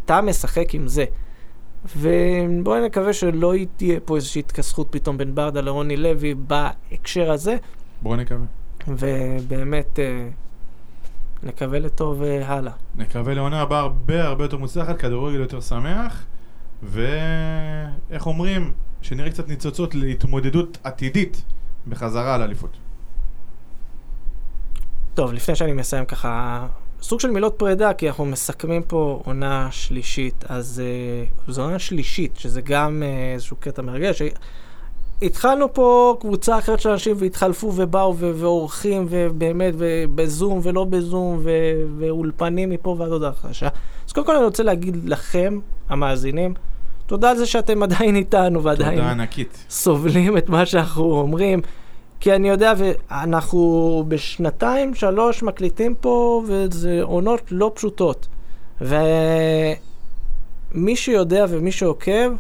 אתה 0.06 0.22
משחק 0.22 0.76
עם 0.76 0.88
זה. 0.88 1.06
ובואי 1.98 2.82
נקווה 2.86 3.14
שלא 3.14 3.54
תהיה 3.78 4.00
פה 4.00 4.16
איזושהי 4.16 4.40
התכסחות 4.40 4.88
פתאום 4.90 5.18
בין 5.18 5.36
ברדה 5.36 5.62
לרוני 5.62 5.98
לוי 5.98 6.36
בהקשר 6.36 7.32
הזה, 7.32 7.58
בואו 8.02 8.16
נקווה. 8.16 8.46
ובאמת 8.88 10.00
אה, 10.00 10.28
נקווה 11.44 11.80
לטוב 11.80 12.24
אה, 12.24 12.48
הלאה. 12.48 12.74
נקווה 12.96 13.34
לעונה 13.34 13.62
הבאה 13.62 13.80
הרבה 13.80 14.24
הרבה 14.28 14.44
יותר 14.44 14.58
מוצלחת, 14.58 14.98
כדורגל 14.98 15.40
יותר 15.40 15.62
שמח, 15.62 16.26
ואיך 16.84 18.26
אומרים, 18.26 18.74
שנראה 19.02 19.30
קצת 19.30 19.48
ניצוצות 19.48 19.96
להתמודדות 19.96 20.78
עתידית 20.84 21.44
בחזרה 21.88 22.36
על 22.36 22.42
אליפות. 22.42 22.78
טוב, 25.14 25.34
לפני 25.34 25.56
שאני 25.56 25.74
מסיים 25.74 26.06
ככה, 26.06 26.68
סוג 27.02 27.20
של 27.20 27.32
מילות 27.32 27.56
פרידה, 27.58 27.94
כי 27.94 28.08
אנחנו 28.08 28.26
מסכמים 28.26 28.84
פה 28.84 29.22
עונה 29.26 29.68
שלישית, 29.72 30.44
אז 30.50 30.82
uh, 31.48 31.52
זו 31.52 31.64
עונה 31.64 31.80
שלישית, 31.80 32.38
שזה 32.38 32.62
גם 32.62 33.04
uh, 33.04 33.34
איזשהו 33.34 33.58
קטע 33.60 33.82
מרגש. 33.82 34.22
התחלנו 35.22 35.74
פה 35.74 36.18
קבוצה 36.20 36.58
אחרת 36.58 36.80
של 36.80 36.90
אנשים 36.90 37.16
והתחלפו 37.20 37.72
ובאו 37.76 38.18
ואורחים 38.18 39.06
ובאמת 39.10 39.74
ובזום 39.78 40.60
ולא 40.64 40.84
בזום 40.84 41.40
ו- 41.44 41.50
ואולפנים 41.98 42.70
מפה 42.70 42.96
ועד 43.00 43.12
הודעה 43.12 43.34
חדשה. 43.34 43.68
אז 44.08 44.12
קודם 44.12 44.26
כל 44.26 44.36
אני 44.36 44.46
רוצה 44.46 44.64
להגיד 44.64 44.98
לכם, 45.06 45.60
המאזינים, 45.90 46.54
תודה 47.06 47.30
על 47.30 47.38
זה 47.38 47.46
שאתם 47.46 47.82
עדיין 47.84 48.16
איתנו 48.16 48.64
ועדיין 48.64 48.96
תודה 48.96 49.12
ענקית. 49.12 49.66
סובלים 49.70 50.38
את 50.38 50.50
מה 50.50 50.66
שאנחנו 50.66 51.04
אומרים. 51.04 51.62
כי 52.20 52.36
אני 52.36 52.50
יודע, 52.50 52.74
ואנחנו 52.78 54.04
בשנתיים, 54.08 54.96
שלוש 54.96 55.44
מקליטים 55.44 55.96
פה, 55.96 56.44
וזה 56.48 57.00
עונות 57.02 57.42
לא 57.52 57.72
פשוטות. 57.76 58.28
ומי 58.82 58.96
שיודע 60.96 61.46
ומי 61.50 61.72
שעוקב, 61.72 62.32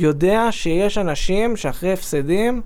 יודע 0.00 0.48
שיש 0.50 0.98
אנשים 0.98 1.56
שאחרי 1.56 1.92
הפסדים, 1.92 2.62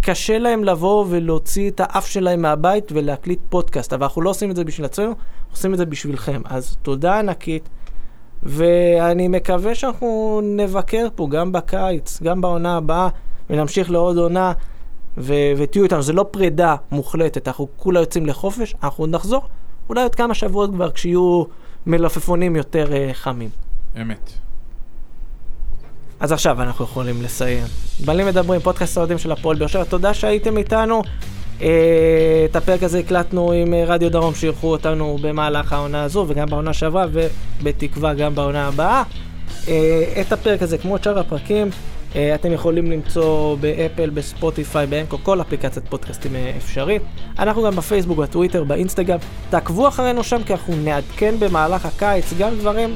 קשה 0.00 0.38
להם 0.38 0.64
לבוא 0.64 1.04
ולהוציא 1.08 1.70
את 1.70 1.80
האף 1.80 2.06
שלהם 2.06 2.42
מהבית 2.42 2.92
ולהקליט 2.92 3.40
פודקאסט, 3.48 3.92
אבל 3.92 4.02
אנחנו 4.02 4.22
לא 4.22 4.30
עושים 4.30 4.50
את 4.50 4.56
זה 4.56 4.64
בשביל 4.64 4.84
עצמנו, 4.84 5.14
עושים 5.50 5.72
את 5.72 5.78
זה 5.78 5.86
בשבילכם. 5.86 6.42
אז 6.44 6.76
תודה 6.82 7.18
ענקית, 7.18 7.68
ואני 8.42 9.28
מקווה 9.28 9.74
שאנחנו 9.74 10.40
נבקר 10.44 11.08
פה 11.14 11.28
גם 11.30 11.52
בקיץ, 11.52 12.22
גם 12.22 12.40
בעונה 12.40 12.76
הבאה, 12.76 13.08
ונמשיך 13.50 13.90
לעוד 13.90 14.18
עונה. 14.18 14.52
ו- 15.18 15.52
ותהיו 15.56 15.84
איתנו, 15.84 16.02
זה 16.02 16.12
לא 16.12 16.26
פרידה 16.30 16.76
מוחלטת, 16.90 17.48
אנחנו 17.48 17.68
כולה 17.76 18.00
יוצאים 18.00 18.26
לחופש, 18.26 18.74
אנחנו 18.82 19.06
נחזור 19.06 19.42
אולי 19.88 20.02
עוד 20.02 20.14
כמה 20.14 20.34
שבועות 20.34 20.70
כבר 20.70 20.90
כשיהיו 20.90 21.44
מלפפונים 21.86 22.56
יותר 22.56 22.86
uh, 22.86 23.14
חמים. 23.14 23.50
אמת. 24.00 24.41
אז 26.22 26.32
עכשיו 26.32 26.62
אנחנו 26.62 26.84
יכולים 26.84 27.22
לסיים. 27.22 27.64
בלים 28.04 28.26
מדברים, 28.26 28.60
פודקאסט 28.60 28.96
האוהדים 28.96 29.18
של 29.18 29.32
הפועל 29.32 29.56
באר 29.56 29.66
שבע, 29.66 29.84
תודה 29.84 30.14
שהייתם 30.14 30.56
איתנו. 30.56 31.02
Uh, 31.58 31.62
את 32.50 32.56
הפרק 32.56 32.82
הזה 32.82 32.98
הקלטנו 32.98 33.52
עם 33.52 33.72
uh, 33.72 33.90
רדיו 33.90 34.10
דרום 34.10 34.34
שאירחו 34.34 34.70
אותנו 34.70 35.18
במהלך 35.20 35.72
העונה 35.72 36.02
הזו 36.02 36.24
וגם 36.28 36.46
בעונה 36.46 36.72
שעברה 36.72 37.06
ובתקווה 37.12 38.14
גם 38.14 38.34
בעונה 38.34 38.68
הבאה. 38.68 39.02
Uh, 39.64 39.68
את 40.20 40.32
הפרק 40.32 40.62
הזה, 40.62 40.78
כמו 40.78 40.96
את 40.96 41.04
שאר 41.04 41.18
הפרקים, 41.18 41.70
אתם 42.34 42.52
יכולים 42.52 42.90
למצוא 42.90 43.56
באפל, 43.56 44.10
בספוטיפיי, 44.10 44.86
באנקו, 44.86 45.18
כל 45.22 45.40
אפליקציית 45.40 45.88
פודקאסטים 45.88 46.32
אפשרית. 46.56 47.02
אנחנו 47.38 47.62
גם 47.62 47.76
בפייסבוק, 47.76 48.18
בטוויטר, 48.18 48.64
באינסטגרם. 48.64 49.18
תעקבו 49.50 49.88
אחרינו 49.88 50.24
שם 50.24 50.42
כי 50.42 50.52
אנחנו 50.52 50.74
נעדכן 50.76 51.34
במהלך 51.38 51.86
הקיץ 51.86 52.32
גם 52.38 52.54
דברים, 52.58 52.94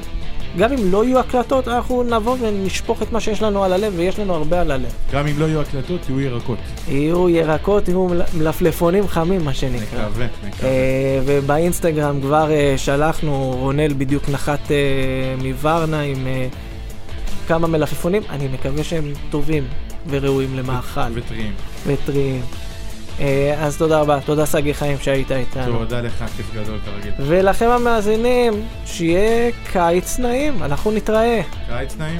גם 0.57 0.71
אם 0.73 0.91
לא 0.91 1.05
יהיו 1.05 1.19
הקלטות, 1.19 1.67
אנחנו 1.67 2.03
נבוא 2.03 2.37
ונשפוך 2.41 3.01
את 3.01 3.11
מה 3.11 3.19
שיש 3.19 3.41
לנו 3.41 3.63
על 3.63 3.73
הלב, 3.73 3.93
ויש 3.95 4.19
לנו 4.19 4.33
הרבה 4.33 4.61
על 4.61 4.71
הלב. 4.71 4.91
גם 5.13 5.27
אם 5.27 5.39
לא 5.39 5.45
יהיו 5.45 5.61
הקלטות, 5.61 5.99
יהיו 6.09 6.19
ירקות. 6.21 6.57
יהיו 6.87 7.29
ירקות, 7.29 7.87
יהיו 7.87 8.05
מל- 8.07 8.21
מלפלפונים 8.37 9.07
חמים, 9.07 9.45
מה 9.45 9.53
שנקרא. 9.53 10.05
נקווה, 10.09 10.25
נקווה. 10.47 10.69
אה, 10.69 11.19
ובאינסטגרם 11.25 12.21
כבר 12.21 12.51
אה, 12.51 12.73
שלחנו, 12.77 13.55
רונל 13.59 13.93
בדיוק 13.97 14.29
נחת 14.29 14.71
אה, 14.71 14.75
מוורנה 15.43 16.01
עם 16.01 16.27
כמה 17.47 17.67
מלפפונים, 17.67 18.21
אני 18.29 18.47
מקווה 18.47 18.83
שהם 18.83 19.03
טובים 19.29 19.63
וראויים 20.09 20.57
למאכל 20.57 21.01
וטריים. 21.13 21.51
וטריים. 21.87 22.41
אה, 23.19 23.55
אז 23.59 23.77
תודה 23.77 23.99
רבה, 23.99 24.19
תודה 24.25 24.45
סגי 24.45 24.73
חיים 24.73 24.97
שהיית 25.01 25.31
איתנו. 25.31 25.77
תודה 25.77 26.01
לך, 26.01 26.23
כיף 26.37 26.53
גדול 26.53 26.79
כרגיל. 26.85 27.11
ולכם 27.19 27.69
המאזינים, 27.69 28.53
שיהיה 28.85 29.51
קיץ 29.71 30.19
נעים, 30.19 30.63
אנחנו 30.63 30.91
נתראה. 30.91 31.41
קיץ 31.67 31.95
נעים. 31.97 32.19